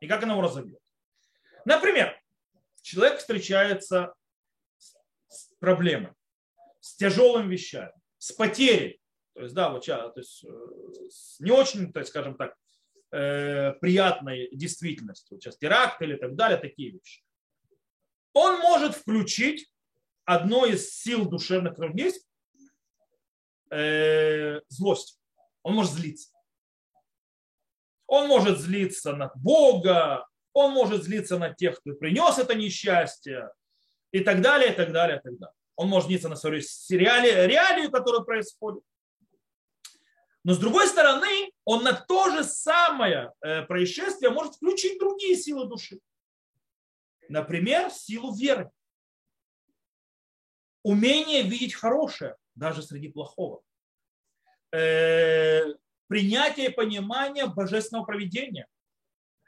и 0.00 0.08
как 0.08 0.22
она 0.22 0.32
его 0.32 0.42
разовьет. 0.42 0.80
Например, 1.64 2.18
человек 2.82 3.18
встречается 3.18 4.14
с 4.78 5.50
проблемой, 5.60 6.12
с 7.00 7.02
тяжелым 7.02 7.48
вещами, 7.48 7.94
с 8.18 8.30
потерей, 8.32 9.00
то 9.34 9.42
есть, 9.42 9.54
да, 9.54 9.70
вот, 9.70 9.86
то 9.86 10.12
есть, 10.16 10.44
э, 10.44 11.08
с 11.08 11.40
не 11.40 11.50
очень, 11.50 11.92
то 11.94 12.00
есть, 12.00 12.10
скажем 12.10 12.36
так, 12.36 12.54
э, 13.12 13.72
приятной 13.80 14.50
действительностью, 14.52 15.36
вот 15.36 15.42
сейчас 15.42 15.56
теракт 15.56 16.02
или 16.02 16.16
так 16.16 16.34
далее, 16.34 16.58
такие 16.58 16.90
вещи. 16.90 17.22
Он 18.34 18.60
может 18.60 18.94
включить 18.94 19.72
одно 20.26 20.66
из 20.66 20.94
сил 20.94 21.24
душевных, 21.24 21.72
которых 21.72 21.96
есть, 21.96 22.28
э, 23.70 24.60
злость. 24.68 25.18
Он 25.62 25.76
может 25.76 25.92
злиться. 25.92 26.30
Он 28.08 28.28
может 28.28 28.58
злиться 28.58 29.16
на 29.16 29.32
Бога, 29.36 30.26
он 30.52 30.72
может 30.72 31.04
злиться 31.04 31.38
на 31.38 31.54
тех, 31.54 31.80
кто 31.80 31.94
принес 31.94 32.36
это 32.38 32.54
несчастье, 32.54 33.50
и 34.12 34.20
так 34.20 34.42
далее, 34.42 34.72
и 34.72 34.76
так 34.76 34.92
далее, 34.92 35.18
и 35.18 35.22
так 35.22 35.38
далее. 35.38 35.59
Он 35.80 35.88
может 35.88 36.08
злиться 36.08 36.28
на 36.28 36.36
свою 36.36 36.60
реалию, 36.90 37.48
реалию, 37.48 37.90
которая 37.90 38.20
происходит. 38.20 38.84
Но 40.44 40.52
с 40.52 40.58
другой 40.58 40.86
стороны, 40.86 41.50
он 41.64 41.82
на 41.84 41.94
то 41.94 42.28
же 42.28 42.44
самое 42.44 43.32
э, 43.40 43.62
происшествие 43.62 44.30
может 44.30 44.56
включить 44.56 44.98
другие 44.98 45.36
силы 45.36 45.66
души. 45.66 45.98
Например, 47.30 47.90
силу 47.90 48.36
веры. 48.36 48.70
Умение 50.82 51.44
видеть 51.44 51.72
хорошее, 51.72 52.36
даже 52.54 52.82
среди 52.82 53.08
плохого. 53.08 53.62
Э, 54.72 55.62
принятие 56.08 56.66
и 56.66 56.74
понимание 56.74 57.46
божественного 57.46 58.04
проведения. 58.04 58.66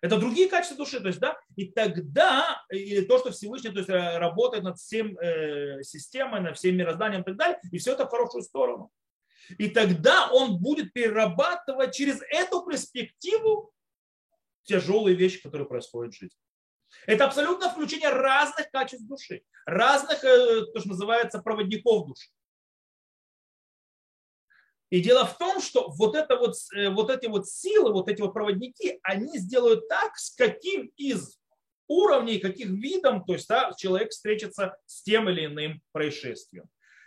Это 0.03 0.18
другие 0.18 0.48
качества 0.48 0.76
души. 0.76 1.00
То 1.00 1.07
есть, 1.07 1.20
да, 1.20 1.38
и 1.55 1.70
тогда 1.70 2.61
и 2.70 3.03
то, 3.03 3.18
что 3.18 3.30
Всевышний 3.30 3.70
то 3.70 3.78
есть, 3.78 3.88
э, 3.88 4.18
работает 4.18 4.64
над 4.64 4.76
всем 4.78 5.16
э, 5.16 5.82
системой, 5.84 6.40
над 6.40 6.59
всем 6.59 6.76
мирозданием 6.76 7.22
и 7.22 7.24
так 7.24 7.36
далее, 7.36 7.61
и 7.70 7.78
все 7.78 7.92
это 7.92 8.07
в 8.07 8.11
хорошую 8.11 8.42
сторону. 8.42 8.90
И 9.59 9.68
тогда 9.68 10.28
он 10.32 10.59
будет 10.59 10.92
перерабатывать 10.92 11.94
через 11.94 12.20
эту 12.30 12.66
перспективу 12.66 13.72
тяжелые 14.64 15.16
вещи, 15.16 15.40
которые 15.40 15.68
происходят 15.68 16.14
в 16.14 16.18
жизни. 16.18 16.36
Это 17.07 17.24
абсолютно 17.24 17.70
включение 17.70 18.11
разных 18.11 18.70
качеств 18.70 19.07
души, 19.07 19.42
разных, 19.66 20.24
э, 20.24 20.66
то, 20.72 20.80
что 20.80 20.88
называется, 20.88 21.38
проводников 21.40 22.09
души. 22.09 22.28
И 24.93 25.01
дело 25.01 25.24
в 25.24 25.38
том, 25.38 25.62
что 25.62 25.88
вот, 25.97 26.14
это 26.14 26.36
вот, 26.36 26.55
э, 26.76 26.90
вот 26.90 27.09
эти 27.09 27.26
вот 27.26 27.49
силы, 27.49 27.95
вот 27.95 28.11
эти 28.11 28.20
вот 28.20 28.34
проводники, 28.34 28.99
они 29.03 29.38
сделают 29.38 29.88
так, 29.88 30.18
с 30.18 30.34
каким 30.34 30.93
из 30.99 31.38
уровней, 31.88 32.38
каких 32.38 32.68
видом, 32.68 33.24
то 33.24 33.32
есть 33.32 33.49
да, 33.49 33.72
человек 33.74 34.11
встретится 34.11 34.76
с 34.84 35.03
тем 35.03 35.30
или 35.30 35.47
иным 35.47 35.80
происшествием. 35.93 36.64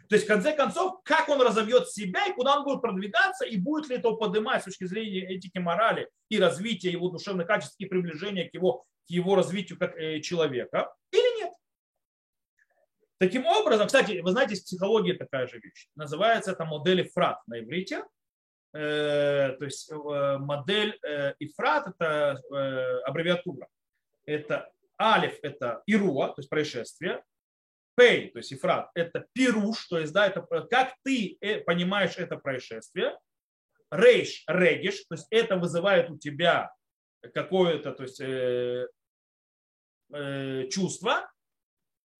То 0.09 0.15
есть, 0.15 0.25
в 0.25 0.27
конце 0.27 0.55
концов, 0.55 1.03
как 1.03 1.29
он 1.29 1.39
разовьет 1.39 1.87
себя 1.87 2.25
и 2.25 2.33
куда 2.33 2.57
он 2.57 2.63
будет 2.63 2.81
продвигаться, 2.81 3.45
и 3.45 3.55
будет 3.55 3.87
ли 3.87 3.97
это 3.97 4.09
поднимать 4.13 4.63
с 4.63 4.65
точки 4.65 4.85
зрения 4.85 5.35
этики, 5.35 5.59
морали 5.59 6.09
и 6.29 6.39
развития 6.39 6.89
его 6.89 7.09
душевных 7.09 7.45
качеств 7.45 7.75
и 7.77 7.85
приближения 7.85 8.49
к 8.49 8.53
его, 8.55 8.85
к 9.05 9.09
его 9.11 9.35
развитию 9.35 9.77
как 9.77 9.95
э, 9.95 10.21
человека. 10.21 10.91
Таким 13.17 13.45
образом, 13.45 13.87
кстати, 13.87 14.19
вы 14.19 14.31
знаете, 14.31 14.55
в 14.55 14.63
психологии 14.63 15.13
такая 15.13 15.47
же 15.47 15.59
вещь. 15.59 15.87
Называется 15.95 16.51
это 16.51 16.65
модель 16.65 17.07
Ифрат 17.07 17.39
на 17.47 17.59
иврите. 17.59 18.03
Э, 18.73 19.55
то 19.57 19.65
есть 19.65 19.89
э, 19.89 20.37
модель 20.37 20.99
э, 21.01 21.33
Ифрат– 21.39 21.87
это 21.99 22.41
аббревиатура. 23.05 23.67
Это 24.25 24.69
Алиф– 25.01 25.39
это 25.43 25.81
Ируа, 25.85 26.27
то 26.27 26.39
есть 26.39 26.49
происшествие. 26.49 27.23
Пей, 27.95 28.31
то 28.31 28.39
есть 28.39 28.51
Ифрат, 28.51 28.91
это 28.93 29.25
пируш, 29.31 29.87
то 29.87 29.97
есть, 29.97 30.11
да, 30.11 30.27
это 30.27 30.41
как 30.69 30.95
ты 31.03 31.37
понимаешь 31.65 32.17
это 32.17 32.35
происшествие. 32.35 33.17
Рейш, 33.89 34.43
региш, 34.47 35.05
то 35.05 35.15
есть 35.15 35.27
это 35.29 35.55
вызывает 35.55 36.09
у 36.09 36.17
тебя 36.17 36.73
какое-то, 37.33 37.91
то 37.91 38.03
есть 38.03 38.19
э, 38.19 38.87
э, 40.13 40.67
чувство. 40.69 41.31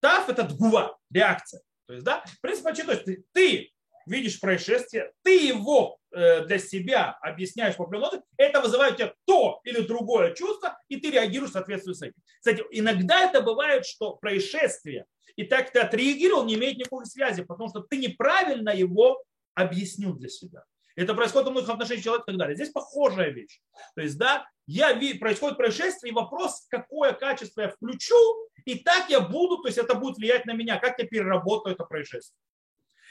Тав 0.06 0.30
это 0.30 0.44
дгува, 0.44 1.00
реакция. 1.12 1.64
То 1.88 1.94
есть, 1.94 2.06
да, 2.06 2.24
в 2.28 2.40
принципе, 2.40 2.74
то 2.84 2.92
есть 2.92 3.06
ты, 3.06 3.26
ты 3.34 3.72
видишь 4.06 4.40
происшествие, 4.40 5.12
ты 5.24 5.48
его 5.48 5.98
э, 6.12 6.46
для 6.46 6.60
себя 6.60 7.18
объясняешь 7.24 7.76
по 7.76 7.86
определенному, 7.86 8.24
это 8.38 8.62
вызывает 8.62 8.94
у 8.94 8.98
тебя 8.98 9.14
то 9.26 9.62
или 9.64 9.80
другое 9.80 10.36
чувство, 10.36 10.78
и 10.90 10.98
ты 10.98 11.10
реагируешь 11.10 11.50
в 11.50 11.54
соответствии 11.54 11.94
с 11.94 12.04
этим. 12.04 12.22
Кстати, 12.38 12.64
иногда 12.70 13.28
это 13.28 13.42
бывает, 13.42 13.88
что 13.88 14.16
происшествие, 14.18 15.06
и 15.38 15.44
так 15.44 15.72
ты 15.72 15.80
отреагировал, 15.80 16.46
не 16.46 16.54
имеет 16.54 16.78
никакой 16.78 17.08
связи, 17.08 17.42
потому 17.42 17.70
что 17.70 17.80
ты 17.80 17.98
неправильно 17.98 18.70
его 18.70 19.24
объяснил 19.56 20.14
для 20.14 20.30
себя. 20.30 20.66
Это 20.96 21.14
происходит 21.14 21.50
в 21.50 21.52
многих 21.52 21.70
отношениях 21.70 22.04
человека 22.04 22.24
и 22.24 22.32
так 22.32 22.40
далее. 22.40 22.56
Здесь 22.56 22.72
похожая 22.72 23.30
вещь. 23.32 23.60
То 23.96 24.02
есть, 24.02 24.18
да, 24.18 24.48
я 24.66 24.96
происходит 25.20 25.58
происшествие, 25.58 26.12
и 26.12 26.16
вопрос, 26.16 26.66
какое 26.70 27.14
качество 27.14 27.62
я 27.62 27.70
включу, 27.70 28.16
и 28.64 28.80
так 28.80 29.10
я 29.10 29.20
буду, 29.20 29.58
то 29.62 29.68
есть 29.68 29.78
это 29.78 29.96
будет 29.96 30.18
влиять 30.18 30.46
на 30.46 30.54
меня, 30.54 30.80
как 30.80 30.98
я 30.98 31.06
переработаю 31.06 31.76
это 31.76 31.84
происшествие. 31.84 32.40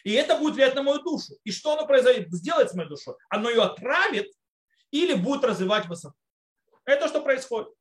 И 0.03 0.13
это 0.13 0.37
будет 0.37 0.55
влиять 0.55 0.75
на 0.75 0.83
мою 0.83 1.03
душу. 1.03 1.35
И 1.45 1.53
что 1.53 1.73
оно 1.73 1.87
произойдет, 1.87 2.33
сделает 2.33 2.71
с 2.71 2.75
моей 2.75 2.89
душой? 2.89 3.15
Оно 3.29 3.49
ее 3.51 3.63
отравит 3.63 4.33
или 4.91 5.15
будет 5.15 5.45
развивать 5.45 5.87
высоту. 5.87 6.17
Это 6.85 7.09
что 7.09 7.21
происходит. 7.23 7.73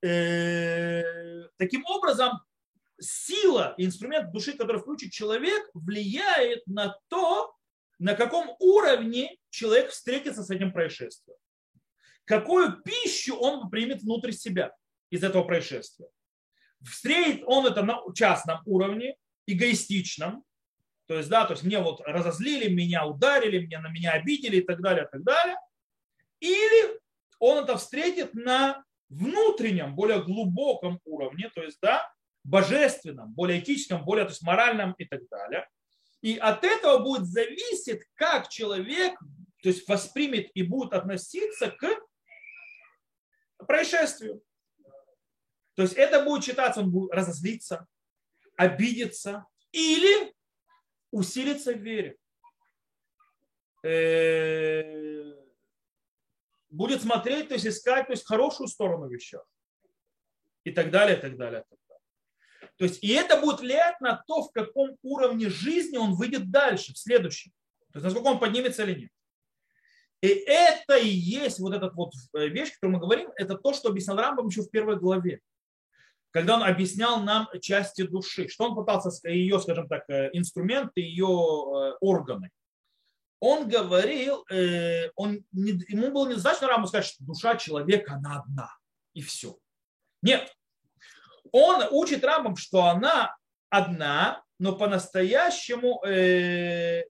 Таким 0.00 1.84
образом, 1.86 2.40
сила, 3.00 3.74
инструмент 3.78 4.32
души, 4.32 4.52
который 4.56 4.80
включит 4.80 5.12
человек, 5.12 5.70
влияет 5.74 6.66
на 6.66 6.98
то, 7.08 7.54
на 8.02 8.14
каком 8.14 8.56
уровне 8.58 9.36
человек 9.50 9.90
встретится 9.90 10.42
с 10.42 10.50
этим 10.50 10.72
происшествием. 10.72 11.38
Какую 12.24 12.82
пищу 12.82 13.36
он 13.36 13.70
примет 13.70 14.02
внутрь 14.02 14.32
себя 14.32 14.74
из 15.10 15.22
этого 15.22 15.44
происшествия. 15.44 16.08
Встретит 16.84 17.44
он 17.46 17.64
это 17.64 17.82
на 17.84 18.00
частном 18.12 18.60
уровне, 18.66 19.16
эгоистичном, 19.46 20.44
то 21.06 21.16
есть, 21.16 21.28
да, 21.28 21.44
то 21.44 21.52
есть 21.52 21.62
мне 21.62 21.78
вот 21.78 22.00
разозлили, 22.00 22.72
меня 22.72 23.06
ударили, 23.06 23.64
меня, 23.64 23.80
на 23.80 23.88
меня 23.88 24.12
обидели 24.12 24.56
и 24.56 24.62
так 24.62 24.80
далее, 24.80 25.04
и 25.04 25.08
так 25.08 25.22
далее. 25.22 25.56
Или 26.40 26.98
он 27.38 27.62
это 27.62 27.76
встретит 27.76 28.34
на 28.34 28.82
внутреннем, 29.10 29.94
более 29.94 30.24
глубоком 30.24 30.98
уровне, 31.04 31.50
то 31.54 31.62
есть, 31.62 31.78
да, 31.80 32.12
божественном, 32.42 33.32
более 33.32 33.60
этическом, 33.60 34.04
более 34.04 34.24
то 34.24 34.30
есть, 34.30 34.42
моральном 34.42 34.92
и 34.98 35.04
так 35.04 35.20
далее. 35.28 35.68
И 36.22 36.38
от 36.38 36.64
этого 36.64 36.98
будет 36.98 37.26
зависеть, 37.26 38.04
как 38.14 38.48
человек 38.48 39.18
то 39.62 39.68
есть, 39.68 39.86
воспримет 39.88 40.50
и 40.54 40.62
будет 40.62 40.92
относиться 40.92 41.70
к 41.70 41.86
происшествию. 43.66 44.42
То 45.74 45.82
есть 45.82 45.94
это 45.94 46.24
будет 46.24 46.44
считаться, 46.44 46.80
он 46.80 46.90
будет 46.90 47.12
разозлиться, 47.12 47.86
обидеться 48.56 49.46
или 49.70 50.34
усилиться 51.10 51.72
в 51.72 51.78
вере. 51.78 52.16
Э, 53.84 55.34
будет 56.70 57.02
смотреть, 57.02 57.48
то 57.48 57.54
есть 57.54 57.66
искать 57.66 58.06
то 58.06 58.12
есть 58.12 58.26
хорошую 58.26 58.68
сторону 58.68 59.08
вещах. 59.08 59.44
И 60.64 60.72
так 60.72 60.90
далее, 60.90 61.16
и 61.18 61.20
так 61.20 61.36
далее. 61.36 61.64
Так 61.68 61.68
далее. 61.70 61.81
То 62.76 62.84
есть 62.84 63.02
и 63.02 63.12
это 63.12 63.40
будет 63.40 63.60
влиять 63.60 64.00
на 64.00 64.22
то, 64.26 64.42
в 64.42 64.52
каком 64.52 64.96
уровне 65.02 65.48
жизни 65.48 65.96
он 65.96 66.14
выйдет 66.14 66.50
дальше, 66.50 66.94
в 66.94 66.98
следующем. 66.98 67.52
То 67.92 67.98
есть 67.98 68.04
насколько 68.04 68.26
он 68.26 68.38
поднимется 68.38 68.84
или 68.84 69.02
нет. 69.02 69.10
И 70.22 70.28
это 70.28 70.96
и 70.96 71.08
есть 71.08 71.58
вот 71.58 71.74
эта 71.74 71.90
вот 71.90 72.12
вещь, 72.32 72.72
которую 72.74 72.94
мы 72.94 73.00
говорим, 73.00 73.30
это 73.36 73.56
то, 73.56 73.72
что 73.72 73.88
объяснял 73.88 74.16
Рамбам 74.16 74.48
еще 74.48 74.62
в 74.62 74.70
первой 74.70 74.96
главе 74.96 75.40
когда 76.32 76.56
он 76.56 76.62
объяснял 76.62 77.22
нам 77.22 77.46
части 77.60 78.02
души, 78.02 78.48
что 78.48 78.64
он 78.64 78.74
пытался, 78.74 79.10
ее, 79.28 79.60
скажем 79.60 79.86
так, 79.86 80.08
э, 80.08 80.30
инструменты, 80.32 81.00
ее 81.00 81.26
э, 81.26 81.96
органы. 82.00 82.50
Он 83.38 83.68
говорил, 83.68 84.44
э, 84.50 85.10
он, 85.14 85.44
ему 85.52 86.10
было 86.10 86.28
недостаточно 86.28 86.68
раму 86.68 86.86
сказать, 86.86 87.06
что 87.06 87.24
душа 87.24 87.56
человека, 87.56 88.14
она 88.14 88.40
одна, 88.40 88.70
и 89.12 89.20
все. 89.20 89.58
Нет. 90.22 90.52
Он 91.52 91.86
учит 91.90 92.24
рамам, 92.24 92.56
что 92.56 92.84
она 92.84 93.36
одна, 93.70 94.42
но 94.58 94.74
по-настоящему 94.74 96.02
э, 96.04 97.04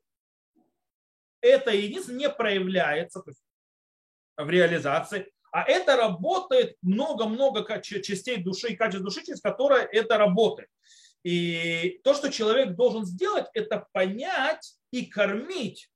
это 1.41 1.71
единство 1.71 2.13
не 2.13 2.29
проявляется 2.29 3.23
в 4.37 4.51
реализации, 4.51 5.33
а 5.53 5.65
это 5.65 5.97
работает 5.97 6.77
много-много 6.83 7.81
частей 7.83 8.39
души 8.39 8.69
и 8.69 8.77
качеств 8.77 9.05
души, 9.05 9.25
через 9.25 9.41
которые 9.41 9.85
это 9.85 10.19
работает. 10.19 10.69
И 11.25 12.01
то, 12.03 12.15
что 12.15 12.33
человек 12.33 12.75
должен 12.75 13.05
сделать, 13.05 13.47
это 13.55 13.87
понять 13.93 14.75
и 14.91 15.07
кормить 15.07 15.91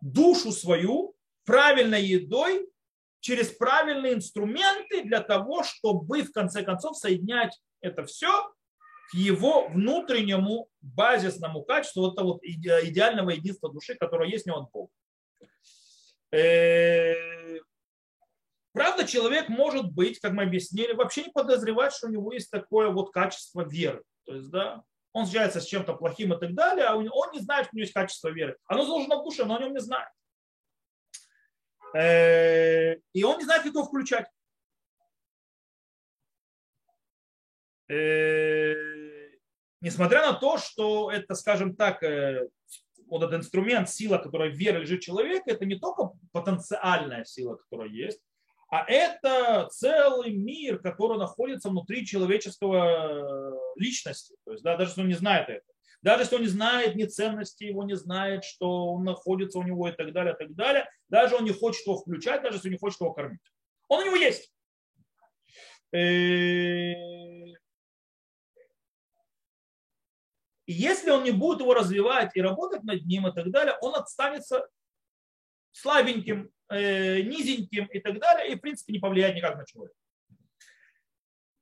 душу 0.00 0.52
свою 0.52 1.14
правильной 1.44 2.04
едой 2.04 2.68
через 3.20 3.48
правильные 3.48 4.14
инструменты 4.14 5.02
для 5.02 5.20
того, 5.20 5.62
чтобы 5.64 6.22
в 6.22 6.32
конце 6.32 6.62
концов 6.62 6.96
соединять 6.96 7.58
это 7.84 8.04
все 8.04 8.48
к 9.10 9.14
его 9.14 9.68
внутреннему 9.68 10.68
базисному 10.80 11.62
качеству, 11.62 12.02
вот 12.02 12.14
этого 12.14 12.38
идеального 12.42 13.30
единства 13.30 13.70
души, 13.70 13.94
которое 13.94 14.30
есть 14.30 14.46
у 14.46 14.50
него 14.50 14.60
от 14.60 14.70
Бога. 14.70 14.90
Э, 16.32 17.34
Правда, 18.74 19.06
человек 19.06 19.48
может 19.48 19.92
быть, 19.92 20.18
как 20.18 20.32
мы 20.32 20.42
объяснили, 20.42 20.94
вообще 20.94 21.22
не 21.22 21.30
подозревать, 21.30 21.94
что 21.94 22.08
у 22.08 22.10
него 22.10 22.32
есть 22.32 22.50
такое 22.50 22.90
вот 22.90 23.12
качество 23.12 23.62
веры. 23.62 24.02
То 24.26 24.34
есть, 24.34 24.50
да, 24.50 24.82
он 25.12 25.26
встречается 25.26 25.60
с 25.60 25.66
чем-то 25.66 25.94
плохим 25.94 26.34
и 26.34 26.40
так 26.40 26.54
далее, 26.54 26.86
а 26.86 26.96
он 26.96 27.30
не 27.32 27.38
знает, 27.38 27.66
что 27.66 27.74
у 27.74 27.76
него 27.76 27.84
есть 27.84 27.92
качество 27.92 28.30
веры. 28.30 28.56
Оно 28.66 28.84
заложено 28.84 29.20
в 29.20 29.24
душе, 29.24 29.44
но 29.44 29.54
о 29.54 29.60
нем 29.60 29.74
не 29.74 29.80
знает. 29.80 30.08
Э, 31.94 32.96
и 33.12 33.22
он 33.22 33.38
не 33.38 33.44
знает, 33.44 33.62
как 33.62 33.72
его 33.72 33.84
включать. 33.84 34.26
Несмотря 39.80 40.26
на 40.26 40.32
то, 40.32 40.58
что 40.58 41.10
это, 41.10 41.34
скажем 41.34 41.76
так, 41.76 42.02
э, 42.02 42.48
вот 43.06 43.22
этот 43.22 43.40
инструмент, 43.40 43.90
сила, 43.90 44.18
которая 44.18 44.50
в 44.50 44.54
вере 44.54 44.80
лежит 44.80 45.02
в 45.02 45.04
человеке, 45.04 45.52
это 45.52 45.66
не 45.66 45.78
только 45.78 46.12
потенциальная 46.32 47.24
сила, 47.24 47.56
которая 47.56 47.88
есть, 47.88 48.20
а 48.70 48.84
это 48.88 49.68
целый 49.70 50.32
мир, 50.32 50.78
который 50.78 51.18
находится 51.18 51.68
внутри 51.68 52.06
человеческого 52.06 52.76
э, 52.76 53.52
личности. 53.76 54.34
То 54.44 54.52
есть, 54.52 54.64
да, 54.64 54.76
даже 54.76 54.90
если 54.90 55.02
он 55.02 55.08
не 55.08 55.14
знает 55.14 55.48
это. 55.48 55.64
Даже 56.02 56.22
если 56.24 56.36
он 56.36 56.42
не 56.42 56.48
знает 56.48 56.96
ни 56.96 57.04
ценности 57.04 57.64
его, 57.64 57.84
не 57.84 57.96
знает, 57.96 58.44
что 58.44 58.92
он 58.92 59.04
находится 59.04 59.58
у 59.58 59.62
него 59.62 59.88
и 59.88 59.92
так 59.92 60.12
далее, 60.12 60.34
и 60.34 60.36
так 60.36 60.54
далее. 60.54 60.88
Даже 61.08 61.36
он 61.36 61.44
не 61.44 61.52
хочет 61.52 61.86
его 61.86 61.96
включать, 61.96 62.42
даже 62.42 62.56
если 62.56 62.68
он 62.68 62.72
не 62.72 62.78
хочет 62.78 63.00
его 63.00 63.12
кормить. 63.12 63.40
Он 63.88 64.00
у 64.00 64.06
него 64.06 64.16
есть. 64.16 64.52
И 70.66 70.72
если 70.72 71.10
он 71.10 71.24
не 71.24 71.30
будет 71.30 71.60
его 71.60 71.74
развивать 71.74 72.34
и 72.34 72.40
работать 72.42 72.84
над 72.84 73.04
ним 73.04 73.26
и 73.28 73.34
так 73.34 73.50
далее, 73.50 73.76
он 73.80 73.94
останется 73.94 74.66
слабеньким, 75.72 76.50
э, 76.70 77.22
низеньким 77.22 77.86
и 77.86 78.00
так 78.00 78.18
далее, 78.18 78.52
и 78.52 78.56
в 78.56 78.60
принципе 78.60 78.92
не 78.92 78.98
повлияет 78.98 79.34
никак 79.34 79.56
на 79.56 79.66
человека. 79.66 79.96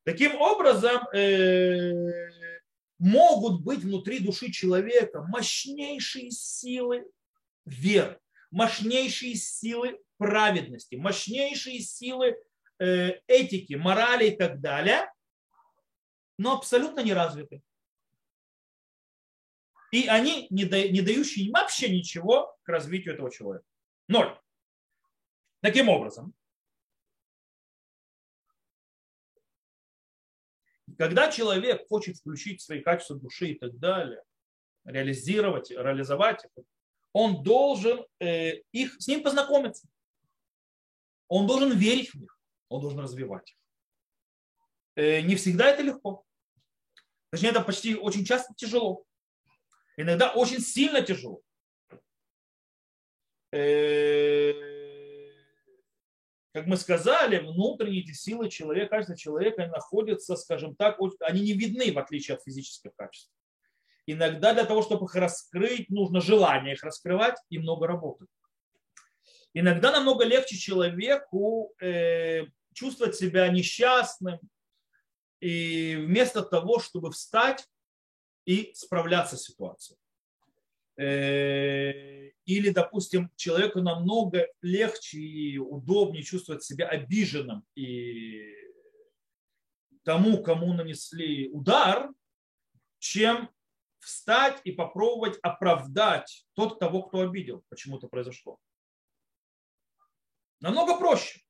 Таким 0.05 0.41
образом, 0.41 1.07
э, 1.15 1.93
могут 3.03 3.63
быть 3.63 3.81
внутри 3.81 4.21
души 4.21 4.53
человека 4.53 5.23
мощнейшие 5.23 6.31
силы 6.31 7.05
веры, 7.65 8.21
мощнейшие 8.53 9.35
силы 9.35 9.99
праведности, 10.19 10.95
мощнейшие 10.95 11.81
силы 11.81 12.37
э, 12.79 13.19
этики, 13.27 13.75
морали 13.75 14.29
и 14.29 14.37
так 14.37 14.61
далее, 14.61 15.13
но 16.39 16.57
абсолютно 16.57 17.01
не 17.01 17.13
развиты. 17.13 17.61
И 19.93 20.09
они 20.09 20.47
не, 20.49 20.65
дающие 20.65 21.53
вообще 21.53 21.95
ничего 21.95 22.57
к 22.63 22.69
развитию 22.69 23.15
этого 23.15 23.31
человека. 23.31 23.67
Ноль. 24.09 24.37
Таким 25.61 25.91
образом, 25.91 26.35
когда 30.97 31.31
человек 31.31 31.87
хочет 31.89 32.17
включить 32.17 32.63
свои 32.63 32.81
качества 32.81 33.17
души 33.17 33.49
и 33.49 33.59
так 33.59 33.79
далее, 33.79 34.23
реализировать, 34.85 35.71
реализовать 35.71 36.45
их, 36.45 36.65
он 37.13 37.43
должен 37.43 38.05
э, 38.19 38.63
их, 38.73 38.95
с 38.99 39.07
ним 39.07 39.23
познакомиться. 39.23 39.87
Он 41.29 41.47
должен 41.47 41.77
верить 41.77 42.15
в 42.15 42.19
них, 42.19 42.39
он 42.71 42.81
должен 42.81 43.01
развивать 43.01 43.51
их. 43.51 43.57
Э, 44.97 45.21
не 45.21 45.37
всегда 45.37 45.69
это 45.69 45.83
легко. 45.83 46.25
Точнее, 47.31 47.51
это 47.51 47.61
почти 47.61 47.95
очень 47.95 48.25
часто 48.25 48.55
тяжело. 48.55 49.05
Иногда 49.97 50.33
очень 50.33 50.61
сильно 50.61 51.03
тяжело. 51.03 51.41
Э, 53.53 54.53
как 56.53 56.67
мы 56.67 56.77
сказали, 56.77 57.39
внутренние 57.39 58.15
силы 58.15 58.49
человека, 58.49 58.91
качества 58.97 59.17
человека 59.17 59.67
находятся, 59.67 60.37
скажем 60.37 60.75
так, 60.75 60.99
они 61.21 61.41
не 61.41 61.53
видны 61.53 61.93
в 61.93 61.99
отличие 61.99 62.37
от 62.37 62.43
физических 62.43 62.95
качеств. 62.95 63.31
Иногда 64.07 64.53
для 64.53 64.65
того, 64.65 64.83
чтобы 64.83 65.07
их 65.07 65.15
раскрыть, 65.15 65.89
нужно 65.89 66.21
желание 66.21 66.75
их 66.75 66.83
раскрывать 66.83 67.37
и 67.51 67.59
много 67.59 67.87
работы. 67.87 68.27
Иногда 69.55 69.93
намного 69.93 70.25
легче 70.25 70.57
человеку 70.57 71.75
э, 71.81 72.47
чувствовать 72.73 73.17
себя 73.17 73.49
несчастным, 73.49 74.41
и 75.41 75.97
вместо 75.97 76.43
того, 76.43 76.79
чтобы 76.79 77.11
встать 77.11 77.67
и 78.45 78.73
справляться 78.75 79.37
с 79.37 79.45
ситуацией. 79.45 79.99
Э, 80.97 82.31
или, 82.45 82.71
допустим, 82.71 83.31
человеку 83.37 83.81
намного 83.81 84.47
легче 84.61 85.19
и 85.19 85.59
удобнее 85.59 86.23
чувствовать 86.23 86.65
себя 86.65 86.89
обиженным 86.89 87.65
и 87.75 88.55
тому, 90.05 90.43
кому 90.43 90.73
нанесли 90.75 91.49
удар, 91.51 92.11
чем 92.99 93.51
встать 94.01 94.61
и 94.65 94.73
попробовать 94.73 95.39
оправдать 95.43 96.47
тот, 96.55 96.79
того, 96.79 97.03
кто 97.05 97.21
обидел, 97.21 97.65
почему 97.69 97.99
это 97.99 98.09
произошло. 98.09 98.59
Намного 100.61 100.99
проще. 100.99 101.41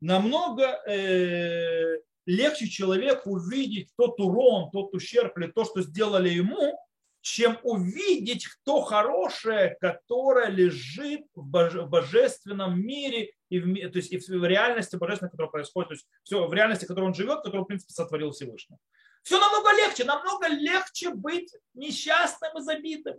Намного 0.00 0.64
э, 0.86 2.02
легче 2.26 2.68
человеку 2.68 3.30
увидеть 3.30 3.90
тот 3.96 4.18
урон, 4.20 4.70
тот 4.70 4.94
ущерб 4.94 5.36
или 5.38 5.46
то, 5.48 5.64
что 5.64 5.82
сделали 5.82 6.28
ему, 6.28 6.78
чем 7.20 7.58
увидеть 7.62 8.46
то 8.64 8.82
хорошее, 8.82 9.78
которое 9.80 10.50
лежит 10.50 11.22
в 11.34 11.46
божественном 11.88 12.78
мире, 12.78 13.32
и 13.48 13.60
в, 13.60 13.90
то 13.90 13.96
есть 13.96 14.12
и 14.12 14.18
в 14.18 14.44
реальности 14.44 14.96
божественной, 14.96 15.30
которая 15.30 15.50
происходит, 15.50 15.88
то 15.88 15.94
есть 15.94 16.06
все 16.22 16.46
в 16.46 16.52
реальности, 16.52 16.84
в 16.84 16.88
которой 16.88 17.06
он 17.06 17.14
живет, 17.14 17.38
которую, 17.38 17.64
в 17.64 17.66
принципе, 17.68 17.94
сотворил 17.94 18.32
Всевышний. 18.32 18.76
Все 19.22 19.40
намного 19.40 19.72
легче, 19.72 20.04
намного 20.04 20.48
легче 20.48 21.14
быть 21.14 21.50
несчастным 21.72 22.58
и 22.58 22.60
забитым, 22.60 23.16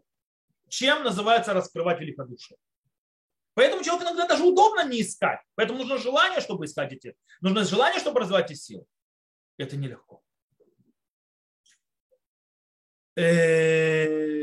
чем 0.70 1.03
называется 1.03 1.53
раскрывать 1.53 1.99
великодушие. 1.99 2.58
Поэтому 3.56 3.84
человеку 3.84 4.10
иногда 4.10 4.28
даже 4.28 4.43
удобно 4.43 4.86
не 4.86 5.01
искать. 5.01 5.39
Поэтому 5.56 5.80
нужно 5.80 5.97
желание, 5.97 6.41
чтобы 6.41 6.66
искать 6.66 6.93
эти. 6.93 7.16
Нужно 7.41 7.64
желание, 7.64 7.99
чтобы 7.99 8.20
развивать 8.20 8.51
эти 8.51 8.60
силы. 8.60 8.86
Это 9.58 9.78
нелегко. 9.78 10.22
Э, 13.18 14.36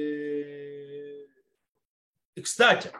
кстати, 2.43 2.91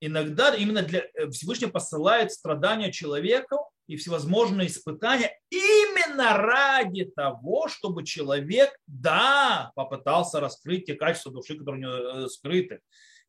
иногда 0.00 0.54
именно 0.54 0.82
для 0.82 1.06
э, 1.14 1.30
Всевышний 1.30 1.68
посылает 1.68 2.32
страдания 2.32 2.90
человеку 2.90 3.70
и 3.86 3.96
всевозможные 3.96 4.66
испытания 4.66 5.38
именно 5.50 6.36
ради 6.36 7.04
того, 7.04 7.68
чтобы 7.68 8.04
человек, 8.04 8.76
да, 8.88 9.70
попытался 9.76 10.40
раскрыть 10.40 10.86
те 10.86 10.94
качества 10.94 11.30
души, 11.30 11.56
которые 11.56 11.86
у 11.86 11.88
него 11.88 12.24
э, 12.24 12.28
скрыты. 12.28 12.80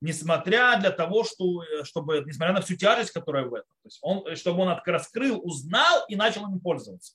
Несмотря 0.01 0.79
для 0.79 0.91
того, 0.91 1.23
что, 1.23 1.63
чтобы, 1.83 2.23
несмотря 2.25 2.53
на 2.53 2.61
всю 2.61 2.75
тяжесть, 2.75 3.11
которая 3.11 3.45
в 3.45 3.53
этом. 3.53 3.69
То 3.83 3.87
есть 3.87 3.99
он, 4.01 4.35
чтобы 4.35 4.61
он 4.61 4.79
раскрыл, 4.85 5.39
узнал 5.43 6.05
и 6.07 6.15
начал 6.15 6.43
им 6.45 6.59
пользоваться. 6.59 7.13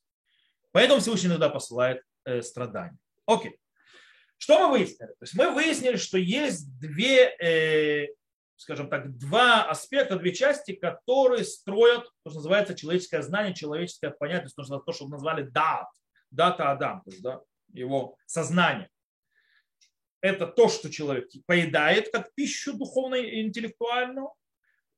Поэтому 0.72 1.00
Всевышний 1.00 1.28
иногда 1.28 1.48
посылает 1.48 2.02
э, 2.24 2.42
страдания. 2.42 2.98
Окей. 3.26 3.58
Что 4.38 4.66
мы 4.66 4.72
выяснили? 4.72 5.08
То 5.08 5.22
есть 5.22 5.34
мы 5.34 5.50
выяснили, 5.50 5.96
что 5.96 6.18
есть 6.18 6.78
две, 6.80 7.36
э, 7.38 8.08
скажем 8.56 8.88
так, 8.88 9.16
два 9.16 9.70
аспекта, 9.70 10.18
две 10.18 10.34
части, 10.34 10.72
которые 10.72 11.44
строят 11.44 12.04
то, 12.24 12.30
что 12.30 12.40
называется 12.40 12.74
человеческое 12.74 13.22
знание, 13.22 13.54
человеческое 13.54 14.10
понятие, 14.10 14.50
то, 14.56 14.64
что, 14.64 14.78
то, 14.80 14.92
что 14.92 15.06
назвали 15.06 15.42
дат, 15.42 15.86
дата 16.30 16.72
Адам, 16.72 17.02
то 17.02 17.10
есть 17.10 17.22
да, 17.22 17.40
его 17.72 18.16
сознание. 18.26 18.88
Это 20.20 20.46
то, 20.46 20.68
что 20.68 20.90
человек 20.90 21.28
поедает 21.46 22.10
как 22.10 22.32
пищу 22.34 22.72
духовную 22.72 23.30
и 23.30 23.42
интеллектуальную, 23.42 24.32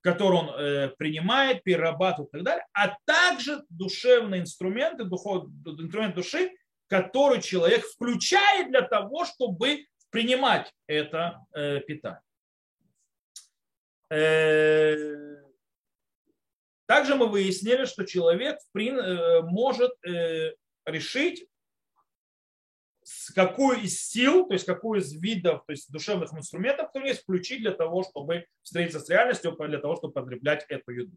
которую 0.05 0.41
он 0.43 0.51
э, 0.51 0.89
принимает, 0.99 1.65
перерабатывает 1.65 2.29
и 2.29 2.33
так 2.33 2.45
далее, 2.45 2.67
а 2.75 2.95
также 3.07 3.65
душевные 3.71 4.43
инструменты, 4.43 5.05
духов, 5.05 5.49
инструмент 5.65 6.15
души, 6.15 6.53
который 6.89 7.41
человек 7.41 7.83
включает 7.87 8.69
для 8.69 8.83
того, 8.83 9.25
чтобы 9.25 9.87
принимать 10.11 10.71
это 10.87 11.39
э, 11.55 11.81
питание. 11.81 12.21
Э, 14.11 15.43
также 16.85 17.15
мы 17.15 17.27
выяснили, 17.27 17.87
что 17.87 18.05
человек 18.05 18.59
э, 18.75 19.41
может 19.41 19.93
решить, 20.85 21.47
какую 23.35 23.81
из 23.81 24.01
сил, 24.01 24.47
то 24.47 24.55
есть 24.55 24.65
какую 24.65 25.01
из 25.01 25.13
видов, 25.13 25.65
то 25.67 25.73
есть 25.73 25.91
душевных 25.91 26.33
инструментов, 26.33 26.87
которые 26.87 27.11
есть, 27.11 27.23
включить 27.23 27.61
для 27.61 27.73
того, 27.73 28.03
чтобы 28.03 28.47
встретиться 28.63 29.01
с 29.01 29.09
реальностью, 29.09 29.53
для 29.53 29.79
того, 29.79 29.97
чтобы 29.97 30.15
потреблять 30.15 30.65
эту 30.69 30.91
еду. 30.93 31.17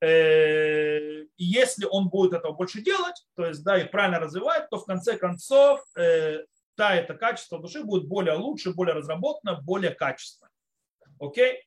Э, 0.00 1.22
и 1.22 1.44
если 1.44 1.84
он 1.84 2.08
будет 2.08 2.32
этого 2.32 2.52
больше 2.52 2.80
делать, 2.80 3.26
то 3.34 3.46
есть 3.46 3.64
да, 3.64 3.80
и 3.80 3.88
правильно 3.88 4.20
развивать, 4.20 4.70
то 4.70 4.78
в 4.78 4.86
конце 4.86 5.16
концов 5.18 5.80
э, 5.96 6.44
та 6.76 6.94
это 6.94 7.14
качество 7.14 7.58
души 7.58 7.82
будет 7.82 8.06
более 8.06 8.34
лучше, 8.34 8.72
более 8.72 8.94
разработано, 8.94 9.60
более 9.60 9.90
качественно. 9.90 10.50
Окей? 11.18 11.64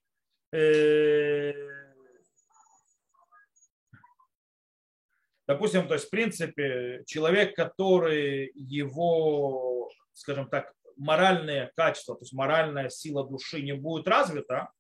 Допустим, 5.54 5.88
то 5.88 5.96
есть 5.96 6.08
в 6.08 6.10
принципе 6.10 7.04
человек, 7.06 7.56
который 7.56 8.52
его, 8.56 9.90
скажем 10.14 10.50
так, 10.50 10.74
моральные 10.96 11.72
качества, 11.76 12.16
то 12.16 12.22
есть 12.22 12.34
моральная 12.34 12.90
сила 12.90 13.28
души 13.28 13.62
не 13.62 13.74
будет 13.74 14.08
развита, 14.08 14.72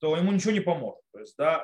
то 0.00 0.16
ему 0.16 0.32
ничего 0.32 0.52
не 0.52 0.60
поможет. 0.60 1.02
То 1.12 1.20
есть, 1.20 1.36
да, 1.36 1.62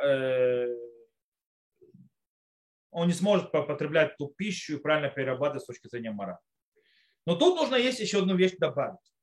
он 2.90 3.09
не 3.09 3.14
сможет 3.14 3.51
потреблять 3.51 4.16
ту 4.16 4.28
пищу 4.28 4.74
и 4.74 4.80
правильно 4.80 5.09
перерабатывать 5.09 5.62
с 5.62 5.66
точки 5.66 5.88
зрения 5.88 6.11
морали. 6.11 6.38
Но 7.26 7.36
тут 7.36 7.57
нужно 7.57 7.76
есть 7.76 8.01
еще 8.01 8.18
одну 8.18 8.36
вещь 8.36 8.57
добавить. 8.59 9.14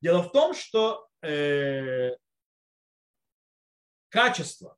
Дело 0.00 0.22
в 0.22 0.30
том, 0.30 0.54
что 0.54 1.08
э, 1.22 2.10
качество 4.08 4.77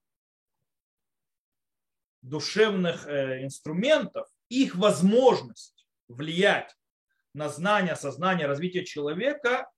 душевных 2.22 3.06
э, 3.06 3.44
инструментов, 3.44 4.28
их 4.48 4.74
возможность 4.76 5.86
влиять 6.08 6.74
на 7.34 7.48
знание, 7.48 7.96
сознание, 7.96 8.46
развитие 8.46 8.84
человека 8.84 9.70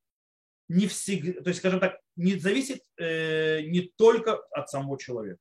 не 0.68 0.86
всегда, 0.86 1.42
то 1.42 1.48
есть, 1.48 1.60
скажем 1.60 1.80
так, 1.80 2.00
не 2.16 2.36
зависит 2.36 2.82
э, 2.96 3.60
не 3.62 3.92
только 3.96 4.36
от 4.52 4.70
самого 4.70 4.98
человека. 4.98 5.40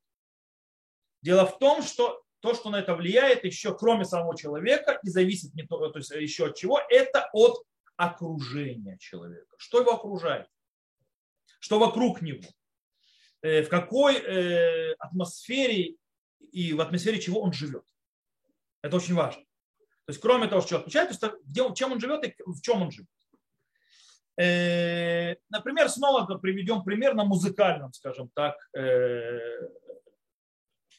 Дело 1.22 1.46
в 1.46 1.58
том, 1.58 1.82
что 1.82 2.22
то, 2.40 2.54
что 2.54 2.70
на 2.70 2.80
это 2.80 2.94
влияет, 2.94 3.44
еще 3.44 3.76
кроме 3.76 4.04
самого 4.04 4.36
человека, 4.36 4.98
и 5.02 5.08
зависит 5.08 5.54
не 5.54 5.62
то, 5.62 5.88
то 5.88 5.98
есть 5.98 6.10
еще 6.10 6.46
от 6.46 6.56
чего, 6.56 6.80
это 6.90 7.30
от 7.32 7.62
окружения 7.96 8.98
человека. 8.98 9.54
Что 9.56 9.80
его 9.80 9.92
окружает? 9.92 10.46
Что 11.60 11.78
вокруг 11.78 12.20
него? 12.20 12.44
Э, 13.40 13.62
в 13.62 13.68
какой 13.68 14.94
атмосфере 14.96 15.96
и 16.50 16.72
в 16.72 16.80
атмосфере 16.80 17.20
чего 17.20 17.40
он 17.40 17.52
живет? 17.52 17.84
Это 18.82 18.96
очень 18.96 19.14
важно. 19.14 19.42
То 20.04 20.10
есть, 20.10 20.20
кроме 20.20 20.48
того, 20.48 20.60
что 20.62 20.78
отвечает, 20.78 21.16
то 21.18 21.26
есть, 21.26 21.44
где, 21.46 21.62
чем 21.74 21.92
он 21.92 22.00
живет 22.00 22.24
и 22.24 22.34
в 22.44 22.60
чем 22.60 22.82
он 22.82 22.90
живет. 22.90 23.08
Э, 24.36 25.36
например, 25.50 25.88
снова 25.88 26.26
приведем 26.38 26.82
пример 26.82 27.14
на 27.14 27.24
музыкальном, 27.24 27.92
скажем 27.92 28.30
так, 28.34 28.56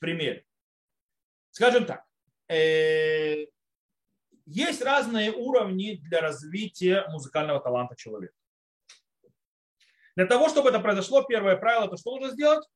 примере. 0.03 0.45
Скажем 1.51 1.85
так, 1.85 2.03
э, 2.49 3.45
есть 4.45 4.81
разные 4.81 5.31
уровни 5.31 5.95
для 6.09 6.19
развития 6.19 7.05
музыкального 7.09 7.61
таланта 7.61 7.95
человека. 7.95 8.35
Для 10.17 10.25
того, 10.25 10.49
чтобы 10.49 10.69
это 10.69 10.81
произошло, 10.81 11.23
первое 11.23 11.55
правило, 11.55 11.87
то 11.87 11.95
что 11.95 12.11
нужно 12.11 12.31
сделать? 12.31 12.67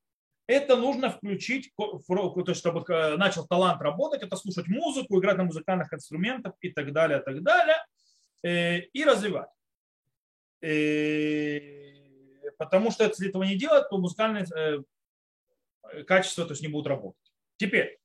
Это 0.48 0.78
нужно 0.78 1.12
включить, 1.12 1.74
то 1.76 2.44
есть, 2.48 2.60
чтобы 2.60 2.84
э, 2.94 3.18
начал 3.18 3.46
талант 3.46 3.82
работать, 3.82 4.24
это 4.24 4.36
слушать 4.38 4.68
музыку, 4.68 5.20
играть 5.20 5.38
на 5.38 5.44
музыкальных 5.44 5.94
инструментах 5.94 6.54
и 6.62 6.70
так 6.70 6.94
далее, 6.94 7.20
так 7.20 7.44
далее, 7.44 7.78
э, 8.44 8.80
и 8.94 9.04
развивать. 9.04 9.50
Потому 12.58 12.92
что 12.92 13.04
если 13.04 13.30
этого 13.30 13.44
не 13.44 13.56
делать, 13.56 13.90
то 13.90 13.98
музыкальный 13.98 14.46
Э, 15.94 16.04
качества 16.04 16.46
то 16.46 16.52
есть 16.52 16.62
не 16.62 16.68
будут 16.68 16.88
работать. 16.88 17.32
Теперь, 17.58 18.00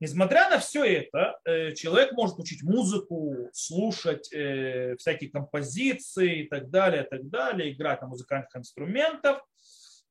Несмотря 0.00 0.48
на 0.48 0.60
все 0.60 0.84
это, 0.84 1.40
э, 1.44 1.72
человек 1.74 2.12
может 2.12 2.38
учить 2.38 2.62
музыку, 2.62 3.50
слушать 3.52 4.32
э, 4.32 4.94
всякие 4.96 5.28
композиции 5.28 6.42
и 6.42 6.48
так 6.48 6.70
далее, 6.70 7.02
так 7.02 7.28
далее, 7.28 7.72
играть 7.72 8.00
на 8.00 8.06
музыкальных 8.06 8.54
инструментах 8.54 9.44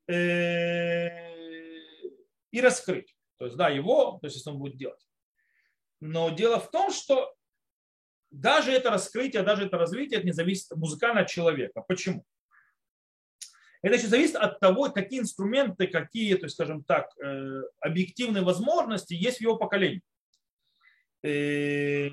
э, 0.10 1.37
и 2.52 2.62
раскрыть. 2.62 3.16
То 3.38 3.46
есть, 3.46 3.58
да, 3.58 3.70
его, 3.70 4.18
то 4.22 4.28
есть, 4.28 4.38
если 4.38 4.50
он 4.50 4.58
будет 4.58 4.78
делать. 4.78 5.08
Но 6.00 6.30
дело 6.30 6.60
в 6.60 6.70
том, 6.72 6.92
что 6.92 7.34
даже 8.32 8.72
это 8.72 8.90
раскрытие, 8.90 9.44
даже 9.44 9.66
это 9.66 9.78
развитие, 9.78 10.20
это 10.20 10.28
не 10.28 10.34
зависит 10.34 10.72
музыкально 10.76 11.22
от 11.22 11.30
человека. 11.30 11.84
Почему? 11.88 12.24
Это 13.82 13.96
еще 13.96 14.08
зависит 14.08 14.36
от 14.36 14.60
того, 14.60 14.90
какие 14.92 15.20
инструменты, 15.20 15.88
какие, 15.88 16.36
то 16.36 16.46
есть, 16.46 16.56
скажем 16.56 16.84
так, 16.84 17.10
э, 17.20 17.62
объективные 17.80 18.44
возможности 18.44 19.14
есть 19.14 19.38
в 19.38 19.42
его 19.42 19.56
поколении. 19.58 20.02
Э, 21.24 22.10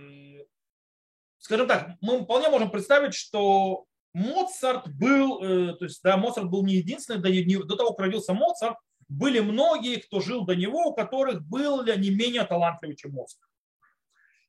скажем 1.39 1.67
так, 1.67 1.97
мы 2.01 2.23
вполне 2.23 2.49
можем 2.49 2.71
представить, 2.71 3.15
что 3.15 3.87
Моцарт 4.13 4.89
был, 4.95 5.43
э, 5.43 5.75
то 5.77 5.87
есть, 5.87 6.03
да, 6.03 6.17
Моцарт 6.17 6.49
был 6.49 6.65
не 6.65 6.75
единственный, 6.75 7.21
до 7.65 7.77
того, 7.77 7.95
как 7.95 8.07
родился 8.07 8.35
Моцарт, 8.35 8.77
были 9.09 9.41
многие, 9.41 10.01
кто 10.01 10.21
жил 10.21 10.45
до 10.45 10.55
него, 10.55 10.87
у 10.87 10.95
которых 10.95 11.43
был 11.43 11.85
не 11.85 12.11
менее 12.11 12.45
талантливый, 12.45 12.97
чем 12.97 13.13
Моцарт. 13.13 13.43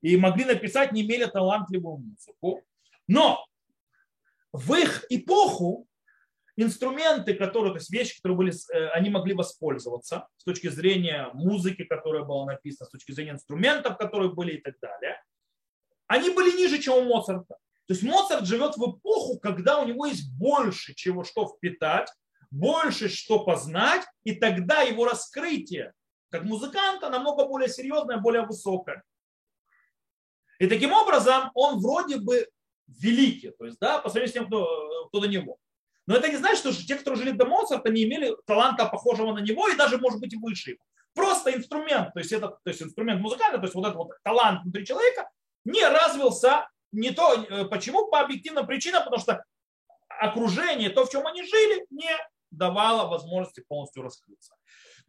И 0.02 0.18
могли 0.18 0.46
написать 0.46 0.92
не 0.92 1.04
менее 1.04 1.28
талантливую 1.28 1.98
музыку. 1.98 2.64
Но 3.08 3.46
в 4.52 4.74
их 4.74 5.06
эпоху 5.10 5.88
инструменты, 6.58 7.34
которые, 7.34 7.74
то 7.74 7.80
есть 7.80 7.92
вещи, 7.92 8.16
которые 8.18 8.38
были, 8.38 8.54
э, 8.74 8.88
они 8.90 9.10
могли 9.10 9.34
воспользоваться 9.34 10.28
с 10.38 10.44
точки 10.44 10.68
зрения 10.68 11.30
музыки, 11.34 11.84
которая 11.84 12.24
была 12.24 12.46
написана, 12.46 12.88
с 12.88 12.92
точки 12.92 13.12
зрения 13.12 13.32
инструментов, 13.32 13.98
которые 13.98 14.32
были 14.32 14.54
и 14.54 14.62
так 14.62 14.80
далее, 14.80 15.22
они 16.08 16.30
были 16.30 16.56
ниже, 16.56 16.80
чем 16.80 16.98
у 16.98 17.04
Моцарта. 17.04 17.58
То 17.88 17.94
есть 17.94 18.04
Моцарт 18.04 18.46
живет 18.46 18.78
в 18.78 18.92
эпоху, 18.92 19.40
когда 19.40 19.80
у 19.80 19.88
него 19.88 20.06
есть 20.06 20.32
больше 20.38 20.94
чего 20.96 21.24
что 21.24 21.48
впитать, 21.48 22.10
больше 22.56 23.10
что 23.10 23.44
познать, 23.44 24.06
и 24.24 24.34
тогда 24.34 24.82
его 24.82 25.06
раскрытие 25.06 25.94
как 26.30 26.44
музыканта 26.44 27.10
намного 27.10 27.46
более 27.46 27.70
серьезное, 27.70 28.18
более 28.18 28.46
высокое. 28.46 29.04
И 30.60 30.68
таким 30.68 30.94
образом 30.94 31.52
он 31.54 31.80
вроде 31.80 32.18
бы 32.18 32.48
великий, 32.88 33.52
то 33.52 33.66
есть, 33.66 33.78
да, 33.80 34.00
по 34.00 34.10
сравнению 34.10 34.30
с 34.30 34.34
тем, 34.34 34.48
кто, 34.48 35.08
кто 35.10 35.20
до 35.20 35.28
него. 35.28 35.58
Но 36.08 36.16
это 36.16 36.30
не 36.30 36.38
значит, 36.38 36.60
что 36.60 36.74
те, 36.74 36.96
кто 36.96 37.16
жили 37.16 37.32
до 37.32 37.46
Моцарта, 37.46 37.90
не 37.90 38.04
имели 38.04 38.36
таланта, 38.46 38.86
похожего 38.86 39.34
на 39.34 39.40
него, 39.40 39.68
и 39.70 39.76
даже, 39.76 39.98
может 39.98 40.20
быть, 40.20 40.36
выше 40.36 40.72
его. 40.72 40.84
Просто 41.14 41.54
инструмент, 41.54 42.14
то 42.14 42.20
есть, 42.20 42.32
это, 42.32 42.50
то 42.50 42.70
есть 42.70 42.82
инструмент 42.82 43.22
музыкальный, 43.22 43.60
то 43.60 43.66
есть 43.66 43.76
вот 43.76 43.86
этот 43.86 43.96
вот 43.96 44.10
талант 44.24 44.64
внутри 44.64 44.86
человека 44.86 45.30
не 45.64 45.86
развился 45.88 46.70
не 46.92 47.12
то, 47.12 47.34
э, 47.34 47.66
почему? 47.66 48.08
По 48.08 48.22
объективным 48.22 48.68
причинам, 48.68 49.04
потому 49.04 49.22
что 49.22 49.44
окружение, 50.08 50.90
то, 50.90 51.06
в 51.06 51.10
чем 51.10 51.26
они 51.28 51.44
жили, 51.44 51.86
не 51.90 52.10
давало 52.58 53.10
возможности 53.10 53.64
полностью 53.68 54.04
раскрыться. 54.04 54.56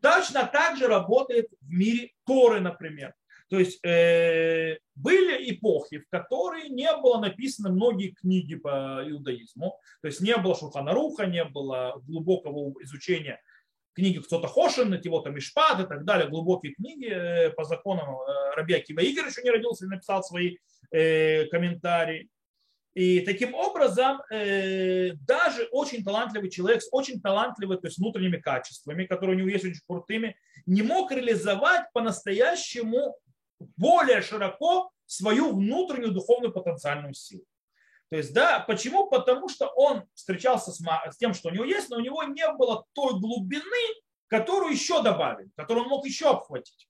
Точно 0.01 0.47
так 0.47 0.77
же 0.77 0.87
работает 0.87 1.49
в 1.61 1.71
мире 1.71 2.13
Торы, 2.27 2.61
например. 2.61 3.15
То 3.49 3.59
есть 3.59 3.79
э, 3.85 4.79
были 4.97 5.53
эпохи, 5.53 6.01
в 6.01 6.09
которые 6.09 6.69
не 6.69 6.95
было 6.97 7.21
написано 7.21 7.71
многие 7.71 8.11
книги 8.11 8.57
по 8.57 9.03
иудаизму, 9.09 9.79
то 10.03 10.09
есть 10.09 10.21
не 10.21 10.37
было 10.37 10.57
Шуханаруха, 10.57 11.27
не 11.27 11.45
было 11.45 11.95
глубокого 12.05 12.75
изучения 12.83 13.41
книги 13.97 14.19
кто-то 14.19 14.47
Хошин, 14.47 14.93
его-то 14.93 15.31
Мишпат 15.31 15.81
и 15.81 15.87
так 15.87 16.05
далее, 16.05 16.29
глубокие 16.29 16.75
книги 16.75 17.09
э, 17.09 17.51
по 17.51 17.65
законам 17.65 18.21
э, 18.21 18.55
Раби 18.55 18.75
Акива 18.75 19.01
Игорь 19.01 19.29
еще 19.29 19.43
не 19.43 19.51
родился 19.51 19.87
и 19.87 19.89
написал 19.89 20.23
свои 20.23 20.59
э, 20.93 21.47
комментарии. 21.47 22.29
И 22.97 23.21
таким 23.21 23.55
образом 23.55 24.23
э, 24.31 25.11
даже 25.27 25.69
очень 25.71 26.03
талантливый 26.03 26.49
человек 26.49 26.81
с 26.81 26.89
очень 26.91 27.21
талантливыми, 27.21 27.79
то 27.79 27.89
есть 27.89 27.99
внутренними 27.99 28.39
качествами, 28.39 29.05
которые 29.05 29.37
у 29.37 29.39
него 29.39 29.51
есть 29.51 29.67
очень 29.67 29.83
крутыми, 29.87 30.35
не 30.65 30.81
мог 30.81 31.13
реализовать 31.13 31.93
по-настоящему 31.93 33.19
более 33.77 34.23
широко 34.23 34.91
свою 35.05 35.55
внутреннюю 35.55 36.13
духовную 36.13 36.55
потенциальную 36.55 37.13
силу. 37.13 37.45
То 38.09 38.17
есть, 38.17 38.33
да, 38.33 38.61
почему? 38.61 39.11
Потому 39.11 39.51
что 39.51 39.67
он 39.67 40.05
встречался 40.15 40.73
с, 40.73 41.17
тем, 41.19 41.35
что 41.35 41.51
у 41.51 41.53
него 41.53 41.67
есть, 41.67 41.91
но 41.91 41.99
у 41.99 42.01
него 42.01 42.23
не 42.23 42.51
было 42.53 42.87
той 42.95 43.21
глубины, 43.21 43.95
которую 44.29 44.73
еще 44.73 45.03
добавить, 45.03 45.51
которую 45.55 45.85
он 45.85 45.91
мог 45.91 46.07
еще 46.07 46.31
обхватить. 46.31 46.89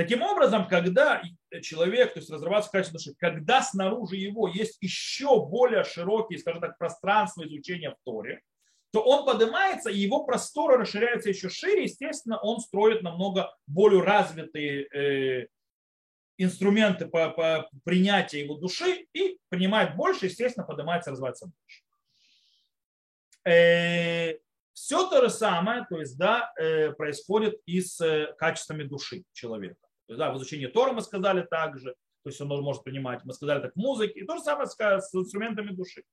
Таким 0.00 0.22
образом, 0.22 0.66
когда 0.66 1.22
человек, 1.60 2.14
то 2.14 2.20
есть 2.20 2.30
разрывается 2.30 2.70
качество 2.70 2.98
души, 2.98 3.12
когда 3.18 3.60
снаружи 3.60 4.16
его 4.16 4.48
есть 4.48 4.78
еще 4.80 5.44
более 5.44 5.84
широкие, 5.84 6.38
скажем 6.38 6.62
так, 6.62 6.78
пространства 6.78 7.46
изучения 7.46 7.90
в 7.90 7.96
Торе, 8.02 8.40
то 8.94 9.02
он 9.02 9.26
поднимается, 9.26 9.90
и 9.90 9.98
его 9.98 10.24
просторы 10.24 10.78
расширяются 10.78 11.28
еще 11.28 11.50
шире, 11.50 11.82
естественно, 11.82 12.38
он 12.40 12.60
строит 12.60 13.02
намного 13.02 13.54
более 13.66 14.02
развитые 14.02 14.86
э, 14.86 15.48
инструменты 16.38 17.04
по, 17.04 17.28
по 17.28 17.68
принятию 17.84 18.44
его 18.44 18.54
души 18.54 19.06
и 19.12 19.38
принимает 19.50 19.96
больше, 19.96 20.24
естественно, 20.24 20.64
поднимается, 20.64 21.10
развивается 21.10 21.44
больше. 21.44 21.82
Э, 23.44 24.38
все 24.72 25.10
то 25.10 25.20
же 25.20 25.28
самое, 25.28 25.84
то 25.90 26.00
есть, 26.00 26.16
да, 26.16 26.54
э, 26.58 26.92
происходит 26.92 27.60
и 27.66 27.82
с 27.82 28.34
качествами 28.38 28.84
души 28.84 29.24
человека. 29.34 29.89
Да, 30.16 30.32
в 30.32 30.36
изучении 30.36 30.66
Тора 30.66 30.92
мы 30.92 31.02
сказали 31.02 31.42
также, 31.42 31.94
то 32.22 32.30
есть 32.30 32.40
он 32.40 32.48
может 32.48 32.84
принимать, 32.84 33.24
мы 33.24 33.32
сказали 33.32 33.60
так 33.60 33.72
в 33.74 33.76
музыке, 33.76 34.20
и 34.20 34.26
то 34.26 34.36
же 34.36 34.42
самое 34.42 34.66
с, 34.66 34.74
с 34.76 35.14
инструментами 35.14 35.70
души 35.70 36.04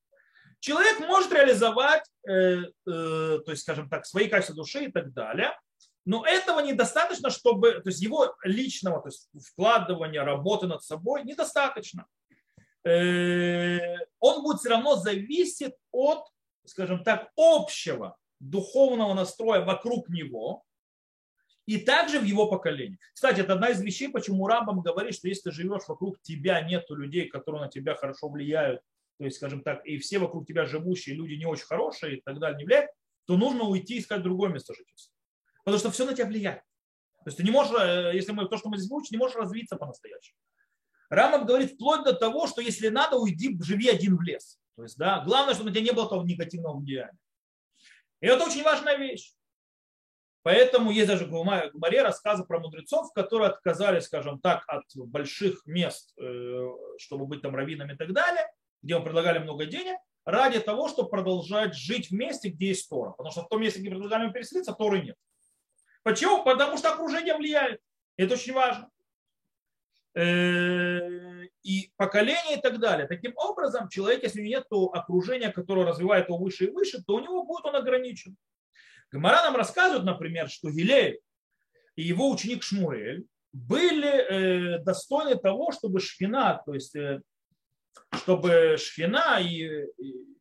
человек 0.59 0.99
может 0.99 1.31
реализовать, 1.31 2.03
э, 2.27 2.31
э, 2.31 2.63
то 2.85 3.51
есть, 3.51 3.61
скажем 3.61 3.89
так, 3.89 4.05
свои 4.05 4.27
качества 4.27 4.55
души 4.55 4.85
и 4.85 4.91
так 4.91 5.13
далее, 5.13 5.57
но 6.05 6.25
этого 6.25 6.61
недостаточно, 6.61 7.29
чтобы, 7.29 7.81
то 7.81 7.89
есть 7.89 8.01
его 8.01 8.33
личного 8.43 9.01
то 9.01 9.09
есть 9.09 9.29
вкладывания, 9.51 10.23
работы 10.23 10.67
над 10.67 10.83
собой 10.83 11.23
недостаточно. 11.23 12.05
Э, 12.85 13.97
он 14.19 14.41
будет 14.41 14.59
все 14.59 14.69
равно 14.69 14.95
зависеть 14.95 15.73
от, 15.91 16.25
скажем 16.65 17.03
так, 17.03 17.29
общего 17.35 18.17
духовного 18.39 19.13
настроя 19.13 19.65
вокруг 19.65 20.09
него, 20.09 20.63
и 21.67 21.77
также 21.77 22.19
в 22.19 22.23
его 22.23 22.47
поколении. 22.47 22.97
Кстати, 23.13 23.41
это 23.41 23.53
одна 23.53 23.69
из 23.69 23.81
вещей, 23.81 24.07
почему 24.07 24.47
Рамбам 24.47 24.81
говорит, 24.81 25.13
что 25.13 25.27
если 25.27 25.49
ты 25.49 25.51
живешь 25.51 25.83
вокруг 25.87 26.19
тебя, 26.21 26.61
нету 26.61 26.95
людей, 26.95 27.27
которые 27.27 27.61
на 27.61 27.69
тебя 27.69 27.93
хорошо 27.93 28.29
влияют, 28.29 28.81
то 29.19 29.25
есть, 29.25 29.37
скажем 29.37 29.61
так, 29.61 29.85
и 29.85 29.97
все 29.97 30.17
вокруг 30.17 30.47
тебя 30.47 30.65
живущие 30.65 31.15
люди 31.15 31.33
не 31.33 31.45
очень 31.45 31.65
хорошие 31.65 32.17
и 32.17 32.21
так 32.21 32.39
далее 32.39 32.57
не 32.57 32.63
влияют, 32.63 32.89
то 33.25 33.35
нужно 33.35 33.63
уйти 33.65 33.97
и 33.97 33.99
искать 33.99 34.23
другое 34.23 34.49
место 34.49 34.73
жительства. 34.73 35.13
Потому 35.65 35.79
что 35.79 35.91
все 35.91 36.05
на 36.05 36.13
тебя 36.13 36.27
влияет. 36.27 36.61
То 37.25 37.29
есть 37.29 37.37
ты 37.37 37.43
не 37.43 37.51
можешь, 37.51 37.73
э, 37.77 38.11
если 38.15 38.31
мы 38.31 38.47
то, 38.47 38.57
что 38.57 38.69
мы 38.69 38.77
здесь 38.77 38.89
выучим, 38.89 39.09
не 39.11 39.17
можешь 39.17 39.35
развиться 39.35 39.75
по-настоящему. 39.75 40.37
Рамам 41.09 41.45
говорит 41.45 41.73
вплоть 41.73 42.05
до 42.05 42.13
того, 42.13 42.47
что 42.47 42.61
если 42.61 42.87
надо, 42.87 43.17
уйди, 43.17 43.57
живи 43.61 43.89
один 43.89 44.15
в 44.15 44.21
лес. 44.21 44.57
То 44.77 44.83
есть, 44.83 44.97
да, 44.97 45.21
главное, 45.25 45.53
чтобы 45.53 45.69
на 45.69 45.75
тебя 45.75 45.85
не 45.85 45.91
было 45.91 46.07
того 46.07 46.23
негативного 46.23 46.77
влияния. 46.77 47.17
И 48.21 48.27
это 48.27 48.45
очень 48.45 48.63
важная 48.63 48.95
вещь. 48.97 49.33
Поэтому 50.43 50.91
есть 50.91 51.07
даже 51.07 51.25
в 51.25 51.29
Гумаре 51.29 52.01
рассказы 52.01 52.45
про 52.45 52.59
мудрецов, 52.59 53.11
которые 53.13 53.49
отказались, 53.49 54.05
скажем 54.05 54.39
так, 54.39 54.63
от 54.67 54.83
больших 54.95 55.65
мест, 55.65 56.13
э, 56.17 56.67
чтобы 56.99 57.25
быть 57.25 57.41
там 57.41 57.55
раввинами 57.55 57.93
и 57.93 57.97
так 57.97 58.13
далее, 58.13 58.47
где 58.81 58.95
им 58.95 59.03
предлагали 59.03 59.39
много 59.39 59.65
денег, 59.65 59.97
ради 60.25 60.59
того, 60.59 60.87
чтобы 60.87 61.09
продолжать 61.09 61.75
жить 61.75 62.09
в 62.09 62.13
месте, 62.13 62.49
где 62.49 62.67
есть 62.67 62.89
Тора. 62.89 63.11
Потому 63.11 63.31
что 63.31 63.43
в 63.43 63.49
том 63.49 63.61
месте, 63.61 63.79
где 63.79 63.89
предлагали 63.89 64.25
им 64.25 64.33
переселиться, 64.33 64.73
Торы 64.73 65.01
нет. 65.01 65.15
Почему? 66.03 66.43
Потому 66.43 66.77
что 66.77 66.93
окружение 66.93 67.35
влияет. 67.35 67.81
Это 68.15 68.35
очень 68.35 68.53
важно. 68.53 68.89
Э, 70.15 71.45
и 71.63 71.91
поколение 71.97 72.57
и 72.57 72.61
так 72.61 72.79
далее. 72.79 73.07
Таким 73.07 73.33
образом, 73.35 73.89
человек, 73.89 74.23
если 74.23 74.41
нет 74.41 74.65
окружения, 74.69 75.51
которое 75.51 75.85
развивает 75.85 76.27
его 76.29 76.37
выше 76.37 76.65
и 76.65 76.71
выше, 76.71 77.03
то 77.03 77.15
у 77.15 77.19
него 77.19 77.43
будет 77.43 77.65
он 77.65 77.75
ограничен. 77.75 78.37
Гамара 79.11 79.43
нам 79.43 79.55
рассказывает, 79.55 80.03
например, 80.03 80.49
что 80.49 80.69
Гилей 80.69 81.19
и 81.95 82.03
его 82.03 82.29
ученик 82.29 82.63
Шмуэль 82.63 83.25
были 83.53 84.07
э, 84.07 84.79
достойны 84.83 85.37
того, 85.37 85.71
чтобы 85.71 85.99
шхина, 85.99 86.61
то 86.65 86.73
есть 86.73 86.95
э, 86.95 87.21
чтобы 88.13 88.77
шхина 88.77 89.39
и, 89.39 89.85
и 89.97 90.37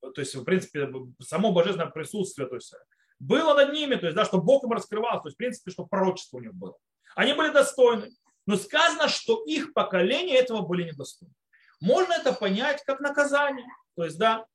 то 0.00 0.20
есть, 0.20 0.34
в 0.34 0.44
принципе, 0.44 0.88
само 1.20 1.52
божественное 1.52 1.90
присутствие, 1.90 2.48
то 2.48 2.56
есть, 2.56 2.74
было 3.18 3.54
над 3.54 3.72
ними, 3.72 3.96
то 3.96 4.06
есть, 4.06 4.16
да, 4.16 4.24
чтобы 4.24 4.44
Бог 4.44 4.64
им 4.64 4.72
раскрывался, 4.72 5.22
то 5.22 5.28
есть, 5.28 5.36
в 5.36 5.38
принципе, 5.38 5.70
чтобы 5.70 5.88
пророчество 5.88 6.38
у 6.38 6.40
них 6.40 6.54
было. 6.54 6.76
Они 7.14 7.34
были 7.34 7.52
достойны. 7.52 8.10
Но 8.46 8.56
сказано, 8.56 9.08
что 9.08 9.44
их 9.44 9.74
поколение 9.74 10.38
этого 10.38 10.62
были 10.62 10.84
недостойны. 10.84 11.34
Можно 11.80 12.14
это 12.14 12.32
понять 12.32 12.82
как 12.84 13.00
наказание. 13.00 13.66
То 13.94 14.04
есть, 14.04 14.18
да, 14.18 14.46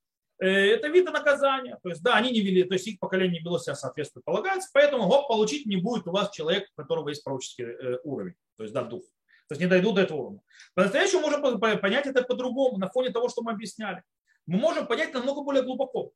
это 0.44 0.88
виды 0.88 1.12
наказания. 1.12 1.78
То 1.82 1.90
есть, 1.90 2.02
да, 2.04 2.16
они 2.16 2.32
не 2.32 2.42
вели, 2.42 2.64
то 2.64 2.74
есть 2.74 2.88
их 2.88 3.00
поколение 3.00 3.40
не 3.40 3.44
вело 3.44 3.58
себя 3.58 3.76
соответственно 3.76 4.24
полагается, 4.26 4.70
поэтому 4.74 5.08
гоп 5.08 5.28
получить 5.28 5.66
не 5.66 5.78
будет 5.78 6.08
у 6.08 6.12
вас 6.12 6.32
человек, 6.32 6.68
у 6.76 6.82
которого 6.82 7.10
есть 7.10 7.24
пророческий 7.24 7.66
э, 7.66 8.00
уровень, 8.04 8.36
то 8.58 8.64
есть, 8.64 8.74
да, 8.74 8.84
дух. 8.84 9.04
То 9.48 9.54
есть 9.54 9.62
не 9.62 9.68
дойдут 9.68 9.96
до 9.96 10.02
этого 10.02 10.22
уровня. 10.22 10.42
По-настоящему 10.74 11.22
можем 11.22 11.60
понять 11.60 12.08
это 12.08 12.24
по-другому, 12.24 12.78
на 12.78 12.90
фоне 12.90 13.12
того, 13.12 13.30
что 13.30 13.44
мы 13.44 13.52
объясняли. 13.52 14.02
Мы 14.48 14.58
можем 14.58 14.88
понять 14.88 15.14
намного 15.14 15.44
более 15.44 15.64
глубоко. 15.64 16.12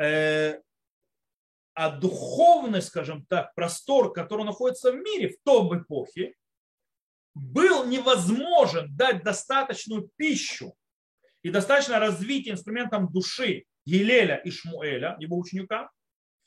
Э, 0.00 0.60
а 1.74 1.90
духовный, 1.90 2.82
скажем 2.82 3.24
так, 3.26 3.54
простор, 3.54 4.12
который 4.12 4.44
находится 4.44 4.90
в 4.90 4.96
мире 4.96 5.28
в 5.28 5.42
том 5.44 5.78
эпохе, 5.78 6.34
был 7.34 7.86
невозможен 7.86 8.88
дать 8.96 9.22
достаточную 9.22 10.10
пищу 10.16 10.74
и 11.42 11.50
достаточно 11.50 11.98
развить 11.98 12.48
инструментом 12.48 13.12
души 13.12 13.64
Елеля 13.84 14.36
и 14.36 14.50
Шмуэля, 14.50 15.16
его 15.18 15.38
ученика, 15.38 15.90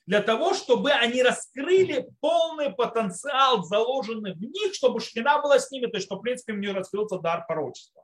для 0.05 0.21
того, 0.21 0.53
чтобы 0.53 0.91
они 0.91 1.23
раскрыли 1.23 2.07
полный 2.19 2.71
потенциал, 2.71 3.63
заложенный 3.63 4.33
в 4.33 4.41
них, 4.41 4.73
чтобы 4.73 4.99
шкина 4.99 5.41
была 5.41 5.59
с 5.59 5.71
ними, 5.71 5.85
то 5.85 5.97
есть, 5.97 6.07
что, 6.07 6.17
в 6.17 6.21
принципе, 6.21 6.53
у 6.53 6.57
них 6.57 6.73
раскрылся 6.73 7.17
дар 7.17 7.45
пророчества. 7.47 8.03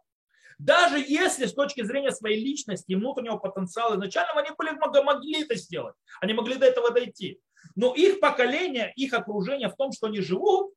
Даже 0.59 0.99
если 0.99 1.45
с 1.45 1.53
точки 1.53 1.83
зрения 1.83 2.11
своей 2.11 2.43
личности 2.43 2.91
и 2.91 2.95
внутреннего 2.95 3.37
потенциала 3.37 3.95
изначально 3.95 4.41
они 4.41 4.49
были, 4.57 4.71
могли 5.03 5.43
это 5.43 5.55
сделать, 5.55 5.95
они 6.19 6.33
могли 6.33 6.55
до 6.55 6.65
этого 6.65 6.91
дойти. 6.91 7.39
Но 7.75 7.93
их 7.93 8.19
поколение, 8.19 8.91
их 8.95 9.13
окружение 9.13 9.69
в 9.69 9.75
том, 9.75 9.91
что 9.91 10.07
они 10.07 10.21
живут, 10.21 10.73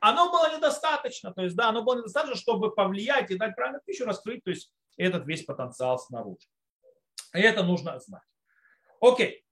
оно 0.00 0.30
было 0.30 0.56
недостаточно. 0.56 1.32
То 1.32 1.42
есть, 1.42 1.54
да, 1.54 1.68
оно 1.68 1.82
было 1.82 1.98
недостаточно, 1.98 2.36
чтобы 2.36 2.74
повлиять 2.74 3.30
и 3.30 3.36
дать 3.36 3.54
правильную 3.54 3.82
пищу, 3.84 4.04
раскрыть 4.04 4.42
то 4.42 4.50
есть, 4.50 4.72
этот 5.04 5.26
весь 5.26 5.44
потенциал 5.44 5.98
снаружи. 5.98 6.46
И 7.34 7.40
это 7.40 7.62
нужно 7.62 7.98
знать. 8.00 8.22
Окей. 9.00 9.44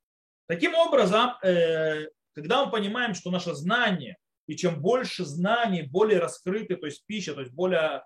Таким 0.47 0.74
образом, 0.74 1.34
э, 1.42 2.09
когда 2.34 2.64
мы 2.64 2.70
понимаем, 2.70 3.14
что 3.14 3.30
наше 3.30 3.55
знание, 3.55 4.16
и 4.47 4.57
чем 4.57 4.80
больше 4.80 5.24
знаний, 5.24 5.82
более 5.82 6.18
раскрыты, 6.18 6.76
то 6.76 6.86
есть 6.86 7.05
пища, 7.07 7.34
то 7.34 7.40
есть 7.40 7.53
более 7.53 8.05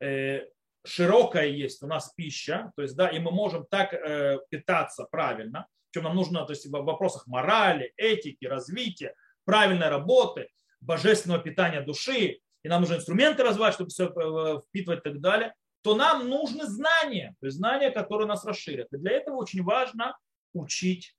э, 0.00 0.46
широкая 0.84 1.46
есть 1.46 1.82
у 1.82 1.86
нас 1.86 2.12
пища, 2.16 2.72
то 2.76 2.82
есть, 2.82 2.96
да, 2.96 3.08
и 3.08 3.18
мы 3.18 3.30
можем 3.30 3.66
так 3.70 3.92
э, 3.92 4.38
питаться 4.50 5.06
правильно, 5.10 5.66
чем 5.92 6.04
нам 6.04 6.16
нужно, 6.16 6.44
то 6.44 6.52
есть 6.52 6.66
в 6.66 6.70
вопросах 6.70 7.26
морали, 7.26 7.92
этики, 7.96 8.46
развития, 8.46 9.14
правильной 9.44 9.88
работы, 9.88 10.48
божественного 10.80 11.40
питания 11.40 11.80
души, 11.80 12.40
и 12.62 12.68
нам 12.68 12.80
нужны 12.80 12.96
инструменты 12.96 13.44
развивать, 13.44 13.74
чтобы 13.74 13.90
все 13.90 14.60
впитывать 14.60 15.00
и 15.00 15.02
так 15.02 15.20
далее, 15.20 15.54
то 15.86 15.94
нам 15.94 16.28
нужны 16.28 16.66
знания, 16.66 17.36
то 17.38 17.46
есть 17.46 17.58
знания, 17.58 17.92
которые 17.92 18.26
нас 18.26 18.44
расширят. 18.44 18.92
И 18.92 18.96
для 18.96 19.12
этого 19.12 19.36
очень 19.36 19.62
важно 19.62 20.18
учить 20.52 21.16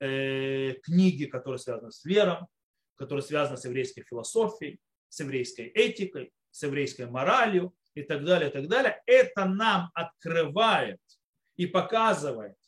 э, 0.00 0.74
книги, 0.82 1.24
которые 1.24 1.58
связаны 1.58 1.90
с 1.90 2.04
верой, 2.04 2.40
которые 2.96 3.22
связаны 3.22 3.56
с 3.56 3.64
еврейской 3.64 4.02
философией, 4.02 4.80
с 5.08 5.18
еврейской 5.20 5.68
этикой, 5.68 6.30
с 6.50 6.62
еврейской 6.62 7.06
моралью, 7.06 7.74
и 7.94 8.02
так 8.02 8.22
далее, 8.26 8.50
и 8.50 8.52
так 8.52 8.68
далее, 8.68 9.02
это 9.06 9.46
нам 9.46 9.90
открывает 9.94 11.00
и 11.56 11.64
показывает, 11.64 12.58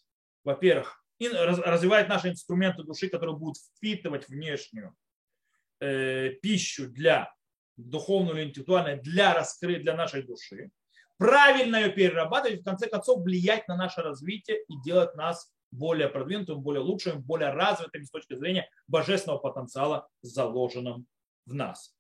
во-первых, 0.45 1.05
развивает 1.21 2.09
наши 2.09 2.31
инструменты 2.31 2.85
души, 2.85 3.11
которые 3.11 3.37
будут 3.37 3.59
впитывать 3.59 4.31
внешнюю 4.31 4.97
э, 5.81 6.31
пищу 6.41 6.89
для 6.89 7.31
духовную 7.77 8.39
или 8.39 8.49
интеллектуальную, 8.49 9.03
для 9.03 9.35
раскрыть 9.35 9.83
для 9.83 9.95
нашей 9.95 10.23
души, 10.23 10.71
правильно 11.19 11.77
ее 11.77 11.91
перерабатывать, 11.91 12.61
в 12.61 12.65
конце 12.65 12.89
концов 12.89 13.23
влиять 13.23 13.69
на 13.69 13.77
наше 13.77 14.03
развитие 14.03 14.63
и 14.69 14.75
делать 14.85 15.15
нас 15.15 15.53
более 15.71 16.09
продвинутым, 16.09 16.61
более 16.61 16.83
лучшим, 16.83 17.23
более 17.23 17.51
развитым 17.51 18.05
с 18.05 18.11
точки 18.11 18.35
зрения 18.35 18.69
божественного 18.87 19.39
потенциала, 19.39 20.09
заложенным 20.23 21.07
в 21.45 21.55
нас. 21.55 21.95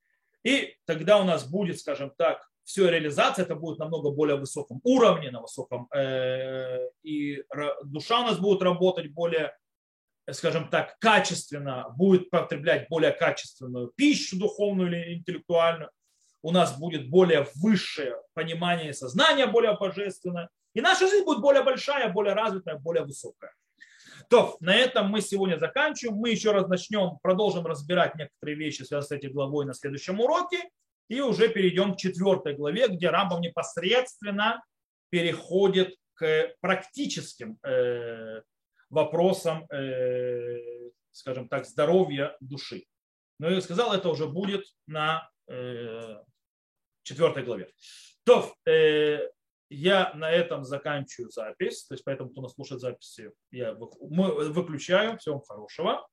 И 0.44 0.76
тогда 0.84 1.18
у 1.18 1.24
нас 1.24 1.48
будет, 1.48 1.78
скажем 1.80 2.12
так, 2.16 2.48
все 2.66 2.88
реализация 2.88 3.44
это 3.44 3.54
будет 3.54 3.78
намного 3.78 4.10
более 4.10 4.36
высоком 4.36 4.80
уровне, 4.82 5.30
на 5.30 5.40
высоком, 5.40 5.88
э, 5.94 6.88
и 7.02 7.44
душа 7.84 8.20
у 8.20 8.24
нас 8.24 8.38
будет 8.40 8.60
работать 8.62 9.12
более, 9.12 9.56
скажем 10.30 10.68
так, 10.68 10.98
качественно, 10.98 11.88
будет 11.96 12.28
потреблять 12.28 12.88
более 12.88 13.12
качественную 13.12 13.92
пищу 13.96 14.36
духовную 14.36 14.90
или 14.90 15.14
интеллектуальную, 15.14 15.90
у 16.46 16.52
нас 16.52 16.78
будет 16.78 17.10
более 17.10 17.44
высшее 17.56 18.22
понимание 18.32 18.92
сознания, 18.92 19.48
более 19.48 19.76
божественное, 19.76 20.48
и 20.74 20.80
наша 20.80 21.08
жизнь 21.08 21.24
будет 21.24 21.40
более 21.40 21.64
большая, 21.64 22.08
более 22.12 22.34
развитая, 22.34 22.76
более 22.78 23.02
высокая. 23.02 23.52
То, 24.30 24.56
на 24.60 24.72
этом 24.72 25.08
мы 25.08 25.22
сегодня 25.22 25.58
заканчиваем. 25.58 26.18
Мы 26.18 26.30
еще 26.30 26.52
раз 26.52 26.68
начнем, 26.68 27.18
продолжим 27.20 27.66
разбирать 27.66 28.14
некоторые 28.14 28.56
вещи, 28.56 28.82
связанные 28.82 29.18
с 29.18 29.24
этой 29.24 29.32
главой 29.32 29.66
на 29.66 29.74
следующем 29.74 30.20
уроке. 30.20 30.70
И 31.08 31.20
уже 31.20 31.48
перейдем 31.48 31.94
к 31.94 31.98
четвертой 31.98 32.54
главе, 32.54 32.86
где 32.86 33.10
Рамбам 33.10 33.40
непосредственно 33.40 34.62
переходит 35.10 35.96
к 36.14 36.54
практическим 36.60 37.58
э, 37.66 38.42
вопросам, 38.88 39.66
э, 39.72 40.90
скажем 41.10 41.48
так, 41.48 41.66
здоровья 41.66 42.36
души. 42.38 42.84
Но 43.40 43.50
я 43.50 43.60
сказал, 43.60 43.92
это 43.92 44.08
уже 44.10 44.28
будет 44.28 44.64
на 44.86 45.28
э, 47.06 47.08
четвертой 47.08 47.44
главе. 47.44 47.70
То, 48.24 48.52
я 49.68 50.12
на 50.14 50.30
этом 50.30 50.64
заканчиваю 50.64 51.30
запись, 51.30 51.84
то 51.86 51.94
есть 51.94 52.04
поэтому, 52.04 52.30
кто 52.30 52.42
нас 52.42 52.54
слушает 52.54 52.80
записи, 52.80 53.32
я 53.50 53.74
выключаю. 53.74 55.18
Всего 55.18 55.36
вам 55.36 55.44
хорошего. 55.44 56.06